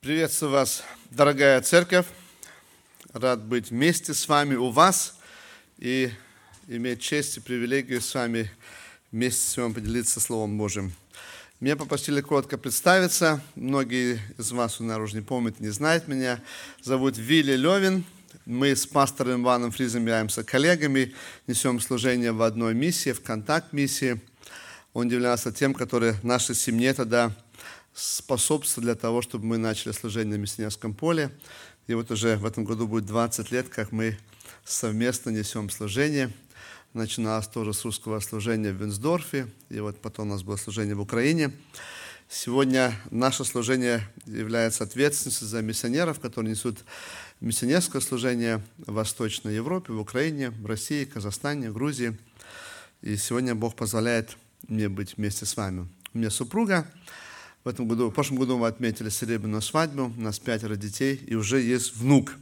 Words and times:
Приветствую 0.00 0.52
вас, 0.52 0.82
дорогая 1.10 1.60
церковь. 1.60 2.06
Рад 3.12 3.44
быть 3.44 3.68
вместе 3.68 4.14
с 4.14 4.26
вами 4.28 4.54
у 4.54 4.70
вас 4.70 5.18
и 5.76 6.10
иметь 6.68 7.02
честь 7.02 7.36
и 7.36 7.40
привилегию 7.40 8.00
с 8.00 8.14
вами 8.14 8.50
вместе 9.12 9.42
с 9.42 9.58
вами 9.58 9.74
поделиться 9.74 10.18
Словом 10.18 10.56
Божьим. 10.56 10.94
Меня 11.60 11.76
попросили 11.76 12.22
коротко 12.22 12.56
представиться. 12.56 13.42
Многие 13.56 14.18
из 14.38 14.52
вас, 14.52 14.80
наружу 14.80 15.16
не 15.16 15.22
помнят, 15.22 15.60
не 15.60 15.68
знают 15.68 16.08
меня. 16.08 16.40
Зовут 16.80 17.18
Вилли 17.18 17.52
Левин. 17.52 18.04
Мы 18.46 18.74
с 18.74 18.86
пастором 18.86 19.42
Иваном 19.42 19.70
Фризом 19.70 20.00
являемся 20.00 20.42
коллегами, 20.42 21.14
несем 21.46 21.78
служение 21.78 22.32
в 22.32 22.40
одной 22.40 22.72
миссии, 22.72 23.12
в 23.12 23.20
контакт-миссии. 23.20 24.18
Он 24.94 25.10
являлся 25.10 25.52
тем, 25.52 25.74
который 25.74 26.14
нашей 26.22 26.54
семье 26.54 26.94
тогда 26.94 27.36
способствовал 27.94 28.84
для 28.84 28.94
того, 28.94 29.22
чтобы 29.22 29.46
мы 29.46 29.58
начали 29.58 29.92
служение 29.92 30.36
на 30.36 30.40
миссионерском 30.40 30.94
поле. 30.94 31.30
И 31.86 31.94
вот 31.94 32.10
уже 32.10 32.36
в 32.36 32.44
этом 32.44 32.64
году 32.64 32.86
будет 32.86 33.06
20 33.06 33.50
лет, 33.50 33.68
как 33.68 33.92
мы 33.92 34.18
совместно 34.64 35.30
несем 35.30 35.70
служение. 35.70 36.32
Начиналось 36.92 37.46
тоже 37.46 37.72
с 37.72 37.84
русского 37.84 38.20
служения 38.20 38.72
в 38.72 38.76
Винсдорфе, 38.76 39.48
и 39.68 39.80
вот 39.80 40.00
потом 40.00 40.28
у 40.28 40.32
нас 40.32 40.42
было 40.42 40.56
служение 40.56 40.94
в 40.94 41.00
Украине. 41.00 41.52
Сегодня 42.28 42.94
наше 43.10 43.44
служение 43.44 44.08
является 44.24 44.84
ответственностью 44.84 45.48
за 45.48 45.62
миссионеров, 45.62 46.20
которые 46.20 46.52
несут 46.52 46.78
миссионерское 47.40 48.00
служение 48.00 48.62
в 48.78 48.92
Восточной 48.92 49.54
Европе, 49.54 49.92
в 49.92 50.00
Украине, 50.00 50.50
в 50.50 50.66
России, 50.66 51.04
Казахстане, 51.04 51.70
Грузии. 51.70 52.16
И 53.02 53.16
сегодня 53.16 53.54
Бог 53.54 53.74
позволяет 53.74 54.36
мне 54.68 54.88
быть 54.88 55.16
вместе 55.16 55.46
с 55.46 55.56
вами. 55.56 55.88
У 56.14 56.18
меня 56.18 56.30
супруга, 56.30 56.86
в 57.64 57.68
этом 57.68 57.86
году, 57.86 58.08
в 58.08 58.12
прошлом 58.12 58.38
году 58.38 58.56
мы 58.56 58.66
отметили 58.66 59.10
серебряную 59.10 59.62
свадьбу, 59.62 60.12
у 60.16 60.20
нас 60.20 60.38
пятеро 60.38 60.76
детей, 60.76 61.16
и 61.26 61.34
уже 61.34 61.60
есть 61.60 61.94
внук. 61.96 62.34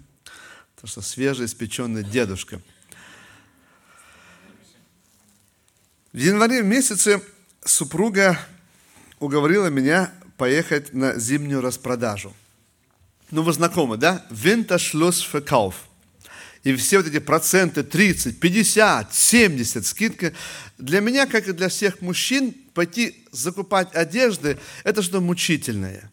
Так 0.81 0.89
что 0.89 1.03
свежеиспеченный 1.03 2.05
дедушка. 2.05 2.61
В 6.13 6.19
январе 6.19 6.63
месяце 6.63 7.21
супруга 7.65 8.39
уговорила 9.19 9.67
меня 9.67 10.13
поехать 10.37 10.95
на 10.95 11.19
зимнюю 11.19 11.61
распродажу. 11.61 12.33
Ну, 13.31 13.43
вы 13.43 13.53
знакомы, 13.53 13.97
да? 13.97 14.25
Winterschlussverkauf. 14.31 15.75
И 16.65 16.75
все 16.75 16.99
вот 16.99 17.07
эти 17.07 17.19
проценты 17.19 17.83
30, 17.83 18.41
50, 18.41 19.15
70 19.15 19.87
скидка. 19.87 20.33
Для 20.77 21.01
меня, 21.01 21.27
как 21.27 21.49
и 21.49 21.53
для 21.53 21.69
всех 21.69 22.01
мужчин, 22.01 22.55
пойти 22.75 23.25
закупать 23.33 23.95
одежды, 23.95 24.59
это 24.85 25.03
что 25.03 25.21
мучительное. 25.21 26.11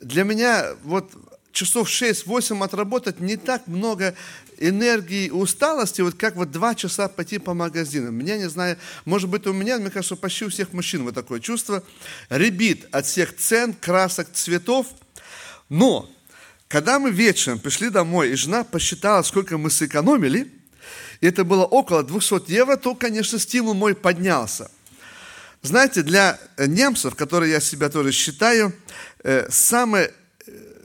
Для 0.00 0.24
меня 0.24 0.74
вот 0.84 1.12
часов 1.52 1.88
6-8 1.88 2.64
отработать 2.64 3.20
не 3.20 3.36
так 3.36 3.66
много 3.66 4.14
энергии 4.58 5.26
и 5.26 5.30
усталости, 5.30 6.00
вот 6.00 6.14
как 6.14 6.36
вот 6.36 6.50
два 6.50 6.74
часа 6.74 7.08
пойти 7.08 7.38
по 7.38 7.54
магазинам. 7.54 8.14
Меня, 8.14 8.36
не 8.36 8.48
знаю, 8.48 8.76
может 9.04 9.28
быть 9.28 9.46
у 9.46 9.52
меня, 9.52 9.78
мне 9.78 9.90
кажется, 9.90 10.16
почти 10.16 10.44
у 10.44 10.48
всех 10.50 10.72
мужчин 10.72 11.04
вот 11.04 11.14
такое 11.14 11.40
чувство, 11.40 11.82
ребит 12.28 12.86
от 12.92 13.06
всех 13.06 13.36
цен, 13.36 13.74
красок, 13.74 14.28
цветов. 14.32 14.86
Но 15.68 16.10
когда 16.70 17.00
мы 17.00 17.10
вечером 17.10 17.58
пришли 17.58 17.90
домой, 17.90 18.30
и 18.30 18.36
жена 18.36 18.62
посчитала, 18.62 19.22
сколько 19.22 19.58
мы 19.58 19.70
сэкономили, 19.70 20.52
и 21.20 21.26
это 21.26 21.42
было 21.42 21.64
около 21.64 22.04
200 22.04 22.48
евро, 22.48 22.76
то, 22.76 22.94
конечно, 22.94 23.40
стимул 23.40 23.74
мой 23.74 23.96
поднялся. 23.96 24.70
Знаете, 25.62 26.02
для 26.02 26.38
немцев, 26.56 27.16
которые 27.16 27.50
я 27.50 27.60
себя 27.60 27.88
тоже 27.88 28.12
считаю, 28.12 28.72
э, 29.24 29.50
самый 29.50 30.04
э, 30.04 30.10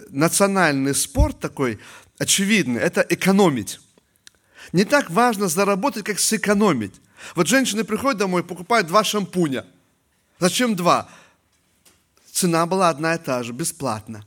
национальный 0.10 0.96
спорт 0.96 1.40
такой 1.40 1.80
очевидный– 2.18 2.82
это 2.82 3.06
экономить. 3.08 3.80
Не 4.74 4.86
так 4.86 5.12
важно 5.12 5.48
заработать, 5.48 6.04
как 6.04 6.20
сэкономить. 6.20 6.96
Вот 7.36 7.48
женщины 7.48 7.84
приходят 7.84 8.18
домой, 8.18 8.44
покупают 8.44 8.88
два 8.88 9.04
шампуня. 9.04 9.68
Зачем 10.40 10.76
два? 10.76 11.08
Цена 12.32 12.66
была 12.66 12.90
одна 12.90 13.14
и 13.14 13.20
та 13.20 13.44
же, 13.44 13.54
бесплатно. 13.54 14.26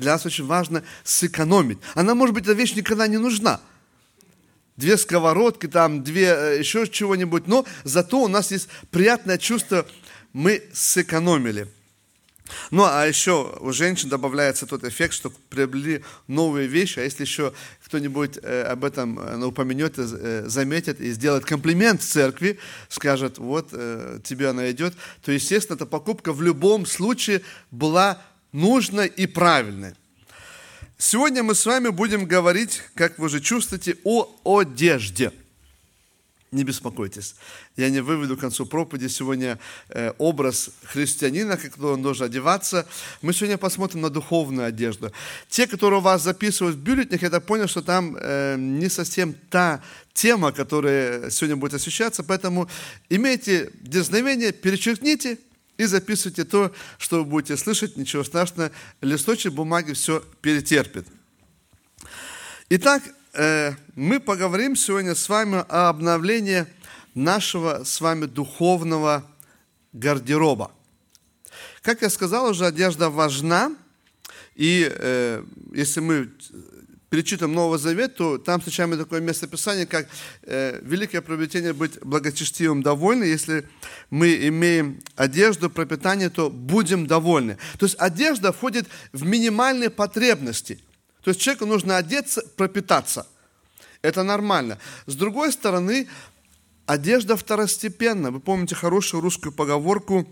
Для 0.00 0.12
нас 0.12 0.24
очень 0.24 0.46
важно 0.46 0.82
сэкономить. 1.04 1.78
Она, 1.94 2.14
может 2.14 2.34
быть, 2.34 2.44
эта 2.44 2.54
вещь 2.54 2.74
никогда 2.74 3.06
не 3.06 3.18
нужна. 3.18 3.60
Две 4.78 4.96
сковородки, 4.96 5.66
там, 5.66 6.02
две 6.02 6.28
э, 6.28 6.58
еще 6.58 6.88
чего-нибудь. 6.88 7.46
Но 7.46 7.66
зато 7.84 8.18
у 8.22 8.28
нас 8.28 8.50
есть 8.50 8.68
приятное 8.90 9.36
чувство, 9.36 9.86
мы 10.32 10.62
сэкономили. 10.72 11.68
Ну, 12.70 12.84
а 12.84 13.06
еще 13.06 13.58
у 13.60 13.72
женщин 13.72 14.08
добавляется 14.08 14.66
тот 14.66 14.84
эффект, 14.84 15.12
что 15.12 15.30
приобрели 15.50 16.02
новые 16.28 16.66
вещи, 16.66 16.98
а 16.98 17.02
если 17.02 17.24
еще 17.24 17.52
кто-нибудь 17.84 18.38
э, 18.42 18.62
об 18.62 18.84
этом 18.84 19.18
э, 19.18 19.44
упомянет, 19.44 19.96
заметит 19.96 20.98
и 20.98 21.10
сделает 21.12 21.44
комплимент 21.44 22.00
в 22.00 22.08
церкви, 22.08 22.58
скажет, 22.88 23.36
вот, 23.36 23.68
тебе 24.24 24.48
она 24.48 24.70
идет, 24.70 24.94
то, 25.22 25.30
естественно, 25.30 25.76
эта 25.76 25.84
покупка 25.84 26.32
в 26.32 26.40
любом 26.40 26.86
случае 26.86 27.42
была 27.70 28.18
нужно 28.52 29.02
и 29.02 29.26
правильно. 29.26 29.94
Сегодня 30.98 31.42
мы 31.42 31.54
с 31.54 31.64
вами 31.64 31.88
будем 31.88 32.26
говорить, 32.26 32.82
как 32.94 33.18
вы 33.18 33.26
уже 33.26 33.40
чувствуете, 33.40 33.96
о 34.04 34.28
одежде. 34.44 35.32
Не 36.52 36.64
беспокойтесь, 36.64 37.36
я 37.76 37.90
не 37.90 38.00
выведу 38.00 38.36
к 38.36 38.40
концу 38.40 38.66
проповеди 38.66 39.06
сегодня 39.06 39.60
э, 39.88 40.12
образ 40.18 40.70
христианина, 40.82 41.56
как 41.56 41.78
он 41.78 42.02
должен 42.02 42.26
одеваться. 42.26 42.88
Мы 43.22 43.32
сегодня 43.32 43.56
посмотрим 43.56 44.00
на 44.00 44.10
духовную 44.10 44.66
одежду. 44.66 45.12
Те, 45.48 45.68
которые 45.68 46.00
у 46.00 46.02
вас 46.02 46.22
записывают 46.22 46.76
в 46.76 46.80
бюллетнях, 46.80 47.22
я 47.22 47.30
так 47.30 47.46
понял, 47.46 47.68
что 47.68 47.82
там 47.82 48.16
э, 48.18 48.56
не 48.58 48.88
совсем 48.88 49.32
та 49.48 49.80
тема, 50.12 50.50
которая 50.50 51.30
сегодня 51.30 51.56
будет 51.56 51.74
освещаться, 51.74 52.24
поэтому 52.24 52.68
имейте 53.08 53.70
дерзновение, 53.80 54.50
перечеркните– 54.52 55.38
и 55.80 55.86
записывайте 55.86 56.44
то, 56.44 56.70
что 56.98 57.20
вы 57.20 57.24
будете 57.24 57.56
слышать, 57.56 57.96
ничего 57.96 58.22
страшного, 58.22 58.70
листочек 59.00 59.54
бумаги 59.54 59.94
все 59.94 60.22
перетерпит. 60.42 61.06
Итак, 62.68 63.02
э, 63.32 63.72
мы 63.94 64.20
поговорим 64.20 64.76
сегодня 64.76 65.14
с 65.14 65.26
вами 65.26 65.64
о 65.70 65.88
обновлении 65.88 66.66
нашего 67.14 67.84
с 67.84 67.98
вами 68.02 68.26
духовного 68.26 69.24
гардероба. 69.94 70.70
Как 71.80 72.02
я 72.02 72.10
сказал 72.10 72.50
уже, 72.50 72.66
одежда 72.66 73.08
важна, 73.08 73.74
и 74.56 74.86
э, 74.86 75.42
если 75.72 76.00
мы 76.00 76.30
перечитываем 77.10 77.54
Новый 77.54 77.78
Завет, 77.78 78.14
то 78.14 78.38
там 78.38 78.60
встречаем 78.60 78.96
такое 78.96 79.20
местописание, 79.20 79.84
как 79.84 80.08
э, 80.42 80.80
великое 80.82 81.20
приобретение 81.20 81.72
быть 81.72 82.00
благочестивым 82.02 82.82
довольны. 82.82 83.24
Если 83.24 83.68
мы 84.10 84.48
имеем 84.48 85.00
одежду, 85.16 85.68
пропитание, 85.68 86.30
то 86.30 86.48
будем 86.48 87.08
довольны. 87.08 87.58
То 87.78 87.86
есть 87.86 87.96
одежда 87.98 88.52
входит 88.52 88.86
в 89.12 89.26
минимальные 89.26 89.90
потребности. 89.90 90.80
То 91.22 91.30
есть 91.30 91.40
человеку 91.40 91.66
нужно 91.66 91.96
одеться, 91.96 92.42
пропитаться. 92.56 93.26
Это 94.02 94.22
нормально. 94.22 94.78
С 95.06 95.14
другой 95.16 95.52
стороны, 95.52 96.08
одежда 96.86 97.36
второстепенна. 97.36 98.30
Вы 98.30 98.38
помните 98.40 98.76
хорошую 98.76 99.20
русскую 99.20 99.52
поговорку 99.52 100.28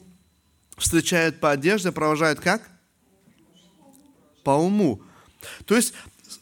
«встречают 0.77 1.41
по 1.41 1.51
одежде, 1.51 1.91
провожают 1.91 2.39
как?» 2.41 2.63
По 4.45 4.53
уму. 4.53 5.03
То 5.67 5.77
есть 5.77 5.93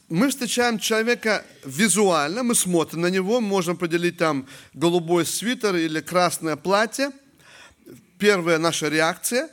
мы 0.09 0.29
встречаем 0.29 0.79
человека 0.79 1.45
визуально, 1.65 2.43
мы 2.43 2.55
смотрим 2.55 3.01
на 3.01 3.09
него, 3.09 3.41
можем 3.41 3.75
определить 3.75 4.19
там 4.19 4.47
голубой 4.73 5.27
свитер 5.27 5.75
или 5.75 6.01
красное 6.01 6.57
платье. 6.57 7.11
Первая 8.19 8.59
наша 8.59 8.89
реакция, 8.89 9.51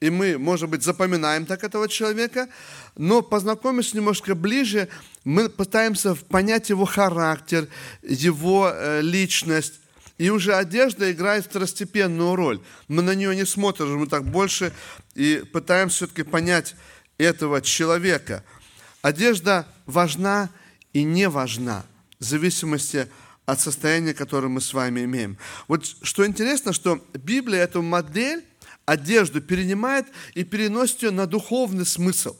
и 0.00 0.10
мы, 0.10 0.38
может 0.38 0.68
быть, 0.68 0.82
запоминаем 0.82 1.46
так 1.46 1.64
этого 1.64 1.88
человека, 1.88 2.48
но 2.96 3.22
познакомившись 3.22 3.94
немножко 3.94 4.34
ближе, 4.34 4.88
мы 5.24 5.48
пытаемся 5.48 6.14
понять 6.14 6.68
его 6.68 6.84
характер, 6.84 7.68
его 8.02 8.70
э, 8.72 9.00
личность, 9.02 9.74
и 10.18 10.30
уже 10.30 10.54
одежда 10.54 11.12
играет 11.12 11.44
второстепенную 11.44 12.34
роль. 12.34 12.60
Мы 12.88 13.02
на 13.02 13.14
нее 13.14 13.36
не 13.36 13.46
смотрим, 13.46 13.98
мы 13.98 14.08
так 14.08 14.24
больше 14.24 14.72
и 15.14 15.44
пытаемся 15.52 15.96
все-таки 15.96 16.24
понять 16.24 16.74
этого 17.18 17.62
человека– 17.62 18.44
Одежда 19.02 19.66
важна 19.86 20.50
и 20.92 21.02
не 21.02 21.28
важна 21.28 21.84
в 22.18 22.24
зависимости 22.24 23.08
от 23.46 23.60
состояния, 23.60 24.12
которое 24.12 24.48
мы 24.48 24.60
с 24.60 24.74
вами 24.74 25.04
имеем. 25.04 25.38
Вот 25.68 25.86
что 26.02 26.26
интересно, 26.26 26.72
что 26.72 27.02
Библия 27.14 27.60
эту 27.62 27.82
модель, 27.82 28.44
одежду 28.84 29.40
перенимает 29.40 30.06
и 30.34 30.44
переносит 30.44 31.02
ее 31.02 31.10
на 31.10 31.26
духовный 31.26 31.86
смысл. 31.86 32.36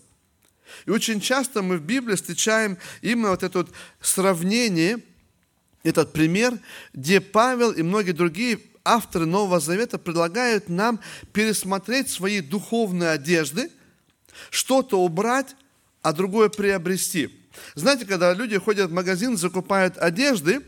И 0.87 0.91
очень 0.91 1.21
часто 1.21 1.63
мы 1.63 1.79
в 1.79 1.83
Библии 1.83 2.17
встречаем 2.17 2.79
именно 3.01 3.31
вот 3.31 3.43
это 3.43 3.59
вот 3.59 3.71
сравнение, 4.01 4.99
этот 5.83 6.13
пример, 6.13 6.59
где 6.93 7.21
Павел 7.21 7.71
и 7.71 7.83
многие 7.83 8.13
другие 8.13 8.61
авторы 8.85 9.27
Нового 9.27 9.61
Завета 9.61 9.99
предлагают 9.99 10.69
нам 10.69 11.01
пересмотреть 11.33 12.11
свои 12.11 12.41
духовные 12.41 13.11
одежды– 13.11 13.71
что-то 14.51 15.01
убрать, 15.01 15.57
а 16.03 16.13
другое 16.13 16.49
приобрести. 16.49 17.31
Знаете, 17.75 18.07
когда 18.07 18.33
люди 18.33 18.57
ходят 18.59 18.91
в 18.91 18.95
магазин, 18.95 19.37
закупают 19.37 19.99
одежды, 19.99 20.63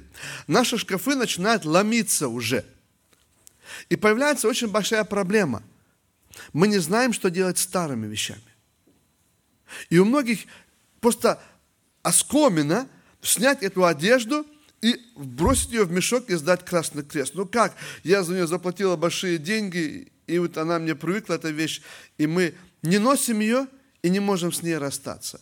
наши 0.47 0.77
шкафы 0.77 1.15
начинают 1.15 1.65
ломиться 1.65 2.29
уже. 2.29 2.65
И 3.89 3.97
появляется 3.97 4.49
очень 4.49 4.69
большая 4.69 5.05
проблема. 5.05 5.63
Мы 6.53 6.69
не 6.69 6.79
знаем, 6.79 7.13
что 7.13 7.31
делать 7.31 7.59
с 7.59 7.63
старыми 7.63 8.07
вещами. 8.07 8.43
И 9.89 9.99
у 9.99 10.05
многих 10.05 10.41
просто 11.01 11.41
оскомина 12.03 12.89
снять 13.23 13.63
эту 13.63 13.85
одежду 13.85 14.47
и 14.81 15.01
бросить 15.17 15.73
ее 15.73 15.85
в 15.85 15.93
мешок 15.93 16.31
и 16.31 16.35
сдать 16.35 16.65
Красный 16.65 17.05
Крест. 17.05 17.35
Ну 17.35 17.47
как? 17.47 17.75
Я 18.03 18.23
за 18.23 18.33
нее 18.33 18.47
заплатила 18.47 18.97
большие 18.97 19.39
деньги, 19.39 20.11
и 20.27 20.39
вот 20.39 20.57
она 20.57 20.79
мне 20.79 20.95
привыкла, 20.95 21.35
эта 21.35 21.51
вещь, 21.51 21.83
и 22.19 22.27
мы 22.27 22.55
не 22.83 22.99
носим 22.99 23.41
ее 23.41 23.67
и 24.03 24.11
не 24.11 24.21
можем 24.21 24.53
с 24.53 24.63
ней 24.63 24.79
расстаться. 24.79 25.41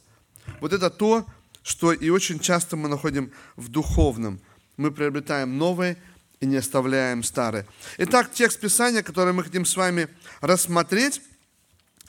Вот 0.60 0.72
это 0.72 0.90
то, 0.90 1.26
что 1.62 1.92
и 1.92 2.08
очень 2.08 2.40
часто 2.40 2.76
мы 2.76 2.88
находим 2.88 3.32
в 3.56 3.68
духовном. 3.68 4.40
Мы 4.76 4.90
приобретаем 4.90 5.58
новое 5.58 5.96
и 6.40 6.46
не 6.46 6.56
оставляем 6.56 7.22
старое. 7.22 7.66
Итак, 7.98 8.32
текст 8.32 8.60
Писания, 8.60 9.02
который 9.02 9.32
мы 9.32 9.44
хотим 9.44 9.64
с 9.64 9.76
вами 9.76 10.08
рассмотреть, 10.40 11.20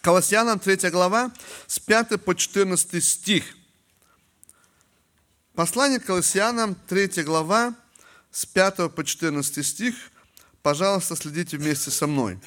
Колоссянам 0.01 0.59
3 0.59 0.89
глава, 0.91 1.31
с 1.67 1.77
5 1.79 2.21
по 2.23 2.33
14 2.33 3.03
стих. 3.03 3.43
Послание 5.55 5.99
к 5.99 6.05
Колоссянам 6.05 6.75
3 6.87 7.23
глава, 7.23 7.75
с 8.31 8.45
5 8.45 8.93
по 8.95 9.03
14 9.03 9.65
стих. 9.65 9.95
Пожалуйста, 10.61 11.17
следите 11.17 11.57
вместе 11.57 11.91
со 11.91 12.07
мной. 12.07 12.39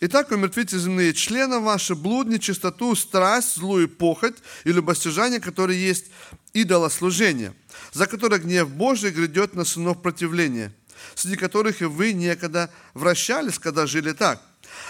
Итак, 0.00 0.30
умертвите 0.30 0.78
земные 0.78 1.12
члены 1.14 1.60
ваши, 1.60 1.94
блуд, 1.94 2.26
нечистоту, 2.26 2.94
страсть, 2.96 3.56
злую 3.56 3.88
похоть 3.88 4.36
и 4.64 4.72
любостяжание, 4.72 5.40
которые 5.40 5.84
есть 5.84 6.06
идолослужение, 6.52 7.54
за 7.92 8.06
которое 8.06 8.38
гнев 8.40 8.68
Божий 8.68 9.10
грядет 9.10 9.54
на 9.54 9.64
сынов 9.64 10.02
противления, 10.02 10.72
среди 11.14 11.36
которых 11.36 11.82
и 11.82 11.86
вы 11.86 12.12
некогда 12.12 12.70
вращались, 12.94 13.58
когда 13.58 13.86
жили 13.86 14.12
так. 14.12 14.42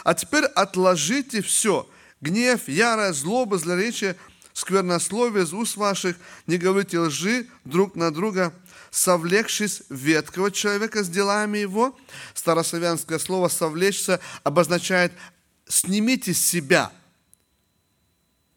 А 0.04 0.14
теперь 0.14 0.44
отложите 0.44 1.42
все– 1.42 1.88
гнев, 2.20 2.68
ярость, 2.68 3.20
злоба, 3.20 3.58
злоречие, 3.58 4.16
сквернословие 4.54 5.44
из 5.44 5.52
уст 5.52 5.76
ваших, 5.76 6.16
не 6.46 6.56
говорите 6.56 6.98
лжи 6.98 7.46
друг 7.64 7.96
на 7.96 8.10
друга– 8.10 8.52
совлекшись 8.94 9.82
веткого 9.90 10.52
человека 10.52 11.02
с 11.02 11.08
делами 11.08 11.58
его. 11.58 11.98
Старославянское 12.32 13.18
слово 13.18 13.48
«совлечься» 13.48 14.20
обозначает 14.44 15.12
«снимите 15.66 16.32
с 16.32 16.38
себя», 16.38 16.92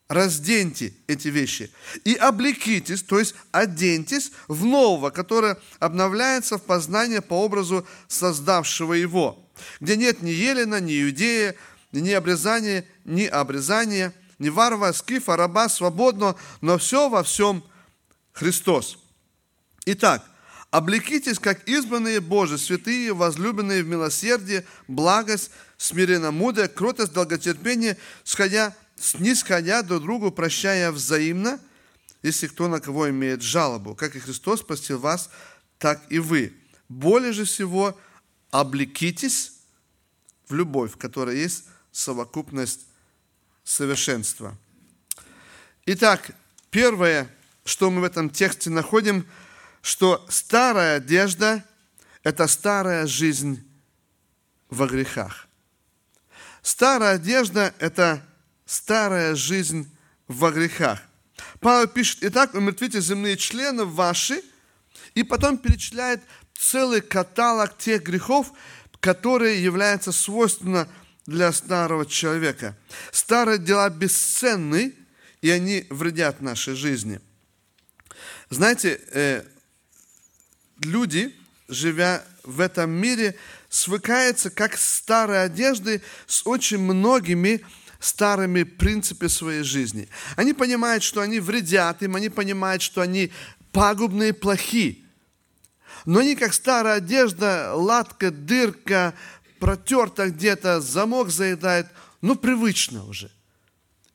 разденьте 0.08 0.94
эти 1.08 1.30
вещи 1.30 1.72
и 2.06 2.14
облекитесь, 2.14 3.02
то 3.02 3.20
есть 3.20 3.34
оденьтесь 3.52 4.32
в 4.48 4.64
нового, 4.64 5.10
которое 5.10 5.58
обновляется 5.80 6.60
в 6.60 6.62
познание 6.62 7.22
по 7.22 7.34
образу 7.34 7.86
создавшего 8.08 8.94
его, 8.94 9.44
где 9.80 9.98
нет 9.98 10.22
ни 10.22 10.30
Елена, 10.30 10.80
ни 10.80 11.02
Иудея, 11.02 11.56
ни 11.92 12.12
обрезания, 12.12 12.86
ни 13.06 13.26
обрезания, 13.26 14.14
ни 14.38 14.50
варвара, 14.50 14.94
скифа, 14.94 15.36
раба, 15.36 15.68
свободного, 15.68 16.38
но 16.62 16.78
все 16.78 17.10
во 17.10 17.24
всем 17.24 17.64
Христос. 18.34 19.00
Итак, 19.90 20.30
облекитесь, 20.70 21.40
как 21.40 21.66
избранные 21.66 22.20
Божии, 22.20 22.58
святые, 22.58 23.14
возлюбленные 23.14 23.84
в 23.84 23.88
милосердие, 23.88 24.66
благость, 24.90 25.50
смиренно-мудрое, 25.78 26.68
кротость, 26.68 27.14
долготерпение, 27.14 27.98
сходя, 28.26 28.76
снисходя 28.98 29.84
друг 29.84 30.02
другу, 30.02 30.30
прощая 30.30 30.92
взаимно, 30.92 31.62
если 32.22 32.48
кто 32.48 32.68
на 32.68 32.82
кого 32.82 33.10
имеет 33.12 33.42
жалобу. 33.42 33.96
Как 33.96 34.18
и 34.18 34.20
Христос 34.20 34.60
спасил 34.60 35.00
вас, 35.00 35.30
так 35.80 36.04
и 36.10 36.20
вы. 36.20 36.54
Более 36.90 37.32
же 37.32 37.46
всего 37.46 37.98
облекитесь 38.52 39.54
в 40.50 40.54
любовь, 40.54 40.96
в 40.96 40.98
которой 40.98 41.38
есть 41.38 41.64
совокупность 41.94 42.88
совершенства. 43.64 44.58
Итак, 45.86 46.32
первое, 46.72 47.34
что 47.64 47.90
мы 47.90 48.02
в 48.02 48.04
этом 48.04 48.30
тексте 48.30 48.70
находим– 48.70 49.26
что 49.88 50.26
старая 50.28 50.98
одежда– 50.98 51.64
это 52.24 52.46
старая 52.48 53.08
жизнь 53.08 53.66
во 54.70 54.86
грехах. 54.86 55.48
Старая 56.62 57.16
одежда– 57.16 57.74
это 57.80 58.22
старая 58.66 59.34
жизнь 59.34 59.90
во 60.28 60.52
грехах. 60.52 61.00
Павел 61.62 61.88
пишет, 61.88 62.18
итак, 62.20 62.54
умертвите 62.54 63.00
земные 63.00 63.38
члены 63.38 63.86
ваши, 63.86 64.44
и 65.16 65.24
потом 65.24 65.58
перечисляет 65.58 66.22
целый 66.54 67.00
каталог 67.00 67.78
тех 67.78 68.04
грехов, 68.04 68.52
которые 69.00 69.64
являются 69.64 70.12
свойственны 70.12 70.86
для 71.26 71.54
старого 71.54 72.06
человека. 72.06 72.76
Старые 73.14 73.58
дела 73.58 73.90
бесценны, 73.90 74.94
и 75.40 75.50
они 75.50 75.88
вредят 75.90 76.42
нашей 76.42 76.76
жизни. 76.76 77.22
Знаете, 78.50 79.00
э, 79.14 79.46
люди, 80.82 81.36
живя 81.68 82.24
в 82.44 82.60
этом 82.60 82.92
мире, 82.92 83.36
свыкаются 83.70 84.50
как 84.50 84.78
с 84.78 84.98
старой 84.98 85.50
с 86.28 86.46
очень 86.46 86.80
многими 86.80 87.62
старыми 88.00 88.64
принципами 88.64 89.28
своей 89.28 89.64
жизни. 89.64 90.08
Они 90.36 90.54
понимают, 90.54 91.04
что 91.04 91.22
они 91.22 91.40
вредят 91.40 92.04
им, 92.04 92.16
они 92.16 92.30
понимают, 92.30 92.82
что 92.82 93.02
они 93.02 93.32
пагубные, 93.72 94.34
плохие. 94.34 94.98
Но 96.06 96.20
они 96.20 96.36
как 96.36 96.54
старая 96.54 96.98
одежда, 96.98 97.74
латка, 97.74 98.32
дырка, 98.32 99.14
протерта 99.60 100.30
где-то, 100.30 100.80
замок 100.80 101.30
заедает, 101.30 101.88
ну, 102.22 102.36
привычно 102.36 103.06
уже. 103.06 103.32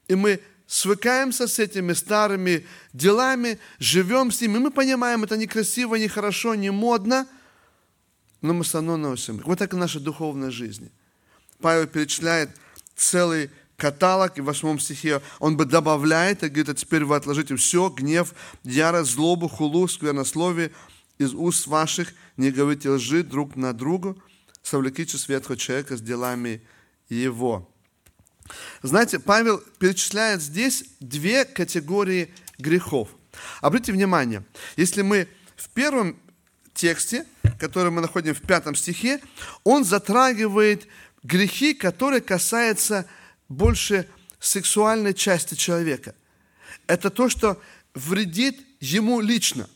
И 0.08 0.14
мы 0.14 0.40
свыкаемся 0.72 1.48
с 1.48 1.58
этими 1.58 1.92
старыми 1.92 2.66
делами, 2.94 3.58
живем 3.78 4.30
с 4.30 4.40
ними. 4.40 4.56
Мы 4.56 4.70
понимаем, 4.70 5.22
это 5.22 5.36
некрасиво, 5.36 5.96
нехорошо, 5.96 6.54
не 6.54 6.70
модно, 6.70 7.28
но 8.40 8.54
мы 8.54 8.64
все 8.64 8.78
равно 8.78 8.96
носим. 8.96 9.42
Вот 9.44 9.58
так 9.58 9.74
и 9.74 9.76
наша 9.76 10.00
духовная 10.00 10.50
жизнь. 10.50 10.90
Павел 11.60 11.86
перечисляет 11.86 12.50
целый 12.96 13.50
каталог, 13.76 14.38
и 14.38 14.40
в 14.40 14.46
восьмом 14.46 14.78
стихе 14.78 15.20
он 15.40 15.58
бы 15.58 15.66
добавляет, 15.66 16.42
и 16.42 16.48
говорит, 16.48 16.70
а 16.70 16.74
теперь 16.74 17.04
вы 17.04 17.16
отложите 17.16 17.54
все, 17.56 17.90
гнев, 17.90 18.32
ярость, 18.64 19.10
злобу, 19.10 19.48
хулу, 19.48 19.86
сквернословие 19.88 20.72
из 21.18 21.34
уст 21.34 21.66
ваших, 21.66 22.14
не 22.38 22.50
говорите 22.50 22.88
лжи 22.88 23.22
друг 23.22 23.56
на 23.56 23.74
другу, 23.74 24.16
совлеките 24.62 25.18
светлого 25.18 25.58
человека 25.58 25.98
с 25.98 26.00
делами 26.00 26.62
его. 27.10 27.71
Знаете, 28.82 29.18
Павел 29.18 29.58
перечисляет 29.78 30.42
здесь 30.42 30.84
две 31.00 31.44
категории 31.44 32.32
грехов. 32.58 33.08
Обратите 33.60 33.92
внимание, 33.92 34.44
если 34.76 35.02
мы 35.02 35.28
в 35.56 35.68
первом 35.70 36.18
тексте, 36.74 37.26
который 37.58 37.90
мы 37.90 38.00
находим 38.00 38.34
в 38.34 38.40
пятом 38.42 38.74
стихе, 38.74 39.20
он 39.64 39.84
затрагивает 39.84 40.86
грехи, 41.22 41.74
которые 41.74 42.20
касаются 42.20 43.06
больше 43.48 44.08
сексуальной 44.40 45.14
части 45.14 45.54
человека. 45.54 46.14
Это 46.86 47.10
то, 47.10 47.28
что 47.28 47.60
вредит 47.94 48.60
ему 48.80 49.20
лично. 49.20 49.68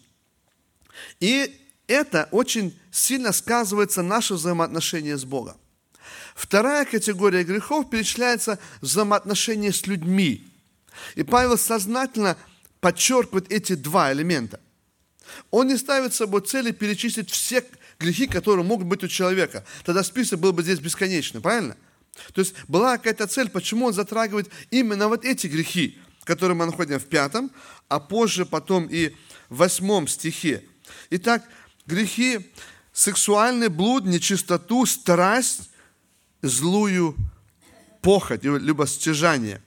И 1.21 1.61
это 1.87 2.29
очень 2.33 2.79
сильно 2.91 3.33
сказывается 3.33 4.03
на 4.03 4.17
наше 4.17 4.35
взаимоотношение 4.35 5.17
с 5.17 5.25
Богом. 5.25 5.57
Вторая 6.37 6.85
категория 6.85 7.45
грехов 7.45 7.89
перечисляется 7.89 8.59
взаимоотношения 8.83 9.73
с 9.73 9.87
людьми. 9.87 10.47
И 11.15 11.23
Павел 11.23 11.57
сознательно 11.57 12.37
подчеркивает 12.81 13.51
эти 13.51 13.75
два 13.75 14.13
элемента. 14.13 14.61
Он 15.51 15.67
не 15.67 15.79
ставит 15.79 16.13
собой 16.13 16.43
цели 16.43 16.73
перечислить 16.73 17.31
все 17.31 17.65
грехи, 17.99 18.27
которые 18.27 18.67
могут 18.67 18.87
быть 18.87 19.03
у 19.03 19.09
человека. 19.09 19.65
Тогда 19.83 20.05
список 20.05 20.39
был 20.39 20.53
бы 20.53 20.63
здесь 20.63 20.79
бесконечный, 20.79 21.41
правильно? 21.41 21.75
То 22.35 22.43
есть 22.43 22.55
была 22.69 22.99
какая-то 22.99 23.27
цель, 23.27 23.49
почему 23.49 23.87
он 23.87 23.95
затрагивает 23.95 24.51
именно 24.71 25.09
вот 25.09 25.25
эти 25.25 25.47
грехи, 25.47 25.99
которые 26.25 26.55
мы 26.55 26.67
находим 26.67 27.01
в 27.01 27.07
пятом, 27.07 27.51
а 27.89 27.99
позже 27.99 28.45
потом 28.45 28.87
и 28.91 29.17
в 29.49 29.57
восьмом 29.57 30.07
стихе. 30.07 30.63
Итак, 31.09 31.43
грехи 31.87 32.53
сексуальный 32.93 33.69
блуд, 33.69 34.05
нечистоту, 34.05 34.85
страсть, 34.85 35.71
злую 36.43 37.17
похоть, 38.03 38.45
либо 38.45 38.87
стяжание. 38.87 39.61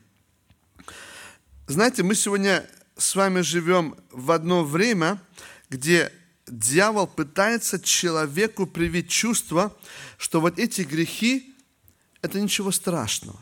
Знаете, 1.68 2.04
мы 2.04 2.16
сегодня 2.16 2.66
с 2.98 3.16
вами 3.16 3.42
живем 3.42 3.96
в 4.12 4.32
одно 4.32 4.64
время, 4.64 5.22
где 5.70 6.12
дьявол 6.48 7.08
пытается 7.08 7.80
человеку 7.80 8.66
привить 8.66 9.10
чувство, 9.10 9.76
что 10.18 10.42
вот 10.42 10.58
эти 10.58 10.82
грехи– 10.82 11.56
это 12.22 12.42
ничего 12.42 12.72
страшного. 12.72 13.40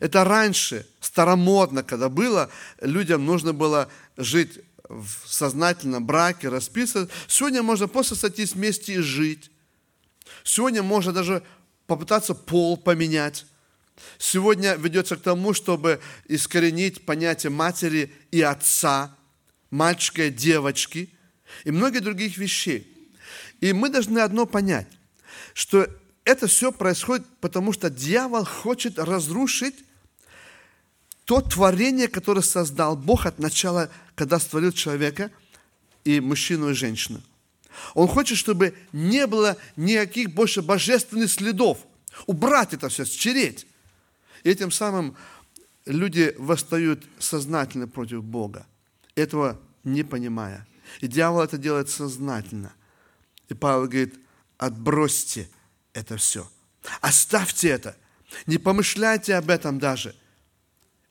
Это 0.00 0.24
раньше, 0.24 0.86
старомодно, 1.00 1.82
когда 1.82 2.08
было, 2.08 2.50
людям 2.80 3.24
нужно 3.26 3.52
было 3.52 3.88
жить 4.16 4.60
в 4.88 5.08
сознательном 5.26 6.04
браке, 6.04 6.48
расписывать. 6.48 7.10
Сегодня 7.28 7.62
можно 7.62 7.88
просто 7.88 8.16
сойтись 8.16 8.54
вместе 8.54 8.94
и 8.94 8.98
жить. 8.98 9.50
Сегодня 10.42 10.82
можно 10.82 11.12
даже 11.12 11.42
попытаться 11.86 12.34
пол 12.34 12.76
поменять. 12.76 13.46
Сегодня 14.18 14.74
ведется 14.74 15.16
к 15.16 15.22
тому, 15.22 15.54
чтобы 15.54 16.00
искоренить 16.26 17.04
понятие 17.06 17.50
матери 17.50 18.12
и 18.30 18.40
отца, 18.42 19.16
мальчика 19.70 20.26
и 20.26 20.30
девочки 20.30 21.10
и 21.64 21.70
многие 21.70 22.00
других 22.00 22.36
вещей. 22.36 22.90
И 23.60 23.72
мы 23.72 23.88
должны 23.88 24.18
одно 24.18 24.46
понять, 24.46 24.88
что 25.52 25.88
это 26.24 26.46
все 26.46 26.72
происходит, 26.72 27.26
потому 27.40 27.72
что 27.72 27.90
дьявол 27.90 28.44
хочет 28.44 28.98
разрушить 28.98 29.76
то 31.24 31.40
творение, 31.40 32.08
которое 32.08 32.42
создал 32.42 32.96
Бог 32.96 33.26
от 33.26 33.38
начала, 33.38 33.90
когда 34.14 34.38
створил 34.38 34.72
человека 34.72 35.30
и 36.04 36.20
мужчину 36.20 36.70
и 36.70 36.74
женщину. 36.74 37.22
Он 37.94 38.08
хочет, 38.08 38.38
чтобы 38.38 38.74
не 38.92 39.26
было 39.26 39.56
никаких 39.76 40.32
больше 40.32 40.62
божественных 40.62 41.30
следов. 41.30 41.78
Убрать 42.26 42.72
это 42.74 42.88
все, 42.88 43.04
стереть. 43.04 43.66
И 44.42 44.50
этим 44.50 44.70
самым 44.70 45.16
люди 45.86 46.34
восстают 46.38 47.04
сознательно 47.18 47.88
против 47.88 48.22
Бога, 48.22 48.66
этого 49.14 49.60
не 49.82 50.02
понимая. 50.02 50.66
И 51.00 51.06
дьявол 51.08 51.42
это 51.42 51.58
делает 51.58 51.88
сознательно. 51.88 52.72
И 53.48 53.54
Павел 53.54 53.86
говорит, 53.86 54.14
отбросьте 54.58 55.48
это 55.92 56.16
все. 56.16 56.48
Оставьте 57.00 57.68
это. 57.68 57.96
Не 58.46 58.58
помышляйте 58.58 59.34
об 59.34 59.50
этом 59.50 59.78
даже. 59.78 60.14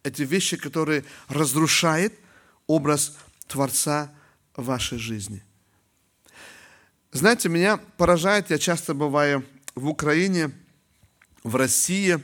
Эти 0.03 0.23
вещи, 0.23 0.57
которые 0.57 1.05
разрушают 1.27 2.13
образ 2.67 3.15
Творца 3.47 4.11
в 4.55 4.65
вашей 4.65 4.97
жизни. 4.97 5.43
Знаете, 7.13 7.47
меня 7.47 7.77
поражает, 7.97 8.49
я 8.49 8.57
часто 8.57 8.95
бываю 8.95 9.45
в 9.75 9.87
Украине, 9.87 10.49
в 11.43 11.55
России, 11.55 12.19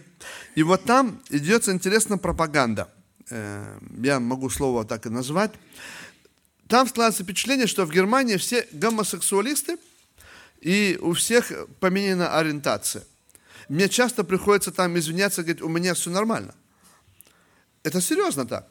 и 0.55 0.63
вот 0.63 0.84
там 0.84 1.22
идет 1.29 1.69
интересная 1.69 2.17
пропаганда. 2.17 2.89
Э, 3.29 3.77
я 4.01 4.19
могу 4.19 4.50
слово 4.50 4.86
так 4.86 5.05
и 5.05 5.10
назвать. 5.10 5.51
Там 6.67 6.88
складывается 6.88 7.24
впечатление, 7.24 7.67
что 7.67 7.86
в 7.86 7.91
Германии 7.91 8.38
все 8.38 8.67
гомосексуалисты, 8.72 9.77
и 10.60 10.98
у 11.00 11.13
всех 11.13 11.51
поменена 11.79 12.36
ориентация. 12.39 13.03
Мне 13.69 13.89
часто 13.89 14.24
приходится 14.24 14.72
там 14.72 14.98
извиняться, 14.98 15.43
говорить, 15.43 15.62
у 15.62 15.69
меня 15.69 15.93
все 15.93 16.10
нормально. 16.10 16.55
Это 17.84 18.01
серьезно 18.01 18.48
так. 18.48 18.67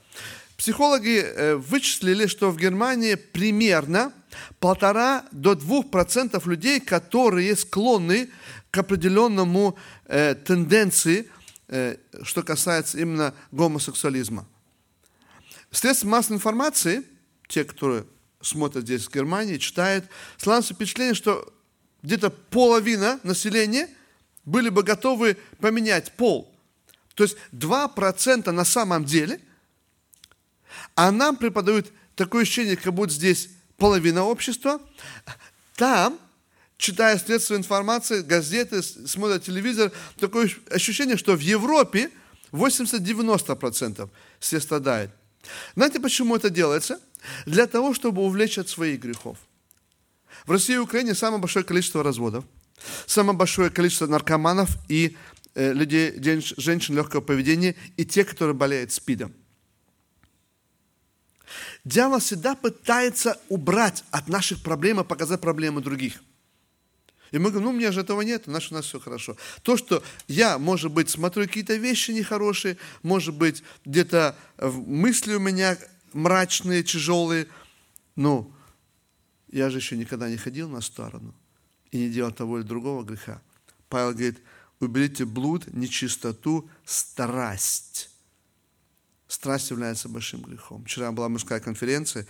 Психологи 0.57 1.21
э, 1.21 1.55
вычислили, 1.55 2.27
что 2.27 2.51
в 2.51 2.57
Германии 2.57 3.15
примерно 3.15 4.13
полтора 4.61 5.25
до 5.33 5.55
двух 5.55 5.91
процентов 5.91 6.47
людей, 6.47 6.81
которые 6.81 7.57
склонны 7.57 8.31
к 8.71 8.79
определенному 8.79 9.77
э, 10.07 10.35
тенденции, 10.35 11.31
э, 11.69 11.97
что 12.23 12.43
касается 12.43 12.99
именно 12.99 13.35
гомосексуализма. 13.51 14.47
Средства 15.71 16.09
массовой 16.09 16.37
информации, 16.37 17.03
те, 17.47 17.65
которые 17.65 18.05
смотрят 18.41 18.85
здесь 18.85 19.07
в 19.07 19.13
Германии, 19.13 19.59
читают, 19.59 20.07
складывается 20.37 20.75
впечатление, 20.75 21.15
что 21.15 21.53
где-то 22.03 22.31
половина 22.31 23.21
населения 23.23 23.89
были 24.45 24.69
бы 24.69 24.83
готовы 24.83 25.37
поменять 25.61 26.13
пол. 26.13 26.55
То 27.15 27.25
есть 27.25 27.37
2% 27.53 28.51
на 28.51 28.65
самом 28.65 29.05
деле, 29.05 29.41
а 30.95 31.11
нам 31.11 31.37
преподают 31.37 31.93
такое 32.15 32.43
ощущение, 32.43 32.77
как 32.77 32.95
будто 32.95 33.13
здесь 33.13 33.51
половина 33.79 34.25
общества. 34.25 34.81
Там, 35.77 36.19
читая 36.77 37.17
средства 37.17 37.55
информации, 37.55 38.21
газеты, 38.21 38.83
смотря 38.83 39.39
телевизор, 39.39 39.93
такое 40.19 40.51
ощущение, 40.71 41.17
что 41.17 41.35
в 41.35 41.41
Европе 41.41 42.11
80-90% 42.53 44.11
все 44.41 44.61
страдают. 44.61 45.13
Знаете, 45.75 46.01
почему 46.01 46.37
это 46.37 46.51
делается? 46.51 47.01
Для 47.47 47.67
того, 47.67 47.95
чтобы 47.95 48.23
увлечь 48.23 48.59
от 48.59 48.69
своих 48.69 49.01
грехов. 49.01 49.39
В 50.45 50.53
России 50.53 50.75
и 50.75 50.79
Украине 50.79 51.15
самое 51.15 51.41
большое 51.41 51.65
количество 51.65 52.03
разводов, 52.03 52.45
самое 53.07 53.37
большое 53.37 53.71
количество 53.71 54.07
наркоманов 54.07 54.71
и 54.89 55.17
э, 55.55 55.73
людей, 55.73 56.15
женщин 56.57 56.97
легкого 56.97 57.21
поведения, 57.21 57.75
и 57.97 58.05
те, 58.05 58.25
которые 58.25 58.55
болеют 58.55 58.93
СПИДом. 58.93 59.33
Дьявол 61.85 62.19
всегда 62.19 62.55
пытается 62.55 63.41
убрать 63.49 64.05
от 64.11 64.29
наших 64.29 64.63
проблем 64.63 65.01
и 65.01 65.05
показать 65.05 65.41
проблемы 65.41 65.81
других. 65.81 66.23
И 67.31 67.39
мы 67.39 67.51
говорим, 67.51 67.65
ну, 67.65 67.71
у 67.71 67.79
меня 67.79 67.93
же 67.93 68.01
этого 68.01 68.23
нет, 68.23 68.45
значит, 68.47 68.73
у 68.73 68.75
нас 68.75 68.87
все 68.87 68.99
хорошо. 68.99 69.37
То, 69.63 69.77
что 69.77 70.03
я, 70.29 70.59
может 70.59 70.93
быть, 70.93 71.11
смотрю 71.11 71.47
какие-то 71.47 71.75
вещи 71.77 72.11
нехорошие, 72.11 72.79
может 73.03 73.35
быть, 73.35 73.63
где-то 73.85 74.37
мысли 74.59 75.35
у 75.35 75.39
меня 75.39 75.77
мрачные, 76.15 76.83
тяжелые, 76.83 77.47
ну, 78.17 78.51
я 79.49 79.71
же 79.71 79.79
еще 79.79 79.97
никогда 79.97 80.29
не 80.29 80.37
ходил 80.37 80.69
на 80.69 80.81
сторону 80.81 81.35
и 81.91 81.99
не 81.99 82.11
делал 82.11 82.33
того 82.33 82.59
или 82.59 82.67
другого 82.67 83.05
греха. 83.05 83.41
Павел 83.89 84.13
говорит, 84.13 84.39
уберите 84.81 85.25
блуд, 85.25 85.67
нечистоту, 85.73 86.69
страсть. 86.85 88.11
Страсть 89.29 89.71
является 89.71 90.09
большим 90.09 90.41
грехом. 90.41 90.85
Вчера 90.85 91.13
была 91.13 91.29
мужская 91.29 91.61
конференция, 91.61 92.27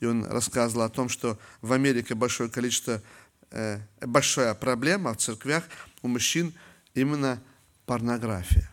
и 0.00 0.06
он 0.06 0.24
рассказывал 0.26 0.82
о 0.84 0.90
том, 0.90 1.08
что 1.08 1.38
в 1.62 1.72
Америке 1.72 2.14
большое 2.14 2.50
количество, 2.50 3.02
э, 3.50 3.80
большая 4.00 4.54
проблема 4.54 5.14
в 5.14 5.16
церквях 5.16 5.64
у 6.02 6.08
мужчин 6.08 6.52
именно 6.94 7.42
порнография. 7.86 8.70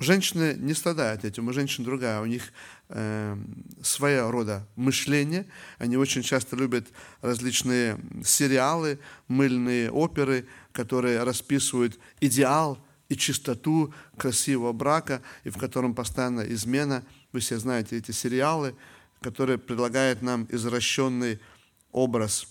Женщины 0.00 0.54
не 0.58 0.74
страдают 0.74 1.24
этим, 1.24 1.48
у 1.48 1.52
женщин 1.52 1.82
другая, 1.84 2.20
у 2.20 2.26
них 2.26 2.52
э, 2.88 3.36
своя 3.82 4.30
рода 4.30 4.66
мышление. 4.76 5.46
Они 5.78 5.96
очень 5.96 6.22
часто 6.22 6.54
любят 6.54 6.86
различные 7.20 7.98
сериалы, 8.24 9.00
мыльные 9.26 9.90
оперы, 9.90 10.46
которые 10.72 11.24
расписывают 11.24 11.98
идеал 12.20 12.78
и 13.08 13.16
чистоту 13.16 13.92
красивого 14.16 14.72
брака, 14.72 15.22
и 15.44 15.50
в 15.50 15.56
котором 15.56 15.94
постоянно 15.94 16.42
измена. 16.42 17.04
Вы 17.32 17.40
все 17.40 17.58
знаете 17.58 17.96
эти 17.96 18.10
сериалы, 18.12 18.74
которые 19.20 19.58
предлагают 19.58 20.22
нам 20.22 20.46
извращенный 20.50 21.40
образ. 21.90 22.46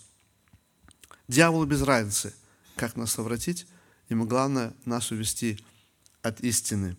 Дьяволу 1.28 1.64
без 1.66 1.82
разницы, 1.82 2.34
как 2.76 2.96
нас 2.96 3.12
совратить, 3.12 3.66
ему 4.08 4.26
главное 4.26 4.74
нас 4.84 5.10
увести 5.10 5.58
от 6.22 6.40
истины. 6.40 6.96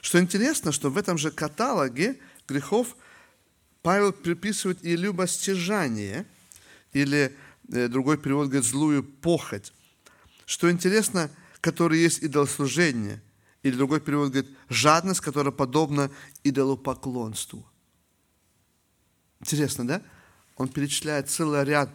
Что 0.00 0.20
интересно, 0.20 0.72
что 0.72 0.90
в 0.90 0.96
этом 0.96 1.18
же 1.18 1.30
каталоге 1.30 2.18
грехов 2.46 2.96
Павел 3.82 4.12
приписывает 4.12 4.84
и 4.84 4.96
любостяжание, 4.96 6.26
или 6.92 7.36
э, 7.70 7.88
другой 7.88 8.18
перевод 8.18 8.48
говорит 8.48 8.64
злую 8.64 9.04
похоть. 9.04 9.72
Что 10.46 10.70
интересно, 10.70 11.30
который 11.60 12.00
есть 12.00 12.22
идолослужение, 12.22 13.22
или 13.62 13.76
другой 13.76 14.00
перевод 14.00 14.30
говорит 14.30 14.50
жадность, 14.68 15.20
которая 15.20 15.52
подобна 15.52 16.10
идолопоклонству. 16.44 17.66
Интересно, 19.40 19.86
да? 19.86 20.02
Он 20.56 20.68
перечисляет 20.68 21.28
целый 21.30 21.64
ряд 21.64 21.90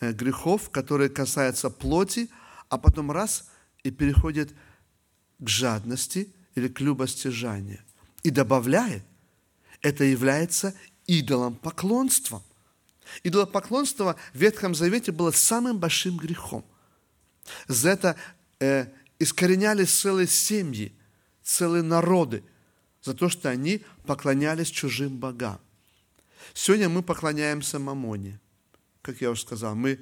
э, 0.00 0.12
грехов, 0.12 0.70
которые 0.70 1.08
касаются 1.08 1.70
плоти, 1.70 2.30
а 2.68 2.78
потом 2.78 3.10
раз 3.10 3.50
и 3.82 3.90
переходит 3.90 4.52
к 5.38 5.48
жадности– 5.48 6.34
или 6.58 6.68
к 6.68 6.80
любостяжанию. 6.80 7.80
И 8.22 8.30
добавляет, 8.30 9.04
это 9.80 10.04
является 10.04 10.74
идолом 11.06 11.54
поклонством. 11.54 12.42
Идолопоклонство 13.22 14.16
в 14.34 14.38
Ветхом 14.38 14.74
Завете 14.74 15.12
было 15.12 15.30
самым 15.30 15.78
большим 15.78 16.18
грехом. 16.18 16.64
За 17.68 17.90
это 17.90 18.16
э, 18.60 18.86
искоренялись 19.18 19.90
целые 19.90 20.26
семьи, 20.26 20.92
целые 21.42 21.82
народы, 21.82 22.42
за 23.02 23.14
то, 23.14 23.28
что 23.28 23.48
они 23.48 23.82
поклонялись 24.06 24.68
чужим 24.68 25.18
богам. 25.18 25.60
Сегодня 26.54 26.88
мы 26.88 27.02
поклоняемся 27.02 27.78
Мамоне. 27.78 28.40
Как 29.02 29.20
я 29.20 29.30
уже 29.30 29.42
сказал, 29.42 29.74
мы 29.74 30.00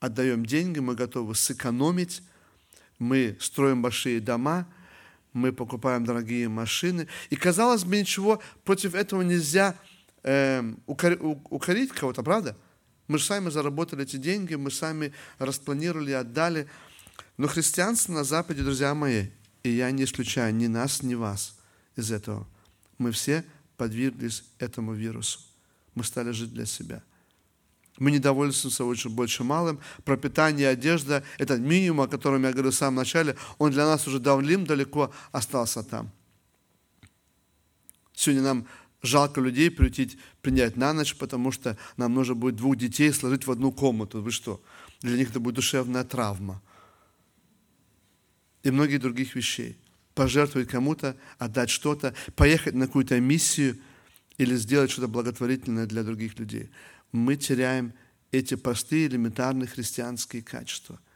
отдаем 0.00 0.44
деньги, 0.44 0.78
мы 0.78 0.94
готовы 0.94 1.34
сэкономить, 1.34 2.22
мы 2.98 3.36
строим 3.40 3.82
большие 3.82 4.20
дома– 4.20 4.66
мы 5.32 5.52
покупаем 5.52 6.04
дорогие 6.04 6.48
машины. 6.48 7.06
И, 7.30 7.36
казалось 7.36 7.84
бы, 7.84 7.96
ничего 7.96 8.42
против 8.64 8.94
этого 8.94 9.22
нельзя 9.22 9.74
э, 10.22 10.62
укорить 10.86 11.92
кого-то, 11.92 12.22
правда? 12.22 12.56
Мы 13.06 13.18
же 13.18 13.24
сами 13.24 13.48
заработали 13.48 14.02
эти 14.02 14.16
деньги, 14.16 14.54
мы 14.54 14.70
сами 14.70 15.12
распланировали, 15.38 16.12
отдали. 16.12 16.68
Но 17.38 17.46
христианство 17.46 18.12
на 18.12 18.24
Западе, 18.24 18.62
друзья 18.62 18.94
мои, 18.94 19.28
и 19.62 19.70
я 19.70 19.90
не 19.92 20.04
исключаю 20.04 20.54
ни 20.54 20.66
нас, 20.66 21.02
ни 21.02 21.14
вас, 21.14 21.56
из 21.94 22.10
этого. 22.10 22.46
Мы 22.98 23.12
все 23.12 23.44
подверглись 23.76 24.44
этому 24.58 24.92
вирусу. 24.92 25.38
Мы 25.94 26.02
стали 26.02 26.32
жить 26.32 26.52
для 26.52 26.66
себя. 26.66 27.02
Мы 27.98 28.10
недовольствуемся 28.10 28.84
очень 28.84 29.10
больше 29.10 29.44
малым. 29.44 29.78
Пропитание, 30.04 30.68
одежда, 30.68 31.22
этот 31.38 31.60
минимум, 31.60 32.02
о 32.02 32.08
котором 32.08 32.42
я 32.42 32.52
говорил 32.52 32.72
в 32.72 32.74
самом 32.74 32.96
начале, 32.96 33.36
он 33.58 33.70
для 33.70 33.86
нас 33.86 34.06
уже 34.08 34.18
давным 34.18 34.66
далеко 34.66 35.12
остался 35.30 35.84
там. 35.84 36.10
Сегодня 38.14 38.42
нам 38.42 38.66
жалко 39.00 39.40
людей 39.40 39.70
приютить, 39.70 40.18
принять 40.42 40.76
на 40.76 40.92
ночь, 40.92 41.14
потому 41.14 41.52
что 41.52 41.76
нам 41.96 42.14
нужно 42.14 42.34
будет 42.34 42.56
двух 42.56 42.76
детей 42.76 43.12
сложить 43.12 43.46
в 43.46 43.50
одну 43.50 43.70
комнату. 43.70 44.22
Вы 44.22 44.32
что? 44.32 44.60
Для 45.02 45.16
них 45.16 45.30
это 45.30 45.38
будет 45.38 45.54
душевная 45.54 46.02
травма. 46.02 46.60
И 48.62 48.70
многих 48.70 49.00
других 49.00 49.34
вещей. 49.34 49.76
Пожертвовать 50.14 50.68
кому-то, 50.68 51.16
отдать 51.38 51.70
что-то, 51.70 52.14
поехать 52.34 52.74
на 52.74 52.86
какую-то 52.86 53.18
миссию 53.20 53.78
или 54.36 54.56
сделать 54.56 54.90
что-то 54.90 55.08
благотворительное 55.08 55.86
для 55.86 56.02
других 56.02 56.38
людей. 56.38 56.70
Мы 57.12 57.36
теряем 57.36 57.92
эти 58.30 58.54
простые, 58.54 59.06
элементарные 59.06 59.68
христианские 59.68 60.42
качества– 60.42 61.00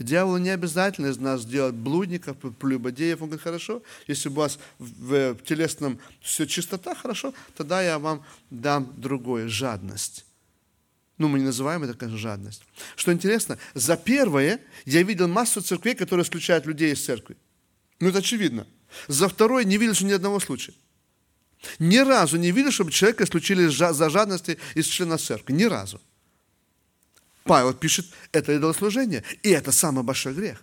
Дьяволу 0.00 0.38
не 0.38 0.48
обязательно 0.48 1.08
из 1.08 1.18
нас 1.18 1.44
делать 1.44 1.74
блудников, 1.74 2.38
прелюбодеев. 2.38 3.20
Он 3.20 3.28
говорит, 3.28 3.42
хорошо, 3.42 3.82
если 4.06 4.30
у 4.30 4.32
вас 4.32 4.58
в 4.78 5.36
телесном 5.44 5.98
все 6.22 6.46
чистота, 6.46 6.94
хорошо, 6.94 7.34
тогда 7.54 7.82
я 7.82 7.98
вам 7.98 8.24
дам 8.48 8.94
другое, 8.96 9.46
жадность. 9.48 10.24
Ну, 11.20 11.28
мы 11.28 11.38
не 11.38 11.44
называем 11.44 11.82
это, 11.82 11.92
конечно, 11.92 12.16
жадность. 12.16 12.62
Что 12.96 13.12
интересно, 13.12 13.58
за 13.74 13.98
первое 13.98 14.58
я 14.86 15.02
видел 15.02 15.28
массу 15.28 15.60
церквей, 15.60 15.94
которые 15.94 16.24
исключают 16.24 16.64
людей 16.64 16.94
из 16.94 17.04
церкви. 17.04 17.36
Ну, 18.00 18.08
это 18.08 18.20
очевидно. 18.20 18.66
За 19.06 19.28
второе 19.28 19.64
не 19.64 19.76
видел 19.76 19.94
ни 20.06 20.12
одного 20.12 20.40
случая. 20.40 20.72
Ни 21.78 21.98
разу 21.98 22.38
не 22.38 22.52
видел, 22.52 22.70
чтобы 22.70 22.90
человека 22.90 23.24
исключили 23.24 23.66
за 23.66 24.08
жадности 24.08 24.58
из 24.74 24.86
члена 24.86 25.18
церкви. 25.18 25.52
Ни 25.52 25.64
разу. 25.64 26.00
Павел 27.44 27.74
пишет, 27.74 28.06
это 28.32 28.56
идолослужение, 28.56 29.22
и 29.42 29.50
это 29.50 29.72
самый 29.72 30.04
большой 30.04 30.32
грех. 30.32 30.62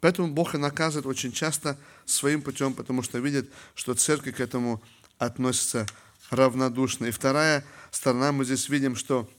Поэтому 0.00 0.32
Бог 0.32 0.56
и 0.56 0.58
наказывает 0.58 1.06
очень 1.06 1.30
часто 1.30 1.78
своим 2.06 2.42
путем, 2.42 2.74
потому 2.74 3.04
что 3.04 3.20
видит, 3.20 3.48
что 3.76 3.94
церковь 3.94 4.34
к 4.34 4.40
этому 4.40 4.82
относится 5.18 5.86
равнодушно. 6.32 7.06
И 7.06 7.10
вторая 7.10 7.64
сторона, 7.90 8.32
мы 8.32 8.44
здесь 8.44 8.68
видим, 8.68 8.96
что 8.96 9.30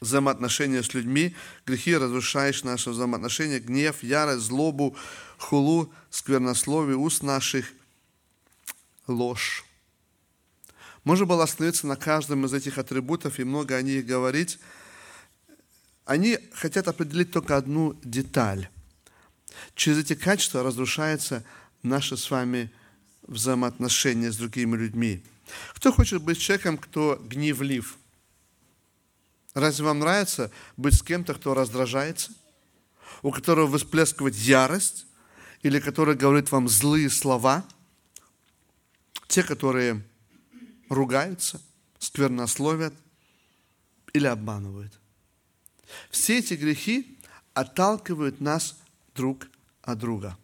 взаимоотношения 0.00 0.82
с 0.82 0.94
людьми, 0.94 1.34
грехи 1.66 1.96
разрушаешь 1.96 2.62
наши 2.62 2.90
взаимоотношения, 2.90 3.58
гнев, 3.58 4.02
ярость, 4.02 4.44
злобу, 4.44 4.96
хулу, 5.38 5.92
сквернословие, 6.10 6.96
уст 6.96 7.22
наших, 7.22 7.72
ложь. 9.06 9.64
Можно 11.04 11.26
было 11.26 11.44
остановиться 11.44 11.86
на 11.86 11.96
каждом 11.96 12.44
из 12.44 12.52
этих 12.52 12.78
атрибутов 12.78 13.38
и 13.38 13.44
много 13.44 13.74
о 13.74 13.82
них 13.82 14.06
говорить. 14.06 14.58
Они 16.04 16.38
хотят 16.52 16.86
определить 16.88 17.32
только 17.32 17.56
одну 17.56 17.98
деталь. 18.04 18.68
Через 19.74 19.98
эти 19.98 20.14
качества 20.14 20.62
разрушается 20.62 21.44
наше 21.82 22.16
с 22.16 22.30
вами 22.30 22.70
взаимоотношения 23.22 24.30
с 24.30 24.36
другими 24.36 24.76
людьми. 24.76 25.22
Кто 25.74 25.92
хочет 25.92 26.22
быть 26.22 26.38
человеком, 26.38 26.78
кто 26.78 27.16
гневлив? 27.16 27.96
Разве 29.54 29.84
вам 29.84 30.00
нравится 30.00 30.50
быть 30.76 30.94
с 30.94 31.02
кем-то, 31.02 31.34
кто 31.34 31.54
раздражается? 31.54 32.32
У 33.22 33.30
которого 33.30 33.66
восплескивает 33.66 34.34
ярость? 34.34 35.06
Или 35.62 35.80
который 35.80 36.14
говорит 36.14 36.52
вам 36.52 36.68
злые 36.68 37.10
слова? 37.10 37.66
Те, 39.26 39.42
которые 39.42 40.02
ругаются, 40.88 41.60
сквернословят 41.98 42.94
или 44.12 44.26
обманывают. 44.26 44.98
Все 46.10 46.38
эти 46.38 46.54
грехи 46.54 47.18
отталкивают 47.54 48.40
нас 48.40 48.78
друг 49.14 49.48
от 49.82 49.98
друга. 49.98 50.38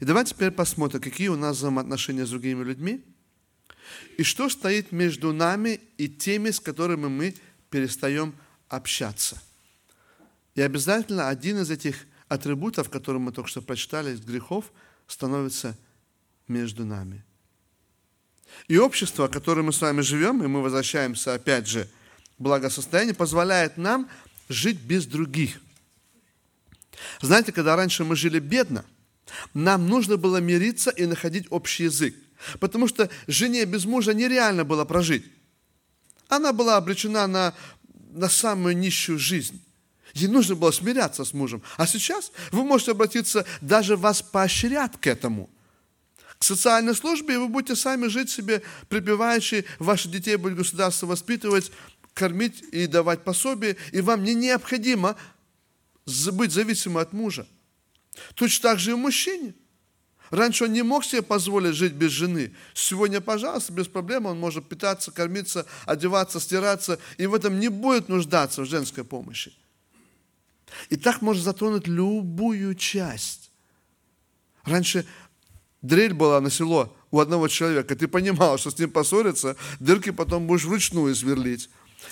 И 0.00 0.04
давайте 0.04 0.34
теперь 0.34 0.50
посмотрим, 0.50 1.00
какие 1.00 1.28
у 1.28 1.36
нас 1.36 1.56
взаимоотношения 1.56 2.26
с 2.26 2.30
другими 2.30 2.62
людьми, 2.62 3.04
и 4.16 4.22
что 4.22 4.48
стоит 4.48 4.92
между 4.92 5.32
нами 5.32 5.80
и 5.98 6.08
теми, 6.08 6.50
с 6.50 6.60
которыми 6.60 7.08
мы 7.08 7.34
перестаем 7.70 8.34
общаться. 8.68 9.40
И 10.54 10.62
обязательно 10.62 11.28
один 11.28 11.58
из 11.58 11.70
этих 11.70 12.06
атрибутов, 12.28 12.90
которые 12.90 13.20
мы 13.20 13.32
только 13.32 13.50
что 13.50 13.62
прочитали, 13.62 14.12
из 14.12 14.20
грехов, 14.20 14.72
становится 15.06 15.76
между 16.48 16.84
нами– 16.84 17.24
и 18.68 18.78
общество, 18.78 19.26
в 19.28 19.30
котором 19.30 19.66
мы 19.66 19.72
с 19.72 19.80
вами 19.80 20.00
живем, 20.00 20.42
и 20.42 20.46
мы 20.46 20.62
возвращаемся 20.62 21.34
опять 21.34 21.66
же 21.66 21.88
к 22.38 22.40
благосостоянию, 22.40 23.14
позволяет 23.14 23.76
нам 23.76 24.08
жить 24.48 24.80
без 24.80 25.06
других. 25.06 25.60
Знаете, 27.20 27.52
когда 27.52 27.76
раньше 27.76 28.04
мы 28.04 28.16
жили 28.16 28.38
бедно, 28.38 28.84
нам 29.52 29.88
нужно 29.88 30.16
было 30.16 30.38
мириться 30.38 30.90
и 30.90 31.06
находить 31.06 31.46
общий 31.50 31.84
язык. 31.84 32.14
Потому 32.60 32.88
что 32.88 33.10
жене 33.26 33.64
без 33.64 33.84
мужа 33.84 34.14
нереально 34.14 34.64
было 34.64 34.84
прожить. 34.84 35.24
Она 36.28 36.52
была 36.52 36.76
обречена 36.76 37.26
на, 37.26 37.54
на 38.10 38.28
самую 38.28 38.76
нищую 38.76 39.18
жизнь. 39.18 39.62
Ей 40.14 40.28
нужно 40.28 40.54
было 40.54 40.70
смиряться 40.70 41.24
с 41.24 41.32
мужем. 41.32 41.62
А 41.76 41.86
сейчас 41.86 42.32
вы 42.52 42.64
можете 42.64 42.92
обратиться, 42.92 43.44
даже 43.60 43.96
вас 43.96 44.22
поощрят 44.22 44.96
к 44.96 45.06
этому 45.06 45.50
социальной 46.38 46.94
службе, 46.94 47.34
и 47.34 47.38
вы 47.38 47.48
будете 47.48 47.74
сами 47.74 48.06
жить 48.06 48.30
себе 48.30 48.62
припевающие, 48.88 49.64
ваших 49.78 50.12
детей 50.12 50.36
будет 50.36 50.56
государство 50.56 51.06
воспитывать, 51.06 51.72
кормить 52.12 52.62
и 52.72 52.86
давать 52.86 53.24
пособие, 53.24 53.76
и 53.92 54.00
вам 54.00 54.22
не 54.22 54.34
необходимо 54.34 55.16
быть 56.32 56.52
зависимым 56.52 56.98
от 56.98 57.12
мужа. 57.12 57.46
Точно 58.34 58.70
так 58.70 58.78
же 58.78 58.92
и 58.92 58.94
мужчине. 58.94 59.54
Раньше 60.34 60.64
он 60.64 60.72
не 60.72 60.82
мог 60.82 61.04
себе 61.04 61.22
позволить 61.22 61.76
жить 61.76 61.92
без 61.92 62.10
жены. 62.10 62.52
Сегодня, 62.74 63.20
пожалуйста, 63.20 63.72
без 63.72 63.86
проблем 63.86 64.26
он 64.26 64.36
может 64.36 64.68
питаться, 64.68 65.12
кормиться, 65.12 65.64
одеваться, 65.86 66.40
стираться, 66.40 66.98
и 67.18 67.26
в 67.26 67.34
этом 67.34 67.60
не 67.60 67.68
будет 67.68 68.08
нуждаться 68.08 68.62
в 68.62 68.66
женской 68.66 69.04
помощи. 69.04 69.54
И 70.90 70.96
так 70.96 71.22
можно 71.22 71.40
затронуть 71.40 71.86
любую 71.86 72.74
часть. 72.74 73.52
Раньше 74.64 75.06
дрель 75.82 76.14
была 76.14 76.40
на 76.40 76.50
село 76.50 76.96
у 77.12 77.20
одного 77.20 77.46
человека, 77.46 77.94
ты 77.94 78.08
понимал, 78.08 78.58
что 78.58 78.72
с 78.72 78.78
ним 78.78 78.90
поссориться, 78.90 79.54
дырки 79.78 80.10
потом 80.10 80.48
будешь 80.48 80.64
вручную 80.64 81.14
сверлить. 81.14 81.70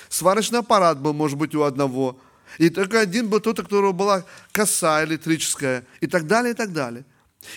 Сварочный 0.08 0.60
аппарат 0.60 1.00
был, 1.00 1.12
может 1.12 1.38
быть, 1.38 1.56
у 1.56 1.62
одного. 1.62 2.20
И 2.58 2.70
только 2.70 3.00
один 3.00 3.28
был 3.28 3.40
тот, 3.40 3.58
у 3.58 3.64
которого 3.64 3.90
была 3.90 4.24
коса 4.52 5.02
электрическая, 5.02 5.84
и 6.00 6.06
так 6.06 6.28
далее, 6.28 6.52
и 6.52 6.54
так 6.54 6.72
далее. 6.72 7.04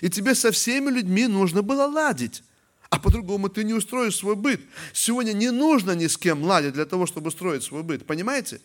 И 0.02 0.10
тебе 0.10 0.36
со 0.36 0.52
всеми 0.52 0.90
людьми 0.90 1.28
нужно 1.28 1.62
было 1.62 1.86
ладить. 1.86 2.44
А 2.90 3.00
по-другому 3.00 3.50
ты 3.50 3.64
не 3.64 3.74
устроишь 3.74 4.18
свой 4.18 4.36
быт. 4.36 4.62
Сегодня 4.94 5.34
не 5.34 5.52
нужно 5.52 5.92
ни 5.92 6.08
с 6.08 6.18
кем 6.18 6.44
ладить 6.44 6.74
для 6.74 6.86
того, 6.86 7.06
чтобы 7.06 7.28
устроить 7.28 7.64
свой 7.64 7.84
быт. 7.84 8.06
Понимаете? 8.06 8.62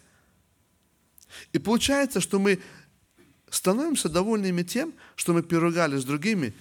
И 1.53 1.59
получается, 1.59 2.21
что 2.21 2.39
мы 2.39 2.61
становимся 3.51 4.09
довольными 4.09 4.63
тем, 4.63 4.93
что 5.17 5.33
мы 5.33 5.43
переругались 5.43 6.03
с 6.03 6.05
другими 6.05 6.55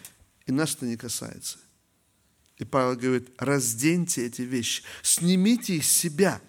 и 0.50 0.52
нас 0.52 0.74
это 0.74 0.88
не 0.88 0.98
касается. 0.98 1.60
И 2.58 2.66
Павел 2.66 2.98
говорит, 2.98 3.30
разденьте 3.38 4.26
эти 4.26 4.42
вещи, 4.42 4.82
снимите 5.04 5.76
их 5.76 5.86
с 5.86 5.92
себя, 5.92 6.42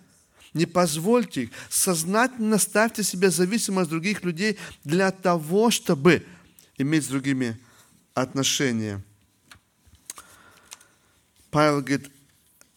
не 0.55 0.65
позвольте 0.65 1.43
их, 1.43 1.51
сознательно 1.69 2.57
ставьте 2.57 3.03
себя 3.03 3.31
зависимым 3.31 3.81
от 3.81 3.91
других 3.91 4.25
людей 4.25 4.57
для 4.85 5.11
того, 5.11 5.71
чтобы 5.71 6.25
иметь 6.79 7.05
с 7.05 7.09
другими 7.09 7.61
отношения. 8.15 9.03
Павел 11.51 11.81
говорит, 11.81 12.11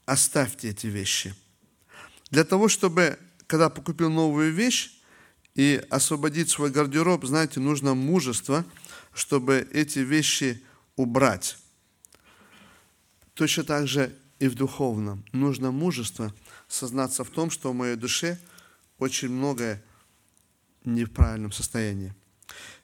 оставьте 0.05 0.69
эти 0.69 0.87
вещи. 0.87 1.35
Для 2.31 2.43
того, 2.43 2.67
чтобы, 2.67 3.19
когда 3.47 3.69
покупил 3.69 4.09
новую 4.09 4.51
вещь 4.53 4.99
и 5.55 5.85
освободить 5.89 6.49
свой 6.49 6.71
гардероб, 6.71 7.25
знаете, 7.25 7.59
нужно 7.59 7.93
мужество, 7.93 8.65
чтобы 9.13 9.67
эти 9.71 9.99
вещи 9.99 10.63
убрать. 10.95 11.57
Точно 13.35 13.63
так 13.63 13.87
же 13.87 14.15
и 14.39 14.47
в 14.47 14.55
духовном. 14.55 15.23
Нужно 15.31 15.71
мужество 15.71 16.33
сознаться 16.67 17.23
в 17.23 17.29
том, 17.29 17.51
что 17.51 17.71
в 17.71 17.75
моей 17.75 17.95
душе 17.95 18.39
очень 18.97 19.29
многое 19.29 19.83
не 20.83 21.05
в 21.05 21.11
правильном 21.11 21.51
состоянии. 21.51 22.13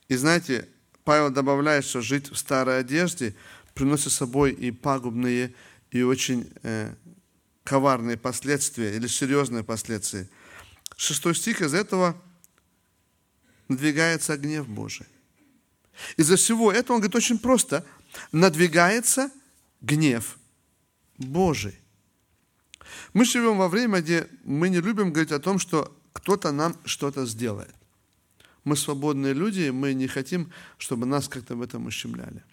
И 0.08 0.16
знаете, 0.16 0.70
Павел 1.10 1.32
добавляет, 1.32 1.86
что 1.86 2.02
жить 2.02 2.30
в 2.30 2.36
старой 2.36 2.82
одежде 2.82 3.34
приносит 3.74 4.12
с 4.12 4.18
собой 4.18 4.52
и 4.52 4.70
пагубные, 4.70 5.56
и 5.90 6.04
очень 6.04 6.48
э, 6.62 6.94
коварные 7.64 8.16
последствия, 8.16 8.96
или 8.96 9.08
серьезные 9.08 9.64
последствия. 9.64 10.30
Шестой 10.98 11.34
стих 11.34 11.64
из 11.64 11.74
этого 11.74 12.16
надвигается 13.68 14.38
гнев 14.38 14.68
Божий. 14.68 15.08
Из-за 16.16 16.36
всего 16.36 16.72
этого, 16.72 16.98
он 16.98 17.02
говорит 17.02 17.16
очень 17.16 17.40
просто, 17.40 17.84
надвигается 18.32 19.32
гнев 19.82 20.38
Божий. 21.18 21.80
Мы 23.14 23.26
живем 23.26 23.58
во 23.58 23.68
время, 23.68 24.02
где 24.02 24.28
мы 24.44 24.70
не 24.70 24.80
любим 24.80 25.12
говорить 25.12 25.32
о 25.32 25.40
том, 25.40 25.58
что 25.58 25.92
кто-то 26.14 26.52
нам 26.52 26.78
что-то 26.86 27.26
сделает. 27.26 27.74
Мы 28.64 28.76
свободные 28.76 29.34
люди, 29.34 29.70
мы 29.70 29.94
не 29.94 30.08
хотим, 30.08 30.52
чтобы 30.78 31.06
нас 31.06 31.28
как-то 31.28 31.56
в 31.56 31.62
этом 31.62 31.86
ущемляли. 31.86 32.44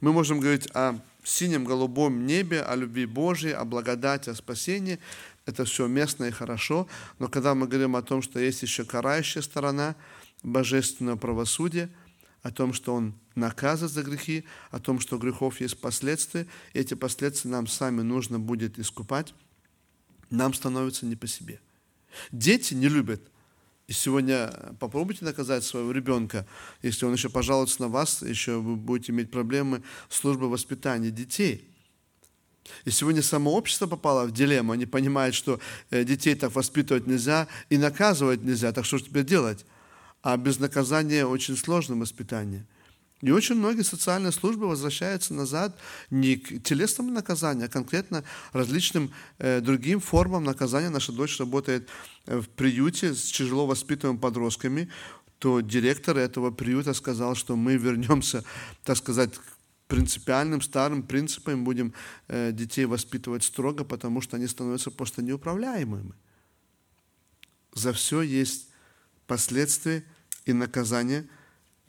Мы 0.00 0.12
можем 0.12 0.40
говорить 0.40 0.68
о 0.74 0.98
синем 1.22 1.64
голубом 1.64 2.26
небе, 2.26 2.62
о 2.62 2.76
любви 2.76 3.06
Божьей, 3.06 3.52
о 3.52 3.64
благодати, 3.64 4.30
о 4.30 4.34
спасении. 4.34 4.98
Это 5.46 5.64
все 5.64 5.86
местно 5.86 6.24
и 6.24 6.30
хорошо. 6.30 6.88
Но 7.18 7.28
когда 7.28 7.54
мы 7.54 7.66
говорим 7.66 7.96
о 7.96 8.02
том, 8.02 8.22
что 8.22 8.38
есть 8.38 8.62
еще 8.62 8.84
карающая 8.84 9.42
сторона 9.42 9.96
божественного 10.42 11.16
правосудия, 11.16 11.90
о 12.42 12.50
том, 12.50 12.74
что 12.74 12.94
Он 12.94 13.14
наказывает 13.34 13.92
за 13.92 14.02
грехи, 14.02 14.44
о 14.70 14.78
том, 14.78 15.00
что 15.00 15.16
грехов 15.16 15.60
есть 15.60 15.80
последствия, 15.80 16.46
эти 16.74 16.94
последствия 16.94 17.50
нам 17.50 17.66
сами 17.66 18.02
нужно 18.02 18.38
будет 18.38 18.78
искупать, 18.78 19.34
нам 20.30 20.52
становится 20.52 21.06
не 21.06 21.16
по 21.16 21.26
себе. 21.26 21.60
Дети 22.30 22.74
не 22.74 22.88
любят 22.88 23.22
и 23.86 23.92
сегодня 23.92 24.50
попробуйте 24.80 25.24
наказать 25.24 25.62
своего 25.62 25.92
ребенка, 25.92 26.46
если 26.82 27.04
он 27.04 27.12
еще 27.12 27.28
пожалуется 27.28 27.82
на 27.82 27.88
вас, 27.88 28.22
еще 28.22 28.58
вы 28.58 28.76
будете 28.76 29.12
иметь 29.12 29.30
проблемы 29.30 29.82
с 30.08 30.16
службой 30.16 30.48
воспитания 30.48 31.10
детей. 31.10 31.70
И 32.86 32.90
сегодня 32.90 33.22
само 33.22 33.52
общество 33.52 33.86
попало 33.86 34.24
в 34.24 34.32
дилемму. 34.32 34.72
Они 34.72 34.86
понимают, 34.86 35.34
что 35.34 35.60
э, 35.90 36.02
детей 36.04 36.34
так 36.34 36.54
воспитывать 36.54 37.06
нельзя 37.06 37.46
и 37.68 37.76
наказывать 37.76 38.42
нельзя. 38.42 38.72
Так 38.72 38.86
что 38.86 38.96
же 38.96 39.04
теперь 39.04 39.24
делать? 39.24 39.66
А 40.22 40.36
без 40.38 40.58
наказания 40.58 41.26
очень 41.26 41.54
сложно 41.54 41.96
воспитание. 41.96 42.66
И 43.20 43.30
очень 43.30 43.54
многие 43.54 43.82
социальные 43.82 44.32
службы 44.32 44.66
возвращаются 44.66 45.32
назад 45.32 45.78
не 46.10 46.36
к 46.36 46.62
телесному 46.62 47.10
наказанию, 47.10 47.66
а 47.66 47.68
конкретно 47.68 48.24
различным 48.52 49.12
э, 49.38 49.60
другим 49.60 50.00
формам 50.00 50.44
наказания. 50.44 50.90
Наша 50.90 51.12
дочь 51.12 51.38
работает 51.38 51.88
в 52.26 52.48
приюте 52.48 53.14
с 53.14 53.24
тяжело 53.30 53.66
воспитанными 53.66 54.18
подростками, 54.18 54.88
то 55.38 55.60
директор 55.60 56.16
этого 56.16 56.50
приюта 56.50 56.94
сказал, 56.94 57.34
что 57.34 57.56
мы 57.56 57.76
вернемся, 57.76 58.44
так 58.82 58.96
сказать, 58.96 59.30
принципиальным 59.88 60.62
старым 60.62 61.02
принципам, 61.02 61.64
будем 61.64 61.92
э, 62.28 62.52
детей 62.52 62.86
воспитывать 62.86 63.44
строго, 63.44 63.84
потому 63.84 64.20
что 64.20 64.36
они 64.36 64.46
становятся 64.46 64.90
просто 64.90 65.22
неуправляемыми. 65.22 66.14
За 67.74 67.92
все 67.92 68.22
есть 68.22 68.68
последствия 69.26 70.04
и 70.46 70.52
наказания– 70.52 71.26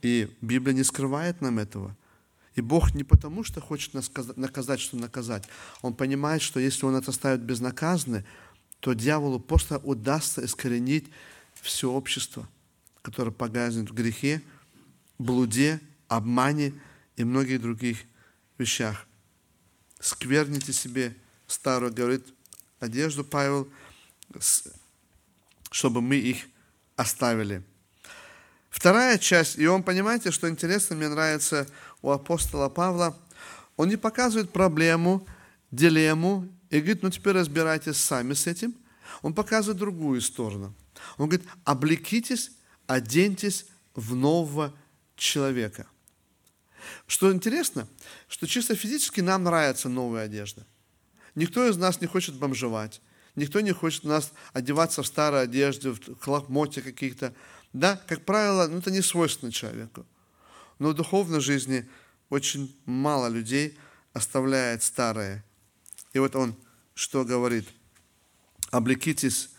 и 0.06 0.30
Библия 0.42 0.74
не 0.74 0.84
скрывает 0.84 1.42
нам 1.42 1.58
этого. 1.58 1.98
И 2.54 2.62
Бог 2.62 2.94
не 2.94 3.04
потому, 3.04 3.44
что 3.44 3.60
хочет 3.60 3.96
нас 3.96 4.12
наказать, 4.36 4.80
что 4.80 4.98
наказать. 4.98 5.44
Он 5.82 5.96
понимает, 5.96 6.44
что 6.44 6.60
если 6.60 6.86
Он 6.86 6.96
это 6.96 7.10
оставит 7.10 7.42
безнаказанно, 7.42 8.24
то 8.86 8.94
дьяволу 8.94 9.40
просто 9.40 9.80
удастся 9.80 10.46
искоренить 10.46 11.10
все 11.60 11.90
общество, 11.90 12.48
которое 13.02 13.32
погазнет 13.32 13.90
в 13.90 13.96
грехе, 13.96 14.44
блуде, 15.18 15.80
обмане 16.08 16.72
и 17.16 17.24
многих 17.24 17.64
других 17.64 17.98
вещах. 18.60 19.08
Скверните 20.00 20.72
себе 20.72 21.16
старую, 21.48 21.96
говорит, 21.96 22.28
одежду 22.80 23.24
Павел, 23.24 23.68
чтобы 25.72 26.02
мы 26.02 26.18
их 26.18 26.46
оставили. 26.96 27.64
Вторая 28.70 29.18
часть, 29.18 29.58
и 29.58 29.66
он, 29.66 29.82
понимаете, 29.82 30.30
что 30.30 30.48
интересно, 30.48 30.96
мне 30.96 31.10
нравится 31.10 31.66
у 32.04 32.12
апостола 32.12 32.70
Павла, 32.70 33.18
он 33.78 33.90
не 33.90 33.98
показывает 33.98 34.54
проблему, 34.54 35.26
дилемму, 35.72 36.48
и 36.70 36.80
говорит, 36.80 37.04
ну 37.04 37.10
теперь 37.10 37.34
разбирайтесь 37.34 37.98
сами 37.98 38.34
с 38.34 38.48
этим. 38.48 38.76
Он 39.22 39.34
показывает 39.34 39.78
другую 39.78 40.22
сторону. 40.22 40.74
Он 41.18 41.30
говорит, 41.30 41.48
облекитесь, 41.64 42.52
оденьтесь 42.88 43.66
в 43.94 44.16
нового 44.16 44.74
человека. 45.16 45.88
Что 47.08 47.32
интересно, 47.32 47.88
что 48.28 48.48
чисто 48.48 48.76
физически 48.76 49.22
нам 49.22 49.44
нравится 49.44 49.90
новая 49.90 50.26
одежда. 50.26 50.66
Никто 51.36 51.68
из 51.68 51.78
нас 51.78 52.02
не 52.02 52.08
хочет 52.08 52.36
бомжевать. 52.36 53.02
Никто 53.36 53.60
не 53.60 53.74
хочет 53.74 54.06
у 54.06 54.08
нас 54.08 54.32
одеваться 54.54 55.04
в 55.04 55.08
старой 55.08 55.44
одежде, 55.44 55.90
в 55.90 56.20
хлопмоте 56.20 56.82
каких-то. 56.82 57.34
Да, 57.74 58.02
как 58.08 58.24
правило, 58.24 58.68
ну, 58.68 58.78
это 58.78 58.92
не 58.92 59.02
свойственно 59.02 59.52
человеку. 59.52 60.06
Но 60.80 60.90
в 60.90 60.94
духовной 60.94 61.42
жизни 61.42 61.90
очень 62.30 62.76
мало 62.86 63.28
людей 63.28 63.78
оставляет 64.14 64.84
старое. 64.84 65.44
И 66.16 66.20
вот 66.20 66.34
он 66.38 66.56
что 66.94 67.26
говорит? 67.26 67.68
Облекитесь 68.72 69.50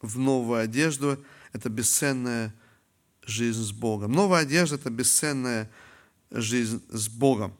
в 0.00 0.16
новую 0.16 0.60
одежду. 0.60 1.22
Это 1.52 1.68
бесценная 1.68 2.54
жизнь 3.24 3.60
с 3.60 3.72
Богом. 3.72 4.12
Новая 4.12 4.42
одежда– 4.42 4.76
это 4.76 4.90
бесценная 4.90 5.68
жизнь 6.30 6.80
с 6.88 7.08
Богом. 7.08 7.52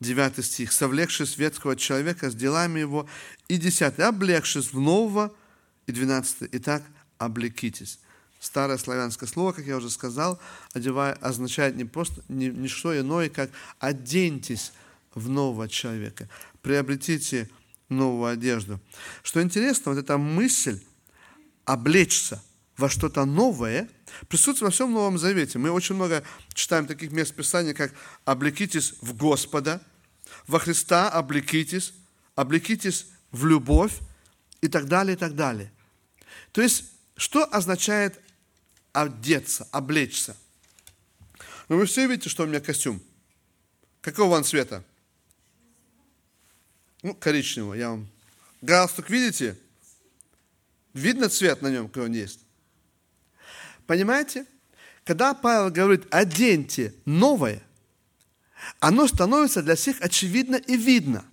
Девятый 0.00 0.42
стих. 0.42 0.72
«Совлекшись 0.72 1.36
ветского 1.36 1.76
человека 1.76 2.30
с 2.30 2.34
делами 2.34 2.80
его». 2.80 3.06
И 3.48 3.58
десятый. 3.58 4.06
«Облегшись 4.06 4.72
в 4.72 4.80
нового». 4.80 5.30
И 5.86 5.92
двенадцатый. 5.92 6.48
«Итак, 6.52 6.82
облекитесь». 7.18 8.00
Старое 8.38 8.78
славянское 8.78 9.28
слово, 9.28 9.52
как 9.52 9.66
я 9.66 9.76
уже 9.76 9.90
сказал, 9.90 10.40
одевая, 10.72 11.12
означает 11.12 11.76
не 11.76 11.84
просто 11.84 12.22
не, 12.28 12.48
не 12.48 12.68
что 12.68 12.98
иное, 12.98 13.28
как 13.28 13.50
оденьтесь 13.78 14.72
в 15.14 15.28
нового 15.28 15.68
человека, 15.68 16.28
приобретите 16.62 17.48
новую 17.88 18.32
одежду. 18.32 18.80
Что 19.22 19.42
интересно, 19.42 19.92
вот 19.92 19.98
эта 19.98 20.18
мысль 20.18 20.80
облечься 21.64 22.42
во 22.76 22.88
что-то 22.88 23.24
новое 23.24 23.88
присутствует 24.28 24.62
во 24.62 24.70
всем 24.70 24.92
Новом 24.92 25.18
Завете. 25.18 25.58
Мы 25.58 25.70
очень 25.70 25.94
много 25.94 26.24
читаем 26.54 26.86
таких 26.86 27.12
мест 27.12 27.34
Писания, 27.34 27.74
как 27.74 27.92
«облекитесь 28.24 28.94
в 29.00 29.14
Господа», 29.14 29.82
«во 30.46 30.58
Христа 30.58 31.10
облекитесь», 31.10 31.92
«облекитесь 32.34 33.06
в 33.32 33.44
любовь» 33.46 33.98
и 34.60 34.68
так 34.68 34.86
далее, 34.86 35.14
и 35.14 35.18
так 35.18 35.34
далее. 35.34 35.72
То 36.52 36.62
есть, 36.62 36.84
что 37.16 37.44
означает 37.44 38.20
одеться, 38.92 39.68
облечься. 39.72 40.36
Но 41.68 41.76
вы 41.76 41.86
все 41.86 42.06
видите, 42.06 42.28
что 42.28 42.44
у 42.44 42.46
меня 42.46 42.60
костюм. 42.60 43.00
Какого 44.00 44.36
он 44.36 44.44
цвета? 44.44 44.84
Ну, 47.02 47.14
коричневого, 47.14 47.74
я 47.74 47.90
вам. 47.90 48.08
Галстук 48.60 49.08
видите? 49.10 49.56
Видно 50.92 51.28
цвет 51.28 51.62
на 51.62 51.68
нем, 51.68 51.88
какой 51.88 52.06
он 52.06 52.12
есть? 52.12 52.40
Понимаете? 53.86 54.46
Когда 55.04 55.34
Павел 55.34 55.70
говорит, 55.70 56.06
оденьте 56.10 56.94
новое, 57.04 57.62
оно 58.80 59.06
становится 59.06 59.62
для 59.62 59.76
всех 59.76 60.00
очевидно 60.00 60.56
и 60.56 60.76
видно. 60.76 61.24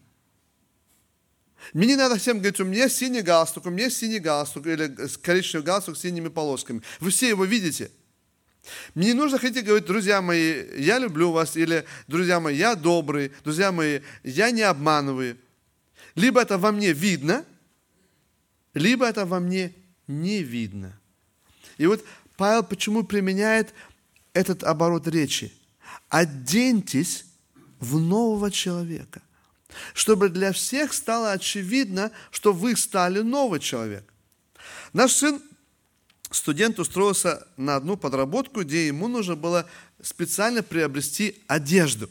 Мне 1.73 1.87
не 1.87 1.95
надо 1.97 2.17
всем 2.17 2.37
говорить, 2.37 2.61
у 2.61 2.65
меня 2.65 2.87
синий 2.87 3.21
галстук, 3.21 3.65
у 3.65 3.69
меня 3.69 3.89
синий 3.89 4.19
галстук, 4.19 4.65
или 4.67 4.95
коричневый 5.21 5.65
галстук 5.65 5.97
с 5.97 6.01
синими 6.01 6.29
полосками. 6.29 6.81
Вы 7.01 7.09
все 7.09 7.27
его 7.27 7.43
видите. 7.43 7.91
Мне 8.95 9.07
не 9.07 9.13
нужно 9.13 9.37
хотите 9.37 9.61
говорить, 9.61 9.85
друзья 9.85 10.21
мои, 10.21 10.65
я 10.81 10.97
люблю 10.97 11.31
вас, 11.31 11.57
или, 11.57 11.85
друзья 12.07 12.39
мои, 12.39 12.55
я 12.55 12.75
добрый, 12.75 13.31
друзья 13.43 13.71
мои, 13.71 14.01
я 14.23 14.51
не 14.51 14.61
обманываю. 14.61 15.37
Либо 16.17 16.41
это 16.41 16.57
во 16.57 16.73
мне 16.73 16.91
видно, 16.91 17.45
либо 18.73 19.05
это 19.05 19.25
во 19.25 19.39
мне 19.39 19.73
не 20.07 20.43
видно. 20.43 20.99
И 21.77 21.85
вот 21.85 22.03
Павел 22.35 22.63
почему 22.63 23.03
применяет 23.03 23.73
этот 24.33 24.63
оборот 24.63 25.07
речи? 25.07 25.53
Оденьтесь 26.09 27.23
в 27.79 27.99
нового 27.99 28.51
человека 28.51 29.21
чтобы 29.93 30.29
для 30.29 30.53
всех 30.53 30.93
стало 30.93 31.33
очевидно, 31.33 32.11
что 32.31 32.51
вы 32.53 32.75
стали 32.75 33.19
новый 33.19 33.59
человек. 33.59 34.11
Наш 34.93 35.11
сын, 35.11 35.41
студент, 36.31 36.79
устроился 36.79 37.45
на 37.57 37.75
одну 37.75 37.97
подработку, 37.97 38.61
где 38.61 38.87
ему 38.87 39.07
нужно 39.07 39.35
было 39.35 39.69
специально 40.01 40.63
приобрести 40.63 41.43
одежду. 41.47 42.09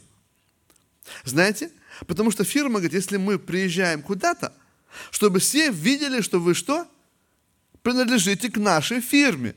Знаете? 1.25 1.71
Потому 2.05 2.31
что 2.31 2.43
фирма 2.43 2.75
говорит, 2.75 2.93
если 2.93 3.17
мы 3.17 3.39
приезжаем 3.39 4.01
куда-то, 4.01 4.53
чтобы 5.11 5.39
все 5.39 5.71
видели, 5.71 6.21
что 6.21 6.39
вы 6.39 6.53
что? 6.53 6.87
Принадлежите 7.81 8.51
к 8.51 8.57
нашей 8.57 9.01
фирме. 9.01 9.53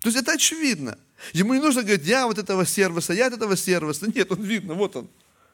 То 0.00 0.08
есть 0.08 0.18
это 0.18 0.32
очевидно. 0.32 0.98
Ему 1.32 1.54
не 1.54 1.60
нужно 1.60 1.82
говорить, 1.82 2.06
я 2.06 2.26
вот 2.26 2.38
этого 2.38 2.66
сервиса, 2.66 3.12
я 3.12 3.26
от 3.26 3.34
этого 3.34 3.56
сервиса. 3.56 4.06
Нет, 4.14 4.30
он 4.30 4.42
видно, 4.42 4.74
вот 4.74 4.96
он 4.96 5.10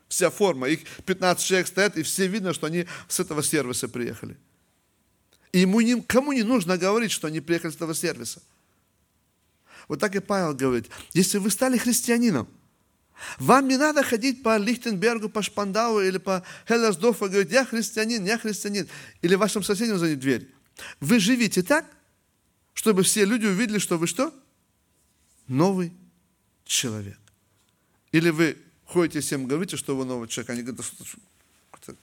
вся 0.08 0.30
форма. 0.30 0.68
Их 0.68 0.80
15 1.06 1.44
человек 1.44 1.66
стоят, 1.66 1.96
и 1.96 2.02
все 2.02 2.26
видно, 2.26 2.52
что 2.52 2.66
они 2.66 2.86
с 3.08 3.20
этого 3.20 3.42
сервиса 3.42 3.88
приехали. 3.88 4.36
И 5.52 5.60
ему 5.60 5.80
никому 5.80 6.32
не 6.32 6.42
нужно 6.42 6.76
говорить, 6.76 7.12
что 7.12 7.28
они 7.28 7.40
приехали 7.40 7.70
с 7.70 7.76
этого 7.76 7.94
сервиса. 7.94 8.42
Вот 9.88 10.00
так 10.00 10.14
и 10.16 10.20
Павел 10.20 10.54
говорит, 10.54 10.88
если 11.12 11.38
вы 11.38 11.50
стали 11.50 11.76
христианином, 11.76 12.48
Вам 13.38 13.68
не 13.68 13.76
надо 13.76 14.02
ходить 14.02 14.42
по 14.42 14.56
Лихтенбергу, 14.56 15.28
по 15.28 15.42
Шпандау 15.42 16.00
или 16.00 16.18
по 16.18 16.44
Хеллерсдорфу 16.66 17.26
и 17.26 17.28
говорить, 17.28 17.52
я 17.52 17.64
христианин, 17.64 18.24
я 18.24 18.38
христианин. 18.38 18.88
Или 19.20 19.34
вашим 19.34 19.62
соседям 19.62 19.98
звонить 19.98 20.20
дверь. 20.20 20.48
Вы 21.00 21.18
живите 21.18 21.62
так, 21.62 21.84
чтобы 22.74 23.02
все 23.02 23.24
люди 23.24 23.46
увидели, 23.46 23.78
что 23.78 23.98
вы 23.98 24.06
что? 24.06 24.32
Новый 25.46 25.92
человек. 26.64 27.18
Или 28.10 28.30
вы 28.30 28.58
ходите 28.86 29.20
всем 29.20 29.46
говорите, 29.46 29.76
что 29.76 29.96
вы 29.96 30.04
новый 30.04 30.28
человек. 30.28 30.50
Они 30.50 30.62
говорят, 30.62 30.84
что 30.84 31.04
это 31.80 31.96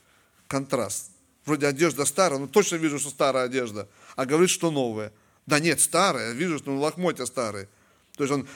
контраст. 0.46 1.10
Вроде 1.44 1.66
одежда 1.66 2.04
старая, 2.04 2.38
но 2.38 2.46
точно 2.46 2.76
вижу, 2.76 2.98
что 2.98 3.10
старая 3.10 3.44
одежда. 3.44 3.88
А 4.16 4.26
говорит, 4.26 4.50
что 4.50 4.70
новая. 4.70 5.12
Да 5.46 5.58
нет, 5.58 5.80
старая, 5.80 6.32
вижу, 6.32 6.58
что 6.58 6.76
лохмотья 6.76 7.26
старые. 7.26 7.68
То 8.16 8.24
есть 8.24 8.32
он 8.32 8.46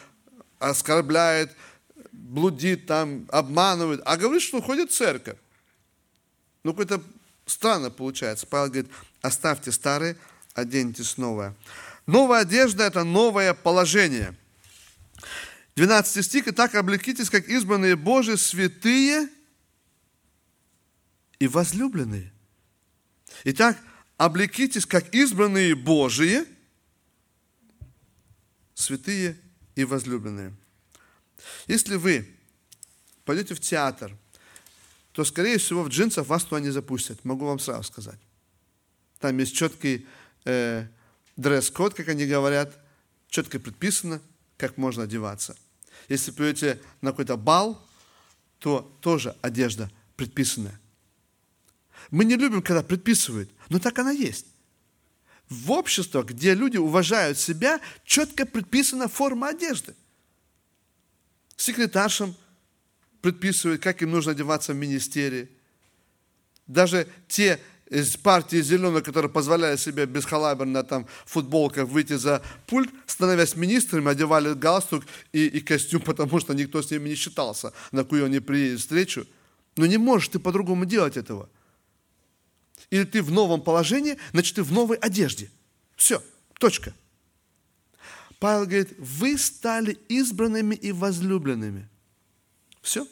оскорбляет, 0.58 1.54
блудит 2.14 2.86
там, 2.86 3.26
обманывает, 3.30 4.00
а 4.04 4.16
говорит, 4.16 4.42
что 4.42 4.60
ходит 4.60 4.90
в 4.90 4.94
церковь. 4.94 5.36
Ну, 6.62 6.72
какое-то 6.72 7.02
странно 7.46 7.90
получается. 7.90 8.46
Павел 8.46 8.70
говорит, 8.70 8.90
оставьте 9.20 9.72
старые, 9.72 10.16
оденьтесь 10.54 11.18
новое. 11.18 11.54
Новая 12.06 12.40
одежда– 12.40 12.84
это 12.84 13.04
новое 13.04 13.54
положение. 13.54 14.34
12 15.76 16.24
стих. 16.24 16.46
«Итак, 16.48 16.74
облекитесь, 16.74 17.30
как 17.30 17.48
избранные 17.48 17.96
Божии, 17.96 18.36
святые 18.36 19.28
и 21.38 21.48
возлюбленные». 21.48 22.32
Итак, 23.44 23.76
облекитесь, 24.16 24.86
как 24.86 25.12
избранные 25.14 25.74
Божии, 25.74 26.44
святые 28.74 29.36
и 29.74 29.84
возлюбленные. 29.84 30.54
Если 31.66 31.96
вы 31.96 32.28
пойдете 33.24 33.54
в 33.54 33.60
театр, 33.60 34.16
то, 35.12 35.24
скорее 35.24 35.58
всего, 35.58 35.82
в 35.82 35.88
джинсах 35.88 36.26
вас 36.26 36.44
туда 36.44 36.60
не 36.60 36.70
запустят. 36.70 37.24
Могу 37.24 37.46
вам 37.46 37.58
сразу 37.58 37.84
сказать. 37.84 38.18
Там 39.20 39.38
есть 39.38 39.54
четкий 39.54 40.06
э, 40.44 40.86
дресс-код, 41.36 41.94
как 41.94 42.08
они 42.08 42.26
говорят, 42.26 42.76
четко 43.28 43.60
предписано, 43.60 44.20
как 44.56 44.76
можно 44.76 45.04
одеваться. 45.04 45.56
Если 46.08 46.30
пойдете 46.30 46.80
на 47.00 47.10
какой-то 47.10 47.36
бал, 47.36 47.86
то 48.58 48.96
тоже 49.00 49.36
одежда 49.40 49.90
предписанная. 50.16 50.78
Мы 52.10 52.24
не 52.24 52.36
любим, 52.36 52.62
когда 52.62 52.82
предписывают, 52.82 53.50
но 53.68 53.78
так 53.78 53.98
она 53.98 54.10
есть. 54.10 54.46
В 55.48 55.70
обществах, 55.72 56.26
где 56.26 56.54
люди 56.54 56.76
уважают 56.76 57.38
себя, 57.38 57.80
четко 58.04 58.46
предписана 58.46 59.08
форма 59.08 59.48
одежды. 59.48 59.94
Секретаршам 61.56 62.34
предписывают, 63.20 63.82
как 63.82 64.02
им 64.02 64.10
нужно 64.10 64.32
одеваться 64.32 64.72
в 64.72 64.76
министерии. 64.76 65.48
Даже 66.66 67.08
те 67.28 67.60
из 67.90 68.16
партии 68.16 68.60
зеленых, 68.60 69.04
которые 69.04 69.30
позволяли 69.30 69.76
себе 69.76 70.06
бесхалаберно 70.06 70.82
там 70.84 71.06
в 71.24 71.30
футболках 71.30 71.88
выйти 71.88 72.14
за 72.14 72.42
пульт, 72.66 72.90
становясь 73.06 73.56
министрами, 73.56 74.10
одевали 74.10 74.54
галстук 74.54 75.04
и, 75.32 75.46
и 75.46 75.60
костюм, 75.60 76.00
потому 76.04 76.40
что 76.40 76.54
никто 76.54 76.82
с 76.82 76.90
ними 76.90 77.10
не 77.10 77.14
считался, 77.14 77.72
на 77.92 78.02
какую 78.02 78.24
они 78.26 78.40
приедут 78.40 78.80
встречу. 78.80 79.26
Но 79.76 79.86
не 79.86 79.98
можешь 79.98 80.28
ты 80.28 80.38
по-другому 80.38 80.84
делать 80.84 81.16
этого. 81.16 81.48
Или 82.90 83.04
ты 83.04 83.22
в 83.22 83.30
новом 83.30 83.60
положении, 83.62 84.18
значит, 84.32 84.56
ты 84.56 84.62
в 84.62 84.72
новой 84.72 84.96
одежде. 84.98 85.50
Все, 85.96 86.22
точка. 86.58 86.94
Павел 88.44 88.66
говорит, 88.66 88.94
вы 88.98 89.38
стали 89.38 89.98
избранными 90.10 90.74
и 90.74 90.92
возлюбленными. 90.92 91.88
Все. 92.82 93.08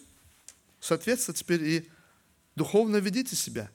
Соответственно, 0.79 1.35
теперь 1.35 1.64
и 1.64 1.88
духовно 2.55 2.99
ведите 2.99 3.35
себя. 3.35 3.71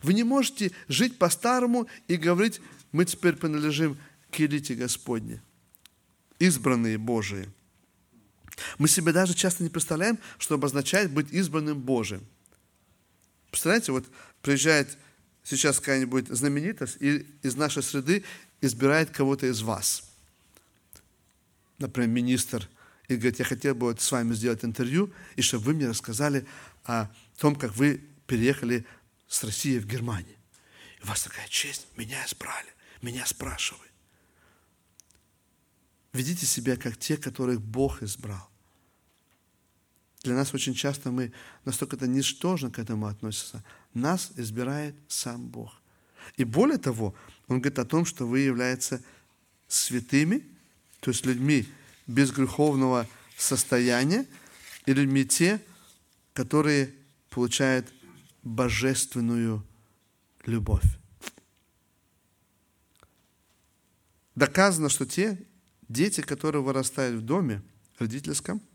Вы 0.00 0.14
не 0.14 0.24
можете 0.24 0.72
жить 0.88 1.18
по-старому 1.18 1.86
и 2.08 2.16
говорить, 2.16 2.62
мы 2.92 3.04
теперь 3.04 3.36
принадлежим 3.36 3.98
к 4.30 4.40
элите 4.40 4.74
Господне. 4.74 5.42
Избранные 6.38 6.96
Божии. 6.96 7.46
Мы 8.78 8.88
себе 8.88 9.12
даже 9.12 9.34
часто 9.34 9.62
не 9.62 9.68
представляем, 9.68 10.18
что 10.38 10.54
обозначает 10.54 11.10
быть 11.10 11.30
избранным 11.30 11.78
Божиим. 11.78 12.26
Представляете, 13.50 13.92
вот 13.92 14.06
приезжает 14.40 14.96
сейчас 15.44 15.78
какая-нибудь 15.78 16.28
знаменитость 16.28 16.96
и 17.00 17.26
из 17.42 17.54
нашей 17.54 17.82
среды 17.82 18.24
избирает 18.62 19.10
кого-то 19.10 19.44
из 19.44 19.60
вас. 19.60 20.04
Например, 21.82 22.08
министр, 22.08 22.68
и 23.08 23.16
говорит, 23.16 23.40
я 23.40 23.44
хотел 23.44 23.74
бы 23.74 23.86
вот 23.88 24.00
с 24.00 24.12
вами 24.12 24.32
сделать 24.34 24.64
интервью, 24.64 25.12
и 25.34 25.42
чтобы 25.42 25.64
вы 25.64 25.74
мне 25.74 25.88
рассказали 25.88 26.46
о 26.84 27.08
том, 27.38 27.56
как 27.56 27.74
вы 27.74 28.00
переехали 28.28 28.86
с 29.26 29.42
России 29.42 29.78
в 29.78 29.86
Германию. 29.86 30.36
И 31.00 31.04
у 31.04 31.08
вас 31.08 31.24
такая 31.24 31.48
честь, 31.48 31.88
меня 31.96 32.24
избрали, 32.24 32.68
меня 33.02 33.26
спрашивают. 33.26 33.90
Ведите 36.12 36.46
себя 36.46 36.76
как 36.76 36.96
те, 36.96 37.16
которых 37.16 37.60
Бог 37.60 38.00
избрал. 38.02 38.48
Для 40.22 40.34
нас 40.34 40.54
очень 40.54 40.74
часто 40.74 41.10
мы 41.10 41.32
настолько 41.64 41.96
это 41.96 42.06
ничтожно 42.06 42.70
к 42.70 42.78
этому 42.78 43.06
относимся. 43.06 43.64
Нас 43.92 44.30
избирает 44.36 44.94
сам 45.08 45.48
Бог. 45.48 45.82
И 46.36 46.44
более 46.44 46.78
того, 46.78 47.16
он 47.48 47.60
говорит 47.60 47.80
о 47.80 47.84
том, 47.84 48.04
что 48.04 48.24
вы 48.24 48.38
являетесь 48.38 49.00
святыми, 49.66 50.51
то 51.02 51.10
есть 51.10 51.26
людьми 51.26 51.66
без 52.06 52.30
греховного 52.30 53.08
состояния, 53.36 54.24
и 54.86 54.94
людьми 54.94 55.24
те, 55.24 55.60
которые 56.32 56.94
получают 57.28 57.92
божественную 58.44 59.66
любовь. 60.46 60.84
Доказано, 64.36 64.88
что 64.88 65.04
те 65.04 65.44
дети, 65.88 66.20
которые 66.20 66.62
вырастают 66.62 67.20
в 67.20 67.24
доме 67.24 67.62
родительском– 67.98 68.62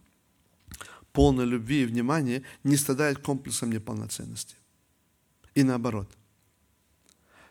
полной 1.14 1.46
любви 1.46 1.84
и 1.84 1.86
внимания, 1.86 2.44
не 2.64 2.76
страдает 2.76 3.20
комплексом 3.20 3.72
неполноценности. 3.72 4.56
И 5.56 5.64
наоборот. 5.64 6.08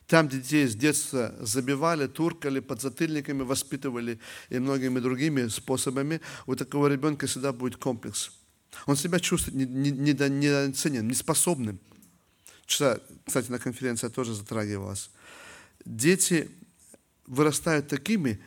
Там 0.06 0.28
детей 0.28 0.66
с 0.68 0.76
детства 0.76 1.34
забивали, 1.40 2.06
туркали, 2.06 2.60
подзатыльниками 2.60 3.42
воспитывали 3.42 4.20
и 4.50 4.58
многими 4.58 5.00
другими 5.00 5.48
способами, 5.48 6.20
у 6.46 6.54
такого 6.54 6.86
ребенка 6.86 7.26
всегда 7.26 7.52
будет 7.52 7.76
комплекс. 7.76 8.30
Он 8.86 8.96
себя 8.96 9.18
чувствует 9.18 9.68
недооценен, 9.68 11.08
неспособным. 11.08 11.80
Кстати, 12.66 13.50
на 13.50 13.58
конференции 13.58 14.08
тоже 14.08 14.34
затрагивалось. 14.34 15.10
Дети 15.84 16.50
вырастают 17.26 17.88
такими, 17.88 18.40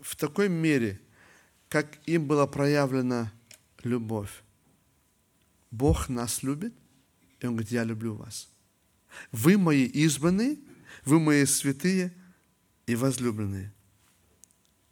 в 0.00 0.14
такой 0.14 0.48
мере, 0.48 1.00
как 1.68 1.98
им 2.06 2.26
было 2.26 2.46
проявлено 2.46 3.30
любовь. 3.82 4.42
Бог 5.72 6.08
нас 6.08 6.44
любит, 6.44 6.72
и 7.40 7.46
Он 7.46 7.54
говорит, 7.54 7.72
я 7.72 7.82
люблю 7.82 8.14
вас. 8.14 8.48
Вы 9.32 9.58
мои 9.58 9.84
избранные, 9.84 10.58
вы 11.04 11.20
мои 11.20 11.44
святые 11.44 12.14
и 12.86 12.94
возлюбленные. 12.94 13.72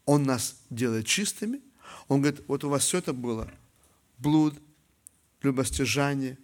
Он 0.04 0.22
нас 0.24 0.56
делает 0.70 1.06
чистыми. 1.06 1.60
Он 2.08 2.20
говорит, 2.20 2.44
вот 2.46 2.64
у 2.64 2.68
вас 2.68 2.84
все 2.84 2.98
это 2.98 3.12
было. 3.12 3.50
Блуд, 4.18 4.54
любостяжание, 5.42 6.38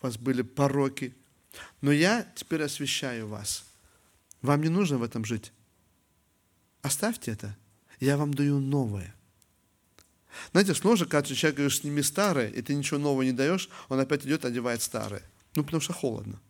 у 0.00 0.06
вас 0.06 0.16
были 0.16 0.42
пороки. 0.42 1.14
Но 1.80 1.92
я 1.92 2.26
теперь 2.34 2.62
освящаю 2.62 3.28
вас. 3.28 3.64
Вам 4.42 4.62
не 4.62 4.68
нужно 4.68 4.98
в 4.98 5.02
этом 5.02 5.24
жить. 5.24 5.52
Оставьте 6.82 7.32
это. 7.32 7.56
Я 8.00 8.16
вам 8.16 8.34
даю 8.34 8.58
новое– 8.58 9.14
знаете, 10.52 10.74
сложно, 10.74 11.06
когда 11.06 11.34
человек 11.34 11.56
говорит, 11.56 11.76
сними 11.76 12.02
старое, 12.02 12.48
и 12.48 12.62
ты 12.62 12.74
ничего 12.74 12.98
нового 12.98 13.22
не 13.22 13.32
даешь, 13.32 13.68
он 13.88 14.00
опять 14.00 14.24
идет, 14.24 14.44
одевает 14.44 14.82
старое. 14.82 15.22
Ну, 15.54 15.64
потому 15.64 15.80
что 15.80 15.92
холодно. 15.92 16.40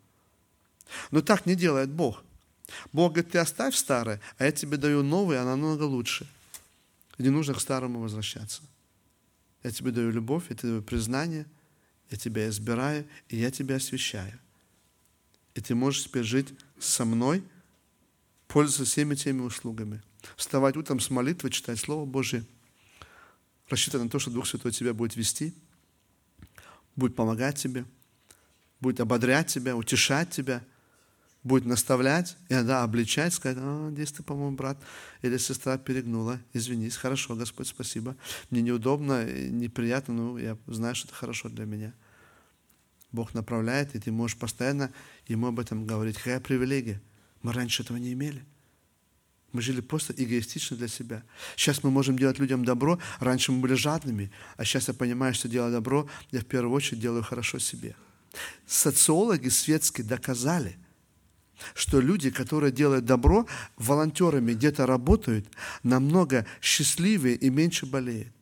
Но 1.11 1.23
так 1.23 1.47
не 1.47 1.55
делает 1.55 1.91
Бог. 1.91 2.23
Бог 2.93 3.13
говорит, 3.13 3.33
ты 3.33 3.39
оставь 3.39 3.75
старое, 3.75 4.21
а 4.39 4.45
я 4.45 4.53
тебе 4.53 4.77
даю 4.77 5.03
новое, 5.03 5.41
оно 5.41 5.51
намного 5.51 5.83
лучше. 5.83 6.27
Не 7.19 7.31
нужно 7.31 7.55
к 7.55 7.61
старому 7.61 8.01
возвращаться. 8.01 8.63
Я 9.63 9.71
тебе 9.71 9.91
даю 9.91 10.11
любовь, 10.11 10.45
я 10.49 10.57
тебе 10.57 10.71
даю 10.71 10.83
признание, 10.83 11.47
я 12.11 12.17
тебя 12.17 12.49
избираю, 12.49 13.07
и 13.29 13.37
я 13.37 13.51
тебя 13.51 13.77
освящаю. 13.77 14.39
И 15.55 15.61
ты 15.61 15.75
можешь 15.75 16.05
теперь 16.05 16.25
жить 16.25 16.49
со 16.79 17.05
мной, 17.05 17.45
пользоваться 18.49 18.91
всеми 18.91 19.15
теми 19.15 19.41
услугами. 19.43 20.03
Вставать 20.37 20.77
утром 20.77 21.01
с 21.01 21.11
молитвой, 21.11 21.51
читать 21.51 21.79
Слово 21.79 22.05
Божие– 22.05 22.45
рассчитывай 23.69 24.05
на 24.05 24.11
то, 24.11 24.19
что 24.19 24.31
Дух 24.31 24.47
Святой 24.47 24.73
тебя 24.73 24.95
будет 24.95 25.17
вести, 25.17 25.55
будет 26.97 27.17
помогать 27.17 27.59
тебе, 27.59 27.85
будет 28.81 29.01
ободрять 29.01 29.49
тебя, 29.49 29.77
утешать 29.77 30.31
тебя, 30.31 30.63
будет 31.45 31.67
наставлять, 31.67 32.37
иногда 32.49 32.83
обличать, 32.83 33.35
сказать, 33.35 33.59
а, 33.61 33.91
здесь 33.93 34.13
ты, 34.13 34.23
по-моему, 34.23 34.57
брат 34.57 34.79
или 35.23 35.37
сестра 35.37 35.77
перегнула, 35.77 36.41
извинись, 36.55 36.97
хорошо, 36.97 37.37
Господь, 37.37 37.69
спасибо. 37.69 38.17
Мне 38.51 38.63
неудобно, 38.63 39.25
неприятно, 39.25 40.15
но 40.15 40.39
я 40.39 40.57
знаю, 40.67 40.95
что 40.95 41.09
это 41.09 41.17
хорошо 41.17 41.51
для 41.51 41.67
меня. 41.67 41.93
Бог 43.13 43.35
направляет, 43.35 43.95
и 43.95 44.01
ты 44.01 44.11
можешь 44.11 44.37
постоянно 44.37 44.91
ему 45.29 45.47
об 45.47 45.61
этом 45.61 45.87
говорить. 45.87 46.17
Какая 46.17 46.41
привилегия. 46.41 47.01
Мы 47.43 47.53
раньше 47.53 47.83
этого 47.83 47.99
не 47.99 48.13
имели. 48.13 48.45
Мы 49.53 49.63
жили 49.63 49.81
просто 49.81 50.13
эгоистично 50.17 50.77
для 50.77 50.89
себя. 50.89 51.23
Сейчас 51.55 51.85
мы 51.85 51.91
можем 51.91 52.19
делать 52.19 52.41
людям 52.41 52.65
добро. 52.65 52.99
Раньше 53.21 53.53
мы 53.53 53.61
были 53.61 53.75
жадными, 53.75 54.33
а 54.57 54.65
сейчас 54.65 54.89
я 54.89 54.95
понимаю, 54.95 55.33
что 55.33 55.47
делать 55.47 55.73
добро, 55.73 56.09
я 56.33 56.41
в 56.41 56.47
первую 56.47 56.75
очередь 56.75 57.01
делаю 57.01 57.23
хорошо 57.23 57.61
себе. 57.61 57.95
Социологи 58.67 59.49
светские 59.49 60.05
доказали, 60.05 60.77
что 61.75 62.01
люди, 62.01 62.31
которые 62.31 62.73
делают 62.73 63.05
добро, 63.05 63.47
волонтерами 63.77 64.53
где-то 64.53 64.87
работают, 64.87 65.47
намного 65.83 66.47
счастливее 66.61 67.37
и 67.37 67.51
меньше 67.51 67.87
болеют. 67.87 68.33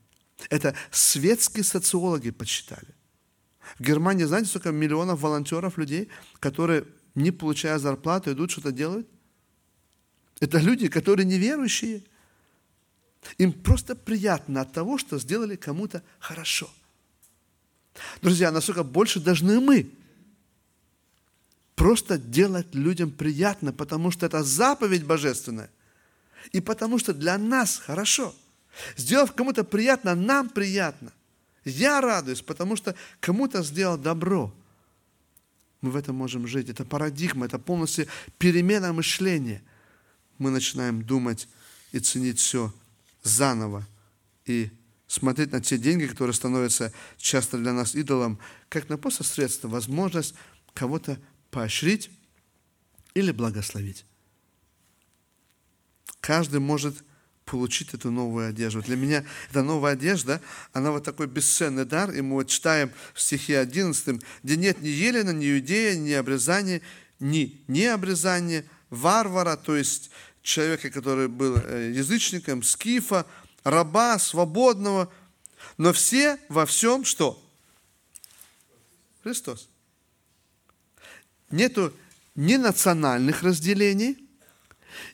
Это 0.51 0.75
светские 0.90 1.64
социологи 1.64 2.31
подсчитали. 2.31 2.88
В 3.79 3.83
Германии, 3.83 4.25
знаете, 4.25 4.48
сколько 4.48 4.72
миллионов 4.72 5.20
волонтеров, 5.20 5.79
людей, 5.79 6.09
которые, 6.40 6.85
не 7.14 7.31
получая 7.31 7.79
зарплату, 7.79 8.33
идут 8.33 8.51
что-то 8.51 8.72
делают? 8.72 9.09
Это 10.40 10.59
люди, 10.59 10.88
которые 10.88 11.25
неверующие. 11.25 12.03
Им 13.38 13.53
просто 13.53 13.94
приятно 13.94 14.62
от 14.62 14.72
того, 14.72 14.98
что 14.98 15.18
сделали 15.18 15.55
кому-то 15.55 16.03
хорошо. 16.18 16.68
Друзья, 18.20 18.51
насколько 18.51 18.83
больше 18.83 19.20
должны 19.20 19.61
мы 19.61 19.92
просто 21.83 22.16
делать 22.16 22.77
людям 22.77 23.11
приятно, 23.11 23.73
потому 23.73 24.12
что 24.12 24.25
это 24.25 24.45
заповедь 24.45 25.05
божественная. 25.05 25.68
И 26.53 26.61
потому 26.61 26.97
что 26.97 27.12
для 27.12 27.37
нас 27.38 27.79
хорошо. 27.79 28.33
Сделав 28.97 29.33
кому-то 29.33 29.64
приятно, 29.64 30.14
нам 30.14 30.49
приятно. 30.49 31.12
Я 31.64 32.01
радуюсь, 32.01 32.40
потому 32.40 32.77
что 32.77 32.95
кому-то 33.18 33.64
сделал 33.64 33.99
добро. 33.99 34.55
Мы 35.81 35.90
в 35.90 35.97
этом 35.97 36.14
можем 36.14 36.47
жить. 36.47 36.68
Это 36.68 36.85
парадигма, 36.85 37.47
это 37.47 37.59
полностью 37.59 38.07
перемена 38.38 38.92
мышления. 38.92 39.61
Мы 40.38 40.51
начинаем 40.51 41.03
думать 41.03 41.49
и 41.90 41.99
ценить 41.99 42.38
все 42.38 42.73
заново. 43.25 43.85
И 44.47 44.71
смотреть 45.09 45.51
на 45.51 45.61
те 45.61 45.79
деньги, 45.79 46.07
которые 46.07 46.35
становятся 46.35 46.92
часто 47.16 47.59
для 47.59 47.73
нас 47.73 47.97
идолом, 47.97 48.38
как 48.68 48.88
на 48.88 48.99
просто 48.99 49.25
средство, 49.25 49.66
возможность 49.66 50.37
кого-то 50.75 51.18
поощрить 51.53 52.11
или 53.15 53.31
благословить. 53.31 54.05
Каждый 56.21 56.59
может 56.59 57.05
получить 57.45 57.93
эту 57.93 58.11
новую 58.11 58.49
одежду. 58.49 58.81
Для 58.83 58.97
меня 58.97 59.25
эта 59.51 59.62
новая 59.62 59.93
одежда, 59.93 60.41
она 60.73 60.91
вот 60.91 61.05
такой 61.05 61.27
бесценный 61.27 61.85
дар, 61.85 62.11
и 62.11 62.23
мы 62.23 62.37
вот 62.37 62.49
читаем 62.49 62.91
в 63.15 63.21
стихе 63.21 63.59
11, 63.59 64.23
где 64.43 64.57
нет 64.57 64.81
ни 64.81 64.88
елена, 64.88 65.31
ни 65.31 65.53
иудея, 65.53 65.95
ни 65.97 66.12
обрезания, 66.12 66.81
ни 67.21 67.61
необрезания, 67.69 68.65
варвара, 68.88 69.57
то 69.57 69.77
есть 69.77 70.11
человека, 70.43 70.91
который 70.91 71.29
был 71.29 71.59
э, 71.59 71.93
язычником, 71.95 72.62
скифа, 72.62 73.27
раба, 73.62 74.19
свободного, 74.19 75.12
но 75.77 75.93
все 75.93 76.38
во 76.49 76.65
всем 76.65 77.05
что? 77.05 77.38
Христос 79.23 79.69
нету 81.53 81.93
ни 82.35 82.57
национальных 82.57 83.43
разделений, 83.43 84.19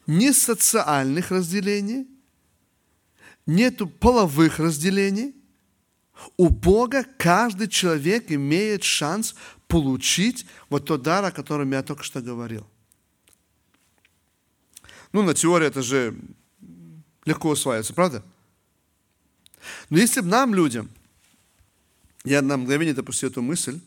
ни 0.06 0.30
социальных 0.30 1.30
разделений, 1.30 2.06
нету 3.46 3.86
половых 3.86 4.58
разделений. 4.58 5.34
У 6.36 6.48
Бога 6.48 7.04
каждый 7.18 7.68
человек 7.68 8.30
имеет 8.30 8.82
шанс 8.82 9.34
получить 9.66 10.46
вот 10.68 10.86
тот 10.86 11.02
дар, 11.02 11.24
о 11.24 11.30
котором 11.30 11.72
я 11.72 11.82
только 11.82 12.02
что 12.02 12.20
говорил. 12.20 12.66
Ну, 15.12 15.22
на 15.22 15.34
теории 15.34 15.66
это 15.66 15.82
же 15.82 16.18
легко 17.24 17.50
усваивается, 17.50 17.94
правда? 17.94 18.22
Но 19.90 19.98
если 19.98 20.20
бы 20.20 20.28
нам, 20.28 20.54
людям, 20.54 20.90
я 22.24 22.42
на 22.42 22.56
мгновение 22.56 22.94
допустил 22.94 23.30
эту 23.30 23.42
мысль, 23.42 23.80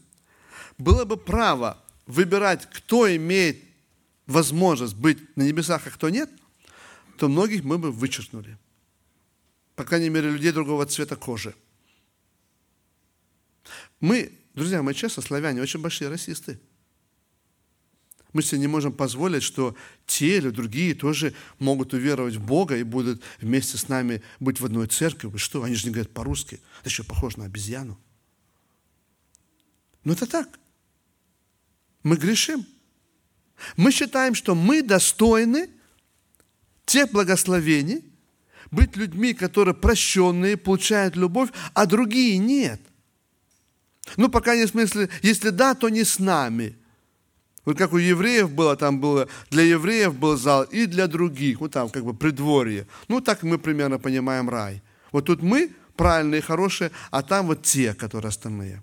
было 0.78 1.06
бы 1.06 1.18
право 1.18 1.81
выбирать, 2.06 2.70
кто 2.70 3.14
имеет 3.16 3.64
возможность 4.26 4.96
быть 4.96 5.36
на 5.36 5.44
небесах, 5.44 5.88
а 5.88 5.92
кто 5.92 6.10
нет, 6.10 6.30
то 7.18 7.28
многих 7.28 7.64
мы 7.64 7.78
бы 7.78 7.92
вычеркнули. 7.92 8.58
По 9.76 9.84
крайней 9.84 10.10
мере, 10.10 10.30
людей 10.30 10.52
другого 10.52 10.86
цвета 10.86 11.16
кожи. 11.16 11.56
Мы, 14.00 14.32
друзья, 14.54 14.82
мы 14.82 14.94
честно, 14.94 15.22
славяне, 15.22 15.62
очень 15.62 15.82
большие 15.82 16.10
расисты. 16.10 16.60
Мы 18.34 18.42
себе 18.42 18.60
не 18.60 18.68
можем 18.68 18.94
позволить, 18.94 19.44
что 19.44 19.76
те 20.06 20.38
или 20.38 20.50
другие 20.50 20.96
тоже 20.96 21.34
могут 21.60 21.94
уверовать 21.94 22.36
в 22.36 22.46
Бога 22.46 22.78
и 22.78 22.84
будут 22.84 23.22
вместе 23.42 23.78
с 23.78 23.90
нами 23.90 24.22
быть 24.40 24.60
в 24.60 24.66
одной 24.66 24.88
церкви. 24.88 25.28
Вы 25.28 25.38
что, 25.38 25.64
они 25.64 25.76
же 25.76 25.88
не 25.88 25.92
говорят 25.92 26.14
по-русски. 26.14 26.62
Это 26.80 26.90
еще 26.90 27.04
похоже 27.04 27.40
на 27.40 27.46
обезьяну. 27.46 28.00
Но 30.04 30.14
это 30.14 30.26
так. 30.26 30.61
Мы 32.04 32.16
грешим. 32.16 32.66
Мы 33.78 33.92
считаем, 33.92 34.36
что 34.36 34.56
мы 34.56 34.82
достойны 34.82 35.70
тех 36.86 37.12
благословений, 37.12 38.04
быть 38.72 38.96
людьми, 38.96 39.34
которые 39.34 39.76
прощенные, 39.76 40.58
получают 40.58 41.16
любовь, 41.16 41.50
а 41.74 41.86
другие 41.86 42.38
нет. 42.38 42.82
Ну, 44.18 44.30
пока 44.30 44.56
не 44.56 44.66
в 44.66 44.70
смысле, 44.70 45.10
если 45.22 45.50
да, 45.50 45.76
то 45.76 45.90
не 45.90 46.04
с 46.04 46.20
нами. 46.20 46.76
Вот 47.64 47.78
как 47.78 47.94
у 47.94 47.98
евреев 47.98 48.52
было, 48.52 48.76
там 48.76 49.00
было, 49.00 49.28
для 49.52 49.64
евреев 49.64 50.16
был 50.16 50.36
зал 50.36 50.64
и 50.64 50.88
для 50.88 51.08
других, 51.08 51.60
вот 51.60 51.74
там 51.74 51.90
как 51.90 52.04
бы 52.04 52.16
придворье. 52.16 52.88
Ну, 53.08 53.22
так 53.22 53.44
мы 53.44 53.60
примерно 53.60 54.00
понимаем 54.00 54.50
рай. 54.50 54.82
Вот 55.12 55.26
тут 55.26 55.44
мы 55.44 55.72
правильные, 55.96 56.42
хорошие, 56.42 56.92
а 57.12 57.22
там 57.22 57.48
вот 57.48 57.62
те, 57.62 57.94
которые 57.94 58.30
остальные. 58.30 58.82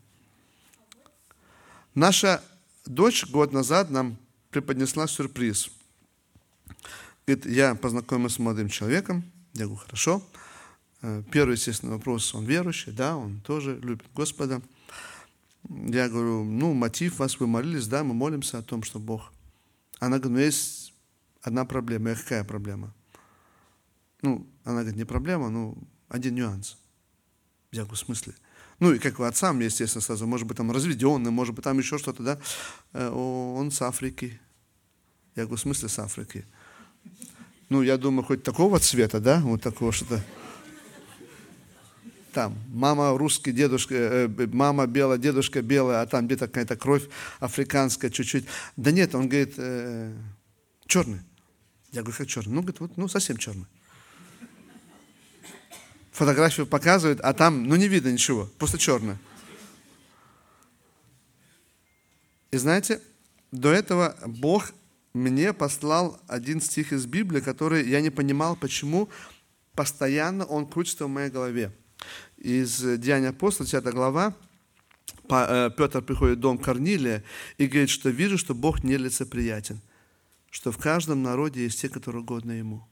Наша 1.95 2.41
дочь 2.89 3.27
год 3.27 3.53
назад 3.53 3.91
нам 3.91 4.17
преподнесла 4.51 5.07
сюрприз. 5.07 5.71
Говорит, 7.27 7.47
я 7.47 7.75
познакомился 7.75 8.37
с 8.37 8.39
молодым 8.39 8.69
человеком. 8.69 9.31
Я 9.55 9.67
говорю, 9.67 9.81
хорошо. 9.81 10.23
Э, 11.03 11.23
первый, 11.31 11.53
естественно, 11.53 11.93
вопрос, 11.93 12.35
он 12.35 12.45
верующий, 12.47 12.93
да, 12.93 13.17
он 13.17 13.41
тоже 13.41 13.79
любит 13.79 14.07
Господа. 14.15 14.63
Я 15.69 16.09
говорю, 16.09 16.45
ну, 16.45 16.73
мотив 16.73 17.19
вас, 17.19 17.39
вы 17.39 17.47
молились, 17.47 17.87
да, 17.87 18.03
мы 18.03 18.15
молимся 18.15 18.59
о 18.59 18.63
том, 18.63 18.83
что 18.83 18.99
Бог. 18.99 19.33
Она 19.99 20.19
говорит, 20.19 20.39
ну, 20.39 20.45
есть 20.45 20.95
одна 21.43 21.65
проблема. 21.67 22.11
Я 22.11 22.17
какая 22.17 22.45
проблема? 22.45 22.95
Ну, 24.23 24.47
она 24.65 24.81
говорит, 24.81 24.97
не 24.97 25.05
проблема, 25.05 25.51
ну, 25.51 25.77
один 26.09 26.35
нюанс. 26.35 26.79
Я 27.71 27.83
говорю, 27.83 27.97
в 27.97 27.99
смысле? 27.99 28.35
Ну, 28.81 28.93
и 28.93 28.99
как 28.99 29.19
у 29.19 29.25
отца 29.25 29.53
мне, 29.53 29.67
естественно, 29.67 30.03
сразу, 30.03 30.27
может 30.27 30.47
быть, 30.47 30.57
там 30.57 30.71
разведенный, 30.71 31.31
может 31.31 31.55
быть, 31.55 31.65
там 31.65 31.79
еще 31.79 31.99
что-то, 31.99 32.23
да. 32.23 32.39
Э, 32.93 33.11
он 33.11 33.71
с 33.73 33.83
Африки. 33.83 34.41
Я 35.35 35.45
говорю, 35.45 35.57
в 35.57 35.61
смысле 35.61 35.89
с 35.89 35.99
Африки? 35.99 36.47
Ну, 37.69 37.83
я 37.83 37.97
думаю, 37.97 38.25
хоть 38.25 38.43
такого 38.45 38.79
цвета, 38.79 39.19
да, 39.21 39.41
вот 39.41 39.63
такого 39.63 39.91
что-то. 39.93 40.25
Там, 42.33 42.57
мама 42.69 43.19
русский, 43.19 43.51
дедушка, 43.51 43.95
э, 43.95 44.47
мама 44.53 44.87
белая, 44.87 45.19
дедушка 45.19 45.61
белая, 45.61 46.03
а 46.03 46.07
там 46.07 46.27
где-то 46.27 46.47
какая-то 46.47 46.77
кровь 46.77 47.09
африканская 47.41 48.11
чуть-чуть. 48.11 48.47
Да 48.77 48.93
нет, 48.93 49.13
он 49.15 49.29
говорит, 49.29 49.55
э, 49.57 50.15
черный. 50.87 51.21
Я 51.91 52.03
говорю, 52.03 52.17
как 52.17 52.29
черный? 52.29 52.55
Ну, 52.55 52.61
говорит, 52.61 52.81
вот, 52.81 52.97
ну, 52.97 53.09
совсем 53.09 53.39
черный 53.39 53.67
фотографию 56.19 56.67
показывают, 56.67 57.21
а 57.21 57.33
там, 57.33 57.65
ну, 57.65 57.77
не 57.77 57.89
видно 57.89 58.11
ничего, 58.11 58.51
просто 58.59 58.77
черное. 58.77 59.19
И 62.51 62.57
знаете, 62.57 63.01
до 63.53 63.71
этого 63.73 64.17
Бог 64.27 64.73
мне 65.15 65.53
послал 65.53 66.21
один 66.27 66.61
стих 66.61 66.93
из 66.93 67.07
Библии, 67.07 67.41
который 67.41 67.89
я 67.89 68.01
не 68.01 68.11
понимал, 68.11 68.57
почему 68.57 69.09
постоянно 69.75 70.45
он 70.45 70.67
крутится 70.67 71.07
в 71.07 71.09
моей 71.09 71.31
голове. 71.31 71.73
Из 72.37 72.81
Деяния 72.99 73.29
апостола, 73.29 73.69
10 73.69 73.85
глава, 73.95 74.35
э, 75.31 75.71
Петр 75.77 76.03
приходит 76.03 76.39
в 76.39 76.41
дом 76.41 76.59
Корнилия 76.59 77.23
и 77.59 77.67
говорит, 77.67 77.91
что 77.91 78.09
вижу, 78.11 78.39
что 78.39 78.55
Бог 78.55 78.83
не 78.83 78.97
лицеприятен, 78.97 79.81
что 80.51 80.73
в 80.73 80.79
каждом 80.79 81.23
народе 81.23 81.63
есть 81.63 81.81
те, 81.81 81.89
которые 81.89 82.23
угодны 82.23 82.53
Ему. 82.53 82.89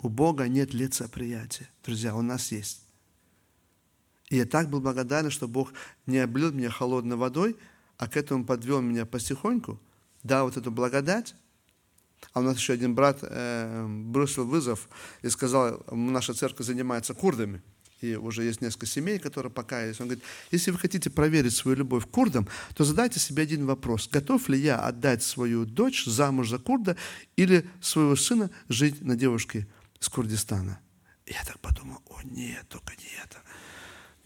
У 0.00 0.08
Бога 0.08 0.46
нет 0.48 0.74
лицеприятия. 0.74 1.68
Друзья, 1.84 2.14
у 2.14 2.22
нас 2.22 2.52
есть. 2.52 2.82
И 4.28 4.36
я 4.36 4.44
так 4.44 4.68
был 4.68 4.80
благодарен, 4.80 5.30
что 5.30 5.48
Бог 5.48 5.72
не 6.06 6.18
облил 6.18 6.52
меня 6.52 6.70
холодной 6.70 7.16
водой, 7.16 7.56
а 7.96 8.08
к 8.08 8.16
этому 8.16 8.44
подвел 8.44 8.80
меня 8.80 9.06
потихоньку, 9.06 9.80
дал 10.22 10.46
вот 10.46 10.56
эту 10.56 10.70
благодать, 10.70 11.34
а 12.32 12.40
у 12.40 12.42
нас 12.42 12.56
еще 12.58 12.74
один 12.74 12.94
брат 12.94 13.18
э, 13.22 13.86
бросил 13.86 14.44
вызов 14.44 14.88
и 15.22 15.28
сказал, 15.28 15.84
наша 15.90 16.34
церковь 16.34 16.66
занимается 16.66 17.14
курдами, 17.14 17.62
и 18.00 18.14
уже 18.14 18.44
есть 18.44 18.60
несколько 18.60 18.86
семей, 18.86 19.18
которые 19.18 19.50
покаялись. 19.50 20.00
Он 20.00 20.06
говорит, 20.06 20.24
если 20.52 20.70
вы 20.70 20.78
хотите 20.78 21.10
проверить 21.10 21.54
свою 21.54 21.78
любовь 21.78 22.06
к 22.06 22.10
курдам, 22.10 22.46
то 22.76 22.84
задайте 22.84 23.18
себе 23.18 23.42
один 23.42 23.66
вопрос. 23.66 24.08
Готов 24.08 24.48
ли 24.48 24.58
я 24.58 24.78
отдать 24.78 25.22
свою 25.22 25.64
дочь 25.64 26.04
замуж 26.04 26.50
за 26.50 26.58
курда 26.58 26.96
или 27.36 27.68
своего 27.80 28.14
сына 28.14 28.50
жить 28.68 29.00
на 29.02 29.16
девушке 29.16 29.66
из 30.00 30.08
Курдистана? 30.08 30.80
я 31.30 31.44
так 31.44 31.58
подумал, 31.60 32.00
о 32.06 32.22
нет, 32.22 32.66
только 32.68 32.94
не 32.96 33.22
это. 33.22 33.38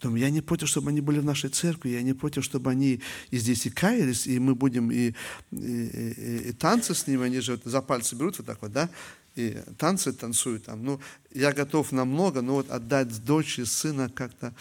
Думаю, 0.00 0.20
я 0.20 0.30
не 0.30 0.40
против, 0.40 0.68
чтобы 0.68 0.90
они 0.90 1.00
были 1.00 1.20
в 1.20 1.24
нашей 1.24 1.50
церкви, 1.50 1.90
я 1.90 2.02
не 2.02 2.12
против, 2.12 2.44
чтобы 2.44 2.70
они 2.70 3.00
и 3.30 3.38
здесь 3.38 3.66
и 3.66 3.70
каялись, 3.70 4.26
и 4.26 4.38
мы 4.38 4.54
будем 4.54 4.90
и, 4.90 5.14
и, 5.52 5.56
и, 5.56 6.48
и 6.48 6.52
танцы 6.52 6.94
с 6.94 7.06
ними, 7.06 7.24
они 7.24 7.40
же 7.40 7.60
за 7.64 7.82
пальцы 7.82 8.16
берут 8.16 8.38
вот 8.38 8.46
так 8.46 8.62
вот, 8.62 8.72
да, 8.72 8.90
и 9.36 9.62
танцы 9.78 10.12
танцуют 10.12 10.64
там. 10.64 10.84
Ну, 10.84 11.00
я 11.32 11.52
готов 11.52 11.92
на 11.92 12.04
много, 12.04 12.42
но 12.42 12.54
вот 12.54 12.70
отдать 12.70 13.24
дочь 13.24 13.58
и 13.58 13.64
сына 13.64 14.08
как-то, 14.08 14.54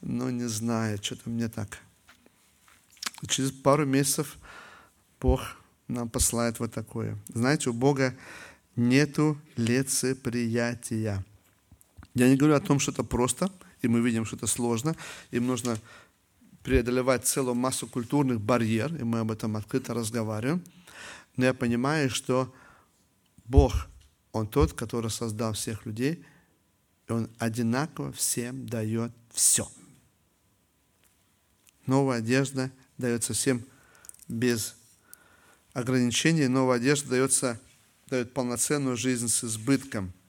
ну, 0.00 0.30
не 0.30 0.48
знаю, 0.48 0.98
что-то 1.02 1.28
мне 1.28 1.48
так. 1.48 1.78
Через 3.28 3.52
пару 3.52 3.84
месяцев 3.84 4.38
Бог 5.20 5.56
нам 5.86 6.08
посылает 6.08 6.58
вот 6.60 6.72
такое. 6.72 7.18
Знаете, 7.28 7.70
у 7.70 7.72
Бога 7.72 8.16
нету 8.76 9.38
лицеприятия. 9.56 11.24
Я 12.14 12.28
не 12.28 12.36
говорю 12.36 12.54
о 12.56 12.60
том, 12.60 12.78
что 12.78 12.92
это 12.92 13.04
просто– 13.04 13.50
и 13.82 13.88
мы 13.88 14.00
видим, 14.00 14.24
что 14.24 14.36
это 14.36 14.46
сложно. 14.46 14.96
Им 15.32 15.48
нужно 15.48 15.78
преодолевать 16.62 17.26
целую 17.26 17.56
массу 17.56 17.88
культурных 17.88 18.40
барьеров, 18.40 18.98
и 18.98 19.04
мы 19.04 19.18
об 19.18 19.32
этом 19.32 19.56
открыто 19.56 19.92
разговариваем. 19.92 20.62
Но 21.36 21.44
я 21.46 21.54
понимаю, 21.54 22.08
что 22.08 22.52
Бог, 23.44 23.86
Он 24.30 24.46
тот, 24.46 24.72
который 24.72 25.10
создал 25.10 25.52
всех 25.54 25.84
людей, 25.84 26.24
и 27.08 27.12
Он 27.12 27.28
одинаково 27.38 28.12
всем 28.12 28.66
дает 28.68 29.12
все. 29.32 29.68
Новая 31.86 32.18
одежда 32.18 32.70
дается 32.96 33.34
всем 33.34 33.64
без 34.28 34.76
ограничений. 35.72 36.46
Новая 36.46 36.76
одежда 36.76 37.10
дается, 37.10 37.60
дает 38.12 38.34
полноценную 38.34 38.96
жизнь 38.96 39.28
с 39.28 39.42
избытком– 39.42 40.12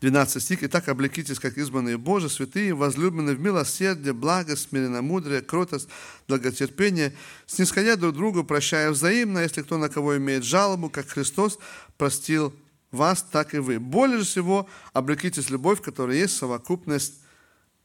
12 0.00 0.42
стих. 0.42 0.62
«Итак, 0.64 0.88
облекитесь, 0.88 1.38
как 1.38 1.58
избранные 1.58 1.98
Божии, 1.98 2.28
святые, 2.28 2.74
возлюбленные 2.74 3.36
в 3.36 3.40
милосердие, 3.40 4.14
благо, 4.14 4.56
смиренномудрие, 4.56 5.42
кротость, 5.42 5.88
благотерпение, 6.26 7.14
снисходя 7.46 7.94
друг 7.96 8.14
другу, 8.14 8.42
прощая 8.42 8.90
взаимно, 8.90 9.40
если 9.40 9.62
кто 9.62 9.76
на 9.76 9.88
кого 9.90 10.16
имеет 10.16 10.44
жалобу, 10.44 10.88
как 10.90 11.08
Христос 11.08 11.58
простил 11.98 12.52
вас, 12.90 13.22
так 13.22 13.54
и 13.54 13.58
вы. 13.58 13.78
Более 13.78 14.24
всего 14.24 14.68
облекитесь 14.92 15.50
любовь, 15.50 15.82
которая 15.82 16.16
есть 16.16 16.36
совокупность 16.36 17.20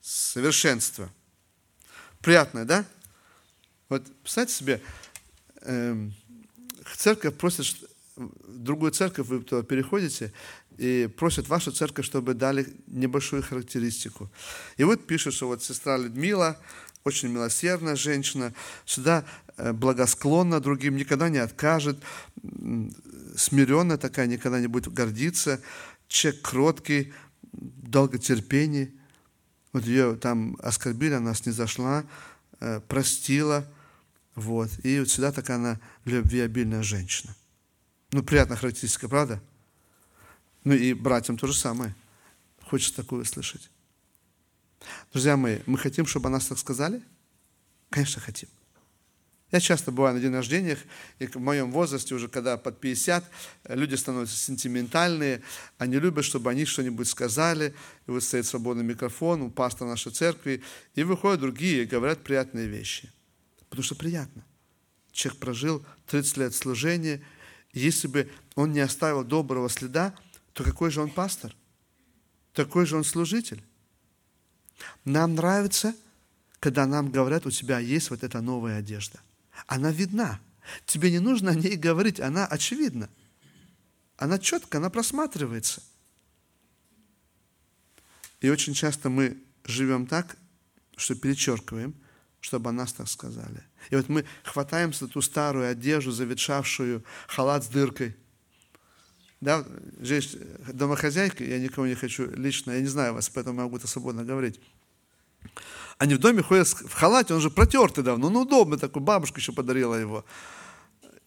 совершенства». 0.01 1.11
Приятно, 2.21 2.65
да? 2.65 2.85
Вот 3.89 4.03
представьте 4.23 4.55
себе, 4.55 4.81
эм, 5.61 6.15
церковь 6.95 7.35
просит, 7.37 7.75
в 8.17 8.57
другую 8.57 8.91
церковь 8.91 9.27
вы 9.27 9.41
туда 9.41 9.63
переходите, 9.63 10.33
и 10.77 11.09
просят 11.17 11.47
вашу 11.47 11.71
церковь, 11.71 12.05
чтобы 12.05 12.33
дали 12.33 12.67
небольшую 12.87 13.43
характеристику. 13.43 14.29
И 14.77 14.83
вот 14.83 15.07
пишет, 15.07 15.33
что 15.33 15.47
вот 15.47 15.63
сестра 15.63 15.97
Людмила, 15.97 16.59
очень 17.03 17.29
милосердная 17.29 17.95
женщина, 17.95 18.53
всегда 18.85 19.23
э, 19.55 19.71
благосклонна 19.71 20.59
другим, 20.59 20.97
никогда 20.97 21.29
не 21.29 21.37
откажет, 21.37 21.97
смиренная 23.35 23.97
такая, 23.97 24.27
никогда 24.27 24.59
не 24.59 24.67
будет 24.67 24.93
гордиться, 24.93 25.61
человек 26.07 26.41
кроткий, 26.41 27.13
долготерпение. 27.53 28.91
Вот 29.73 29.85
ее 29.85 30.15
там 30.15 30.57
оскорбили, 30.59 31.13
она 31.13 31.33
не 31.45 31.51
зашла, 31.51 32.03
э, 32.59 32.81
простила. 32.87 33.65
Вот. 34.35 34.69
И 34.83 34.99
вот 34.99 35.07
всегда 35.07 35.31
такая 35.31 35.57
она 35.57 35.79
любвеобильная 36.05 36.83
женщина. 36.83 37.35
Ну, 38.11 38.23
приятная 38.23 38.57
характеристика, 38.57 39.09
правда? 39.09 39.41
Ну 40.63 40.73
и 40.73 40.93
братьям 40.93 41.37
то 41.37 41.47
же 41.47 41.53
самое. 41.53 41.93
Хочется 42.61 42.95
такое 42.95 43.23
слышать. 43.25 43.69
Друзья 45.11 45.35
мои, 45.35 45.59
мы 45.65 45.77
хотим, 45.77 46.05
чтобы 46.05 46.27
о 46.27 46.31
нас 46.31 46.47
так 46.47 46.57
сказали? 46.57 47.01
Конечно, 47.89 48.21
хотим. 48.21 48.49
Я 49.51 49.61
часто 49.61 49.91
бываю 49.91 50.15
на 50.15 50.21
день 50.21 50.33
рождениях, 50.33 50.79
и 51.19 51.27
в 51.27 51.37
моем 51.37 51.71
возрасте, 51.71 52.13
уже 52.13 52.27
когда 52.27 52.57
под 52.57 52.81
50, 52.81 53.23
люди 53.69 53.95
становятся 53.95 54.35
сентиментальные, 54.35 55.41
они 55.77 55.99
любят, 55.99 56.25
чтобы 56.25 56.49
они 56.49 56.65
что-нибудь 56.65 57.07
сказали, 57.07 57.73
и 58.07 58.11
вот 58.11 58.23
стоит 58.23 58.45
свободный 58.45 58.83
микрофон 58.83 59.41
у 59.41 59.49
пастора 59.49 59.87
нашей 59.87 60.11
церкви, 60.11 60.61
и 60.95 61.03
выходят 61.03 61.39
другие 61.39 61.83
и 61.83 61.85
говорят 61.85 62.23
приятные 62.23 62.67
вещи. 62.67 63.09
Потому 63.69 63.83
что 63.83 63.95
приятно. 63.95 64.43
Человек 65.13 65.39
прожил 65.39 65.85
30 66.07 66.37
лет 66.37 66.53
служения, 66.53 67.21
если 67.73 68.07
бы 68.07 68.31
он 68.55 68.71
не 68.71 68.79
оставил 68.79 69.23
доброго 69.23 69.69
следа, 69.69 70.15
то 70.53 70.63
какой 70.63 70.91
же 70.91 71.01
он 71.01 71.09
пастор? 71.09 71.55
Такой 72.53 72.85
же 72.85 72.97
он 72.97 73.03
служитель. 73.03 73.63
Нам 75.05 75.35
нравится, 75.35 75.95
когда 76.59 76.85
нам 76.85 77.11
говорят, 77.11 77.45
у 77.45 77.51
тебя 77.51 77.79
есть 77.79 78.09
вот 78.09 78.23
эта 78.23 78.41
новая 78.41 78.77
одежда. 78.77 79.19
Она 79.67 79.91
видна. 79.91 80.39
Тебе 80.85 81.11
не 81.11 81.19
нужно 81.19 81.51
о 81.51 81.55
ней 81.55 81.75
говорить, 81.75 82.19
она 82.19 82.45
очевидна. 82.45 83.09
Она 84.17 84.39
четко, 84.39 84.79
она 84.79 84.89
просматривается. 84.89 85.81
И 88.41 88.49
очень 88.49 88.73
часто 88.73 89.09
мы 89.09 89.37
живем 89.65 90.07
так, 90.07 90.37
что 90.95 91.15
перечеркиваем, 91.15 91.95
чтобы 92.39 92.69
о 92.69 92.73
нас 92.73 92.93
так 92.93 93.07
сказали. 93.07 93.63
И 93.89 93.95
вот 93.95 94.09
мы 94.09 94.25
хватаемся 94.43 95.05
за 95.05 95.11
ту 95.11 95.21
старую 95.21 95.69
одежду, 95.69 96.11
заветшавшую, 96.11 97.03
халат 97.27 97.63
с 97.63 97.67
дыркой– 97.67 98.15
да, 99.39 99.63
здесь 99.99 100.35
домохозяйка, 100.73 101.43
я 101.43 101.59
никого 101.59 101.85
не 101.85 101.93
хочу 101.93 102.29
лично, 102.31 102.71
я 102.71 102.81
не 102.81 102.87
знаю 102.87 103.13
вас, 103.13 103.29
поэтому 103.29 103.61
могу 103.61 103.77
это 103.77 103.87
свободно 103.87 104.23
говорить. 104.23 104.59
Они 105.99 106.15
в 106.15 106.19
доме 106.19 106.41
ходят 106.41 106.67
в 106.67 106.93
халате, 106.93 107.33
он 107.35 107.41
же 107.41 107.51
протертый 107.51 108.03
давно, 108.03 108.29
ну 108.29 108.41
удобно 108.41 108.77
такой, 108.77 109.01
бабушка 109.01 109.39
еще 109.39 109.51
подарила 109.51 109.93
его. 109.93 110.25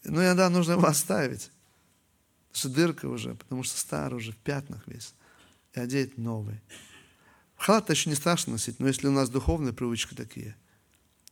Но 0.05 0.25
иногда 0.25 0.49
нужно 0.51 0.73
его 0.73 0.87
оставить. 0.87 1.51
Потому 2.49 2.59
что 2.59 2.69
дырка 2.69 3.07
уже, 3.07 3.35
потому 3.35 3.63
что 3.63 3.79
старый 3.79 4.17
уже, 4.17 4.33
в 4.33 4.37
пятнах 4.39 4.83
весь. 4.87 5.15
И 5.75 5.81
одеть 5.81 6.19
новый. 6.19 6.61
Халат 7.57 7.91
еще 7.91 8.11
не 8.11 8.17
страшно 8.17 8.53
носить, 8.53 8.81
но 8.81 8.89
если 8.89 9.07
у 9.07 9.13
нас 9.13 9.29
духовные 9.29 9.73
привычки 9.73 10.15
такие. 10.15 10.57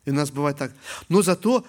И 0.09 0.11
у 0.11 0.15
нас 0.15 0.31
бывает 0.31 0.57
так. 0.57 0.73
Но 1.11 1.21
зато 1.21 1.67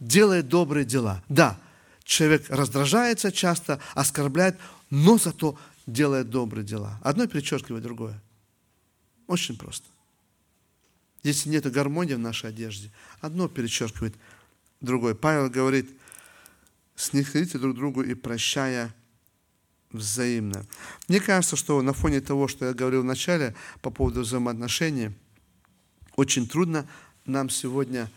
делает 0.00 0.48
добрые 0.48 0.84
дела. 0.84 1.22
Да, 1.28 1.56
человек 2.02 2.44
раздражается 2.50 3.30
часто, 3.30 3.78
оскорбляет, 3.94 4.58
но 4.90 5.18
зато 5.18 5.56
делает 5.86 6.28
добрые 6.28 6.64
дела. 6.64 6.98
Одно 7.04 7.28
перечеркивает 7.28 7.84
другое. 7.84 8.20
Очень 9.28 9.56
просто. 9.56 9.86
Если 11.22 11.48
нет 11.48 11.70
гармонии 11.70 12.14
в 12.14 12.18
нашей 12.18 12.50
одежде, 12.50 12.90
одно 13.20 13.46
перечеркивает 13.46 14.16
другое. 14.80 15.14
Павел 15.14 15.48
говорит, 15.48 15.88
снисходите 16.96 17.56
друг 17.56 17.76
другу 17.76 18.02
и 18.02 18.14
прощая 18.14 18.92
взаимно. 19.92 20.66
Мне 21.06 21.20
кажется, 21.20 21.54
что 21.54 21.80
на 21.82 21.92
фоне 21.92 22.20
того, 22.20 22.48
что 22.48 22.66
я 22.66 22.74
говорил 22.74 23.02
в 23.02 23.04
начале 23.04 23.54
по 23.80 23.90
поводу 23.90 24.22
взаимоотношений, 24.22 25.12
очень 26.16 26.48
трудно 26.48 26.88
нам 27.26 27.50
сегодня 27.50 28.10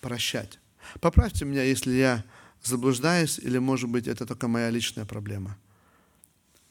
прощать. 0.00 0.58
Поправьте 1.00 1.44
меня, 1.44 1.62
если 1.62 1.92
я 1.92 2.24
заблуждаюсь, 2.62 3.38
или, 3.38 3.58
может 3.58 3.88
быть, 3.88 4.06
это 4.06 4.26
только 4.26 4.48
моя 4.48 4.70
личная 4.70 5.04
проблема. 5.04 5.56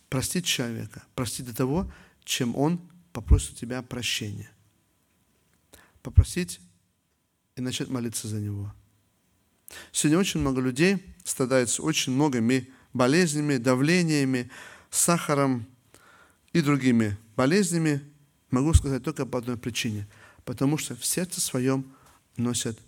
Простить 0.09 0.45
человека, 0.45 1.03
простить 1.15 1.45
до 1.45 1.55
того, 1.55 1.91
чем 2.23 2.55
он 2.55 2.79
попросит 3.13 3.53
у 3.53 3.55
тебя 3.55 3.81
прощения. 3.81 4.49
Попросить 6.01 6.59
и 7.55 7.61
начать 7.61 7.89
молиться 7.89 8.27
за 8.27 8.39
него. 8.39 8.73
Сегодня 9.91 10.19
очень 10.19 10.39
много 10.41 10.61
людей 10.61 11.03
страдают 11.23 11.69
с 11.69 11.79
очень 11.79 12.13
многими 12.13 12.69
болезнями, 12.93 13.57
давлениями, 13.57 14.49
сахаром 14.89 15.65
и 16.53 16.61
другими 16.61 17.17
болезнями. 17.35 18.01
Могу 18.49 18.73
сказать 18.73 19.03
только 19.03 19.25
по 19.25 19.39
одной 19.39 19.57
причине. 19.57 20.07
Потому 20.45 20.77
что 20.77 20.95
в 20.95 21.05
сердце 21.05 21.41
своем 21.41 21.93
носят 22.37 22.79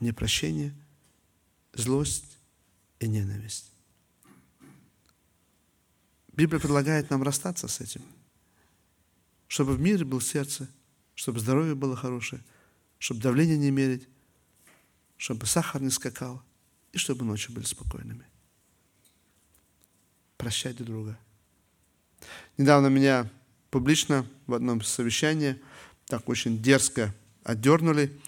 непрощение, 0.00 0.74
злость, 1.72 2.38
и 3.00 3.08
ненависть. 3.08 3.70
Библия 6.32 6.60
предлагает 6.60 7.10
нам 7.10 7.22
расстаться 7.22 7.68
с 7.68 7.80
этим, 7.80 8.02
чтобы 9.48 9.74
в 9.74 9.80
мире 9.80 10.04
было 10.04 10.20
сердце, 10.20 10.68
чтобы 11.14 11.40
здоровье 11.40 11.74
было 11.74 11.96
хорошее, 11.96 12.42
чтобы 12.98 13.20
давление 13.20 13.58
не 13.58 13.70
мерить, 13.70 14.06
чтобы 15.16 15.46
сахар 15.46 15.80
не 15.80 15.90
скакал, 15.90 16.42
и 16.92 16.98
чтобы 16.98 17.24
ночи 17.24 17.50
были 17.50 17.64
спокойными. 17.64 18.24
Прощайте 20.36 20.84
друга. 20.84 21.18
Недавно 22.56 22.86
меня 22.86 23.28
публично 23.70 24.26
в 24.46 24.54
одном 24.54 24.82
совещании 24.82 25.60
так 26.08 26.28
очень 26.28 26.60
дерзко 26.60 27.14
отдернули. 27.44 28.18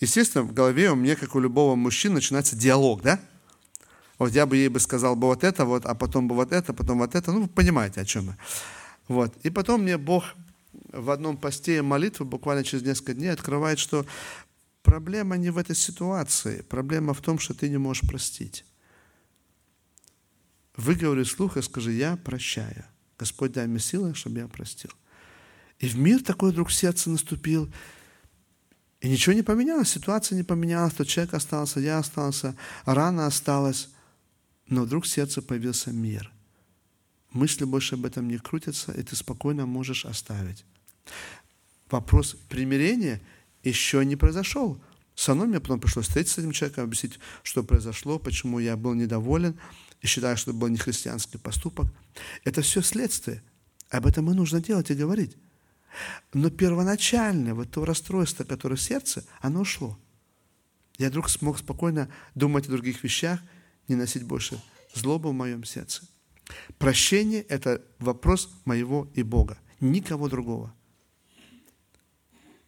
Естественно, 0.00 0.44
в 0.44 0.52
голове 0.52 0.90
у 0.90 0.94
меня, 0.94 1.16
как 1.16 1.34
у 1.34 1.40
любого 1.40 1.74
мужчины, 1.74 2.16
начинается 2.16 2.56
диалог, 2.56 3.02
да? 3.02 3.20
Вот 4.18 4.32
я 4.32 4.46
бы 4.46 4.56
ей 4.56 4.68
бы 4.68 4.80
сказал 4.80 5.14
бы 5.14 5.26
вот 5.26 5.44
это, 5.44 5.66
вот, 5.66 5.84
а 5.84 5.94
потом 5.94 6.28
бы 6.28 6.34
вот 6.34 6.52
это, 6.52 6.72
потом 6.72 6.98
вот 6.98 7.14
это. 7.14 7.32
Ну, 7.32 7.42
вы 7.42 7.48
понимаете, 7.48 8.00
о 8.00 8.04
чем 8.04 8.28
я. 8.28 8.38
Вот. 9.08 9.34
И 9.42 9.50
потом 9.50 9.82
мне 9.82 9.98
Бог 9.98 10.24
в 10.92 11.10
одном 11.10 11.36
посте 11.36 11.82
молитвы 11.82 12.24
буквально 12.24 12.64
через 12.64 12.82
несколько 12.82 13.14
дней 13.14 13.28
открывает, 13.28 13.78
что 13.78 14.06
проблема 14.82 15.36
не 15.36 15.50
в 15.50 15.58
этой 15.58 15.76
ситуации, 15.76 16.62
проблема 16.62 17.12
в 17.12 17.20
том, 17.20 17.38
что 17.38 17.52
ты 17.52 17.68
не 17.68 17.78
можешь 17.78 18.08
простить. 18.08 18.64
Выговори 20.76 21.24
слух 21.24 21.56
и 21.56 21.62
скажи, 21.62 21.92
я 21.92 22.16
прощаю. 22.16 22.84
Господь, 23.18 23.52
дай 23.52 23.66
мне 23.66 23.78
силы, 23.78 24.14
чтобы 24.14 24.38
я 24.38 24.48
простил. 24.48 24.90
И 25.78 25.88
в 25.88 25.96
мир 25.96 26.22
такой 26.22 26.52
вдруг 26.52 26.70
сердце 26.70 27.10
наступил, 27.10 27.70
и 29.00 29.08
ничего 29.08 29.34
не 29.34 29.42
поменялось, 29.42 29.90
ситуация 29.90 30.36
не 30.36 30.42
поменялась, 30.42 30.94
тот 30.94 31.06
человек 31.06 31.34
остался, 31.34 31.80
я 31.80 31.98
остался, 31.98 32.56
рана 32.86 33.26
осталась. 33.26 33.90
Но 34.68 34.82
вдруг 34.82 35.04
в 35.04 35.08
сердце 35.08 35.42
появился 35.42 35.92
мир. 35.92 36.32
Мысли 37.30 37.64
больше 37.64 37.94
об 37.96 38.06
этом 38.06 38.26
не 38.28 38.38
крутятся, 38.38 38.92
и 38.92 39.02
ты 39.02 39.14
спокойно 39.14 39.66
можешь 39.66 40.06
оставить. 40.06 40.64
Вопрос 41.90 42.36
примирения 42.48 43.20
еще 43.62 44.04
не 44.04 44.16
произошел. 44.16 44.80
Со 45.14 45.34
мной 45.34 45.46
мне 45.46 45.60
потом 45.60 45.78
пришлось 45.78 46.06
встретиться 46.06 46.36
с 46.36 46.38
этим 46.38 46.52
человеком, 46.52 46.84
объяснить, 46.84 47.18
что 47.42 47.62
произошло, 47.62 48.18
почему 48.18 48.58
я 48.58 48.76
был 48.76 48.94
недоволен 48.94 49.58
и 50.00 50.06
считаю, 50.06 50.36
что 50.36 50.50
это 50.50 50.58
был 50.58 50.68
нехристианский 50.68 51.38
поступок. 51.38 51.86
Это 52.44 52.62
все 52.62 52.82
следствие. 52.82 53.42
Об 53.88 54.06
этом 54.06 54.30
и 54.30 54.34
нужно 54.34 54.60
делать 54.60 54.90
и 54.90 54.94
говорить. 54.94 55.36
Но 56.32 56.50
первоначальное 56.50 57.54
вот 57.54 57.70
то 57.70 57.84
расстройство, 57.84 58.44
которое 58.44 58.76
в 58.76 58.82
сердце, 58.82 59.24
оно 59.40 59.60
ушло. 59.60 59.98
Я 60.98 61.08
вдруг 61.08 61.28
смог 61.28 61.58
спокойно 61.58 62.08
думать 62.34 62.66
о 62.66 62.72
других 62.72 63.02
вещах, 63.04 63.40
не 63.88 63.96
носить 63.96 64.22
больше 64.24 64.60
злобы 64.94 65.30
в 65.30 65.34
моем 65.34 65.64
сердце. 65.64 66.02
Прощение– 66.78 67.42
это 67.48 67.82
вопрос 67.98 68.50
моего 68.64 69.10
и 69.14 69.22
Бога, 69.22 69.58
никого 69.80 70.28
другого. 70.28 70.72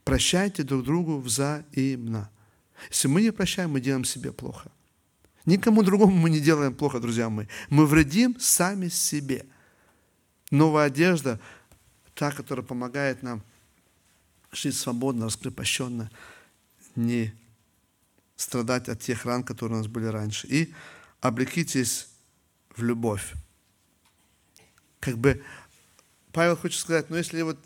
Прощайте 0.04 0.62
друг 0.62 0.84
другу 0.84 1.18
взаимно. 1.18 2.30
Если 2.90 3.08
мы 3.08 3.22
не 3.22 3.30
прощаем, 3.30 3.72
мы 3.72 3.80
делаем 3.80 4.04
себе 4.04 4.32
плохо. 4.32 4.70
Никому 5.44 5.82
другому 5.82 6.14
мы 6.14 6.30
не 6.30 6.40
делаем 6.40 6.74
плохо, 6.74 7.00
друзья 7.00 7.28
мои. 7.28 7.46
Мы 7.70 7.86
вредим 7.86 8.38
сами 8.38 8.88
себе. 8.88 9.46
Новая 10.50 10.86
одежда, 10.86 11.40
та, 12.18 12.32
которая 12.32 12.66
помогает 12.66 13.22
нам 13.22 13.44
жить 14.50 14.76
свободно, 14.76 15.26
раскрепощенно, 15.26 16.10
не 16.96 17.32
страдать 18.34 18.88
от 18.88 18.98
тех 18.98 19.24
ран, 19.24 19.44
которые 19.44 19.76
у 19.76 19.78
нас 19.78 19.86
были 19.86 20.06
раньше. 20.06 20.48
И 20.48 20.74
облекитесь 21.20 22.08
в 22.74 22.82
любовь. 22.82 23.34
Как 24.98 25.16
бы 25.16 25.44
Павел 26.32 26.56
хочет 26.56 26.80
сказать, 26.80 27.08
ну 27.08 27.16
если 27.16 27.40
вот 27.42 27.58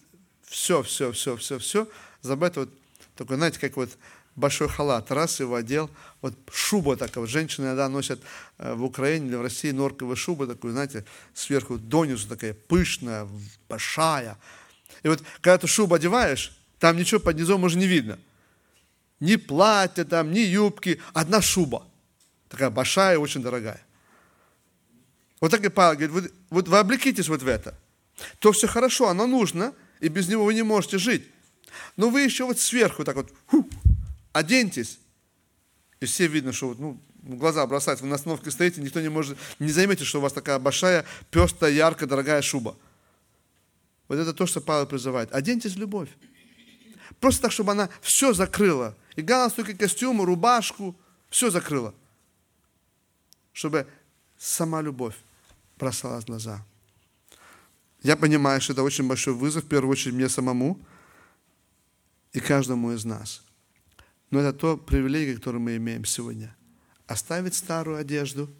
все, 0.42 0.82
все, 0.82 1.12
все, 1.12 1.38
все, 1.38 1.58
все, 1.58 1.88
забыть 2.20 2.56
вот 2.56 2.68
такой, 3.16 3.38
знаете, 3.38 3.58
как 3.58 3.74
вот 3.76 3.96
большой 4.36 4.68
халат, 4.68 5.10
раз 5.10 5.40
его 5.40 5.54
одел, 5.54 5.90
вот 6.20 6.34
шуба 6.52 6.96
такая, 6.96 7.20
вот 7.20 7.30
женщины 7.30 7.66
иногда 7.66 7.88
носят 7.88 8.20
э, 8.58 8.74
в 8.74 8.84
Украине 8.84 9.28
или 9.28 9.34
в 9.36 9.42
России 9.42 9.70
норковую 9.70 10.16
шубу 10.16 10.46
такую, 10.46 10.72
знаете, 10.72 11.04
сверху 11.34 11.78
донизу 11.78 12.28
такая 12.28 12.54
пышная, 12.54 13.28
большая. 13.68 14.38
И 15.02 15.08
вот 15.08 15.22
когда 15.40 15.58
ты 15.58 15.66
шубу 15.66 15.94
одеваешь, 15.94 16.56
там 16.78 16.96
ничего 16.96 17.20
под 17.20 17.36
низом 17.36 17.64
уже 17.64 17.76
не 17.76 17.86
видно. 17.86 18.18
Ни 19.20 19.36
платья 19.36 20.04
там, 20.04 20.32
ни 20.32 20.40
юбки, 20.40 21.00
одна 21.12 21.40
шуба. 21.40 21.86
Такая 22.48 22.70
большая 22.70 23.18
очень 23.18 23.42
дорогая. 23.42 23.80
Вот 25.40 25.50
так 25.50 25.64
и 25.64 25.68
Павел 25.68 25.94
говорит, 25.98 26.10
вот, 26.10 26.32
вот 26.50 26.68
вы 26.68 26.78
облекитесь 26.78 27.28
вот 27.28 27.42
в 27.42 27.48
это. 27.48 27.74
То 28.38 28.52
все 28.52 28.66
хорошо, 28.66 29.08
оно 29.08 29.26
нужно, 29.26 29.74
и 30.00 30.08
без 30.08 30.28
него 30.28 30.44
вы 30.44 30.54
не 30.54 30.62
можете 30.62 30.98
жить. 30.98 31.24
Но 31.96 32.10
вы 32.10 32.22
еще 32.22 32.44
вот 32.44 32.58
сверху 32.58 33.04
так 33.04 33.16
вот, 33.16 33.32
фу, 33.46 33.68
оденьтесь. 34.32 34.98
И 36.00 36.06
все 36.06 36.26
видно, 36.26 36.52
что 36.52 36.74
ну, 36.78 37.00
глаза 37.22 37.66
бросают, 37.66 38.00
вы 38.00 38.08
на 38.08 38.16
остановке 38.16 38.50
стоите, 38.50 38.80
никто 38.80 39.00
не 39.00 39.08
может, 39.08 39.38
не 39.58 39.70
заметит, 39.70 40.06
что 40.06 40.18
у 40.18 40.22
вас 40.22 40.32
такая 40.32 40.58
большая, 40.58 41.04
пестая, 41.30 41.70
яркая, 41.70 42.08
дорогая 42.08 42.42
шуба. 42.42 42.76
Вот 44.08 44.18
это 44.18 44.34
то, 44.34 44.46
что 44.46 44.60
Павел 44.60 44.86
призывает. 44.86 45.32
Оденьтесь 45.32 45.74
в 45.74 45.78
любовь. 45.78 46.08
Просто 47.20 47.42
так, 47.42 47.52
чтобы 47.52 47.72
она 47.72 47.88
все 48.00 48.32
закрыла. 48.32 48.96
И 49.14 49.22
галстук, 49.22 49.68
и 49.68 49.74
костюм, 49.74 50.22
и 50.22 50.24
рубашку, 50.24 50.96
все 51.30 51.50
закрыла. 51.50 51.94
Чтобы 53.52 53.86
сама 54.38 54.82
любовь 54.82 55.14
бросалась 55.78 56.24
в 56.24 56.26
глаза. 56.26 56.64
Я 58.02 58.16
понимаю, 58.16 58.60
что 58.60 58.72
это 58.72 58.82
очень 58.82 59.06
большой 59.06 59.34
вызов, 59.34 59.64
в 59.64 59.68
первую 59.68 59.92
очередь 59.92 60.14
мне 60.14 60.28
самому 60.28 60.80
и 62.32 62.40
каждому 62.40 62.92
из 62.92 63.04
нас– 63.04 63.42
но 64.32 64.40
это 64.40 64.54
то 64.54 64.76
привилегия, 64.78 65.34
которое 65.34 65.58
мы 65.58 65.76
имеем 65.76 66.06
сегодня. 66.06 66.56
Оставить 67.06 67.54
старую 67.54 67.98
одежду 67.98 68.50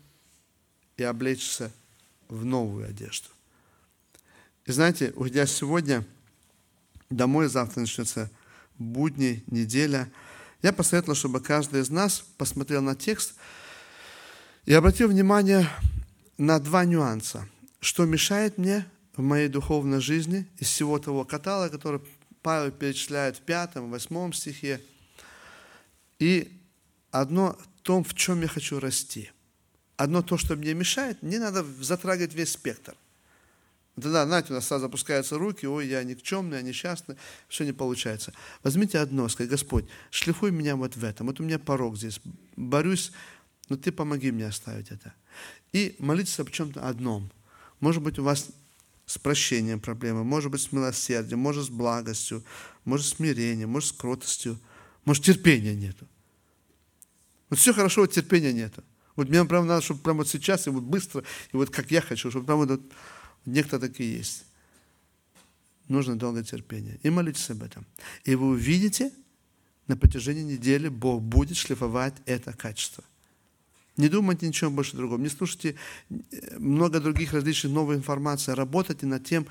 и 0.99 1.03
облечься 1.03 1.73
в 2.29 2.45
новую 2.45 2.87
одежду. 2.87 3.29
И 4.67 4.73
знаете, 4.73 5.15
уйдя 5.17 5.47
сегодня 5.47 6.07
домой, 7.09 7.49
завтра 7.49 7.81
начнется 7.81 8.31
будни, 8.77 9.43
неделя, 9.47 10.13
я 10.61 10.75
посоветовал, 10.75 11.15
чтобы 11.15 11.41
каждый 11.41 11.81
из 11.81 11.89
нас 11.89 12.23
посмотрел 12.37 12.83
на 12.83 12.95
текст 12.95 13.35
и 14.67 14.75
обратил 14.75 15.09
внимание 15.09 15.67
на 16.37 16.61
два 16.61 16.85
нюанса. 16.85 17.49
Что 17.81 18.05
мешает 18.05 18.59
мне 18.59 18.87
в 19.17 19.23
моей 19.23 19.49
духовной 19.49 20.03
жизни 20.03 20.47
из 20.59 20.67
всего 20.67 20.99
того 20.99 21.25
каталога, 21.25 21.71
который 21.71 22.03
Павел 22.43 22.71
перечисляет 22.73 23.39
в 23.39 23.41
пятом, 23.41 23.91
восьмом 23.91 24.35
стихе– 24.35 24.79
и 26.23 26.53
одно 27.11 27.59
в 27.59 27.83
том, 27.83 28.05
в 28.05 28.15
чем 28.15 28.43
я 28.43 28.47
хочу 28.47 28.79
расти. 28.79 29.33
Одно 29.97 30.23
то, 30.23 30.39
что 30.39 30.55
мне 30.55 30.73
мешает, 30.73 31.21
мне 31.21 31.41
надо 31.41 31.65
затрагивать 31.81 32.33
весь 32.33 32.53
спектр. 32.53 32.95
Тогда, 33.97 34.25
знаете, 34.25 34.53
у 34.53 34.55
нас 34.55 34.69
сразу 34.69 34.83
запускаются 34.83 35.37
руки, 35.37 35.67
ой, 35.67 35.89
я 35.89 36.05
никчемный, 36.05 36.59
я 36.59 36.63
несчастный, 36.63 37.17
все 37.49 37.65
не 37.65 37.73
получается. 37.73 38.33
Возьмите 38.63 39.01
одно, 39.01 39.29
скажите, 39.29 39.51
Господь, 39.51 39.85
шлифуй 40.13 40.53
меня 40.53 40.77
вот 40.77 40.95
в 40.95 41.03
этом, 41.03 41.27
вот 41.27 41.41
у 41.41 41.43
меня 41.43 41.59
порог 41.59 41.97
здесь, 41.97 42.21
борюсь, 42.55 43.11
но 43.69 43.77
Ты 43.77 43.91
помоги 43.91 44.31
мне 44.31 44.47
оставить 44.47 44.93
это. 44.93 45.13
И 45.73 45.97
молитесь 45.99 46.39
об 46.39 46.51
чем-то 46.51 46.87
одном. 46.89 47.33
Может 47.81 48.01
быть, 48.01 48.21
у 48.21 48.23
вас 48.23 48.47
с 49.07 49.19
прощением 49.19 49.81
проблемы, 49.81 50.23
может 50.23 50.53
быть, 50.53 50.61
с 50.61 50.71
милосердием, 50.71 51.41
может, 51.41 51.65
с 51.65 51.69
благостью, 51.69 52.45
может, 52.85 53.07
с 53.07 53.15
смирением, 53.17 53.71
может, 53.71 53.89
с 53.89 53.93
кротостью, 53.93 54.57
может, 55.05 55.25
терпения 55.25 55.75
нету. 55.75 56.07
Вот 57.51 57.59
все 57.59 57.73
хорошо, 57.75 58.03
вот 58.03 58.13
терпения 58.13 58.53
нету. 58.53 58.83
Вот 59.17 59.29
мне 59.29 59.45
прямо 59.45 59.67
надо, 59.67 59.83
чтобы 59.83 60.01
прямо 60.01 60.19
вот 60.19 60.29
сейчас, 60.29 60.67
и 60.67 60.71
вот 60.71 60.85
быстро, 60.85 61.23
и 61.53 61.57
вот 61.57 61.71
как 61.71 61.91
я 61.91 62.01
хочу, 62.01 62.31
чтобы 62.31 62.47
прямо 62.47 62.67
вот, 62.67 62.83
некто 63.45 63.79
такие 63.79 64.17
есть. 64.17 64.45
Нужно 65.89 66.17
долгое 66.17 66.45
терпение. 66.45 66.99
И 67.03 67.11
молитесь 67.11 67.51
об 67.51 67.63
этом. 67.63 67.85
И 68.25 68.35
вы 68.35 68.49
увидите, 68.49 69.13
на 69.87 69.97
протяжении 69.97 70.55
недели 70.55 70.89
Бог 70.89 71.21
будет 71.23 71.57
шлифовать 71.57 72.15
это 72.25 72.53
качество. 72.53 73.05
Не 73.97 74.09
думайте 74.09 74.47
ничего 74.49 74.71
больше 74.71 74.97
другого. 74.97 75.21
Не 75.21 75.29
слушайте 75.29 75.77
э, 76.09 76.59
много 76.59 76.99
других 76.99 77.35
различных 77.35 77.73
новой 77.73 77.97
информации. 77.97 78.53
Работайте 78.53 79.05
над 79.05 79.25
тем, 79.25 79.47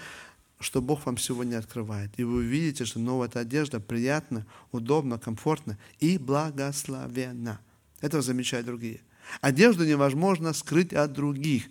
что 0.61 0.81
Бог 0.81 1.05
вам 1.05 1.17
сегодня 1.17 1.57
открывает. 1.57 2.11
И 2.17 2.23
вы 2.23 2.37
увидите, 2.37 2.85
что 2.85 2.99
новая 2.99 3.27
эта 3.27 3.39
одежда 3.39 3.79
приятна, 3.79 4.45
удобна, 4.71 5.19
комфортна 5.19 5.77
и 5.99 6.17
благословенна. 6.17 7.59
Этого 7.99 8.23
замечают 8.23 8.65
другие. 8.65 9.01
Одежду 9.41 9.85
невозможно 9.85 10.53
скрыть 10.53 10.93
от 10.93 11.13
других. 11.13 11.65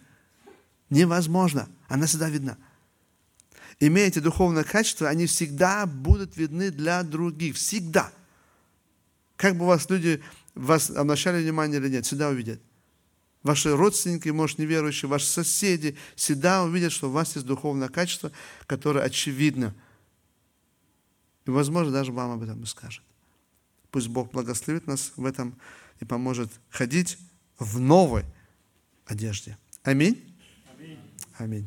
Невозможно. 0.88 1.68
Она 1.88 2.07
всегда 2.07 2.28
видна. 2.28 2.57
Имея 3.78 4.09
эти 4.09 4.18
духовные 4.18 4.64
качества, 4.64 5.09
они 5.09 5.26
всегда 5.26 5.86
будут 5.86 6.36
видны 6.36 6.70
для 6.70 7.03
других. 7.03 7.57
Всегда. 7.57 8.12
Как 9.36 9.57
бы 9.57 9.66
вас 9.66 9.88
люди 9.88 10.22
вас 10.55 10.91
обращали 10.91 11.43
внимание 11.43 11.80
или 11.80 11.88
нет, 11.88 12.07
всегда 12.07 12.28
увидят. 12.28 12.61
Ваши 13.43 13.74
родственники, 13.74 14.28
может, 14.28 14.59
неверующие, 14.59 15.09
ваши 15.09 15.26
соседи 15.26 15.97
всегда 16.14 16.62
увидят, 16.62 16.93
что 16.93 17.09
у 17.09 17.12
вас 17.12 17.34
есть 17.36 17.47
духовное 17.47 17.88
качество, 17.88 18.30
которое 18.66 19.03
очевидно. 19.03 19.74
И, 21.47 21.51
возможно, 21.51 21.91
даже 21.91 22.12
вам 22.12 22.32
об 22.32 22.43
этом 22.43 22.62
и 22.62 22.66
скажет. 22.66 23.03
Пусть 23.91 24.09
Бог 24.09 24.30
благословит 24.30 24.86
нас 24.86 25.12
в 25.16 25.24
этом 25.24 25.57
и 26.01 26.05
поможет 26.05 26.51
ходить 26.68 27.18
в 27.59 27.80
новой 27.80 28.24
одежде. 29.07 29.57
Аминь. 29.82 30.36
Аминь. 31.38 31.66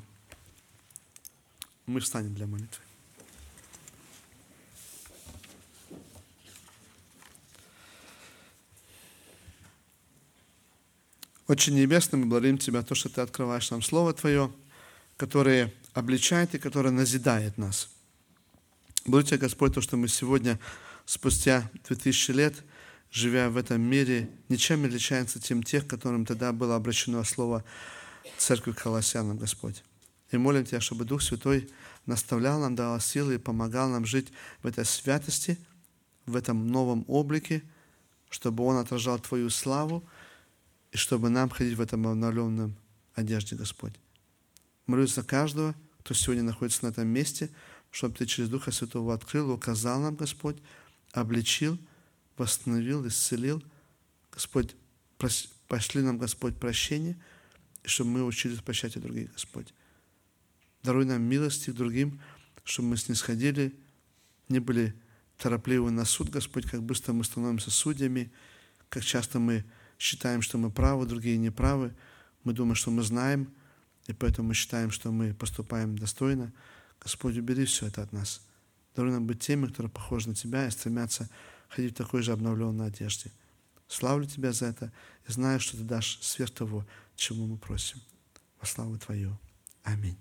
Мы 1.88 2.00
встанем 2.00 2.36
для 2.36 2.46
молитвы. 2.46 2.84
Очень 11.46 11.76
небесный, 11.76 12.18
мы 12.20 12.28
благодарим 12.28 12.58
Тебя, 12.58 12.84
то, 12.84 12.96
что 12.96 13.10
Ты 13.10 13.20
открываешь 13.20 13.70
нам 13.70 13.82
Слово 13.82 14.14
Твое, 14.14 14.50
которое 15.18 15.74
обличает 15.94 16.56
и 16.56 16.58
которое 16.58 16.92
назидает 16.92 17.58
нас. 17.58 17.90
Благодарю 19.06 19.28
Тебя, 19.28 19.38
Господь, 19.40 19.74
то, 19.74 19.82
что 19.82 19.98
мы 19.98 20.08
сегодня, 20.08 20.58
спустя 21.06 21.70
2000 21.90 22.32
лет, 22.32 22.56
живя 23.12 23.50
в 23.50 23.58
этом 23.58 23.82
мире, 23.82 24.30
ничем 24.48 24.84
не 24.84 24.88
отличаемся 24.88 25.42
тем 25.42 25.64
тех, 25.64 25.86
которым 25.86 26.26
тогда 26.26 26.54
было 26.54 26.78
обращено 26.78 27.22
Слово 27.26 27.66
Церкви 28.38 28.72
Колоссянам, 28.72 29.38
Господь. 29.38 29.84
И 30.32 30.38
молим 30.38 30.64
Тебя, 30.64 30.80
чтобы 30.80 31.04
Дух 31.04 31.22
Святой 31.22 31.70
наставлял 32.06 32.62
нам, 32.62 32.74
давал 32.74 33.02
силы 33.02 33.36
и 33.36 33.38
помогал 33.38 33.90
нам 33.90 34.06
жить 34.06 34.32
в 34.62 34.68
этой 34.68 34.86
святости, 34.86 35.58
в 36.26 36.38
этом 36.38 36.70
новом 36.70 37.04
облике, 37.10 37.64
чтобы 38.30 38.64
Он 38.64 38.78
отражал 38.78 39.20
Твою 39.20 39.50
славу, 39.50 40.06
и 40.94 40.98
чтобы 40.98 41.30
нам 41.30 41.50
ходить 41.50 41.76
в 41.76 41.82
этом 41.82 42.08
обновленном 42.08 42.78
одежде, 43.16 43.56
Господь. 43.56 43.94
Молюсь 44.86 45.16
за 45.16 45.24
каждого, 45.24 45.76
кто 46.00 46.14
сегодня 46.14 46.44
находится 46.44 46.86
на 46.86 46.92
этом 46.92 47.08
месте, 47.08 47.50
чтобы 47.90 48.16
Ты 48.16 48.28
через 48.28 48.48
Духа 48.50 48.72
Святого 48.72 49.14
открыл, 49.14 49.50
указал 49.52 50.00
нам, 50.00 50.16
Господь, 50.16 50.58
обличил, 51.12 51.80
восстановил, 52.38 53.08
исцелил. 53.08 53.64
Господь, 54.32 54.76
пошли 55.68 56.02
нам, 56.04 56.20
Господь, 56.20 56.60
прощение, 56.60 57.18
и 57.84 57.88
чтобы 57.88 58.12
мы 58.12 58.24
учились 58.24 58.60
прощать 58.60 58.96
и 58.96 59.00
других, 59.00 59.34
Господь. 59.34 59.74
Даруй 60.84 61.06
нам 61.06 61.24
милости 61.24 61.72
к 61.72 61.76
другим, 61.76 62.22
чтобы 62.64 62.90
мы 62.90 62.98
снисходили, 62.98 63.74
не 64.48 64.60
были 64.60 64.94
торопливы 65.38 65.90
на 65.90 66.06
суд, 66.06 66.30
Господь, 66.30 66.70
как 66.70 66.84
быстро 66.84 67.14
мы 67.14 67.24
становимся 67.24 67.72
судьями, 67.72 68.32
как 68.90 69.04
часто 69.04 69.40
мы 69.40 69.66
считаем, 69.98 70.42
что 70.42 70.58
мы 70.58 70.72
правы, 70.72 71.06
другие 71.06 71.38
не 71.38 71.50
правы. 71.50 71.94
Мы 72.44 72.54
думаем, 72.54 72.76
что 72.76 72.92
мы 72.92 73.04
знаем, 73.04 73.54
и 74.08 74.14
поэтому 74.14 74.50
мы 74.50 74.54
считаем, 74.54 74.92
что 74.92 75.12
мы 75.12 75.34
поступаем 75.34 75.98
достойно. 75.98 76.52
Господь, 77.00 77.38
убери 77.38 77.66
все 77.66 77.88
это 77.88 78.02
от 78.02 78.12
нас. 78.12 78.42
Даруй 78.96 79.12
нам 79.12 79.26
быть 79.26 79.40
теми, 79.40 79.68
которые 79.68 79.92
похожи 79.92 80.30
на 80.30 80.36
Тебя 80.36 80.68
и 80.68 80.72
стремятся 80.72 81.30
ходить 81.70 81.94
в 81.94 81.98
такой 81.98 82.22
же 82.22 82.32
обновленной 82.32 82.88
одежде. 82.88 83.32
Славлю 83.88 84.26
Тебя 84.26 84.52
за 84.52 84.68
это 84.68 84.92
и 85.28 85.32
знаю, 85.32 85.60
что 85.60 85.78
Ты 85.78 85.84
дашь 85.84 86.20
сверх 86.22 86.52
того, 86.52 86.86
чему 87.16 87.48
мы 87.48 87.58
просим. 87.58 88.00
Во 88.60 88.66
славу 88.66 88.98
Твою. 88.98 89.38
Аминь. 89.84 90.18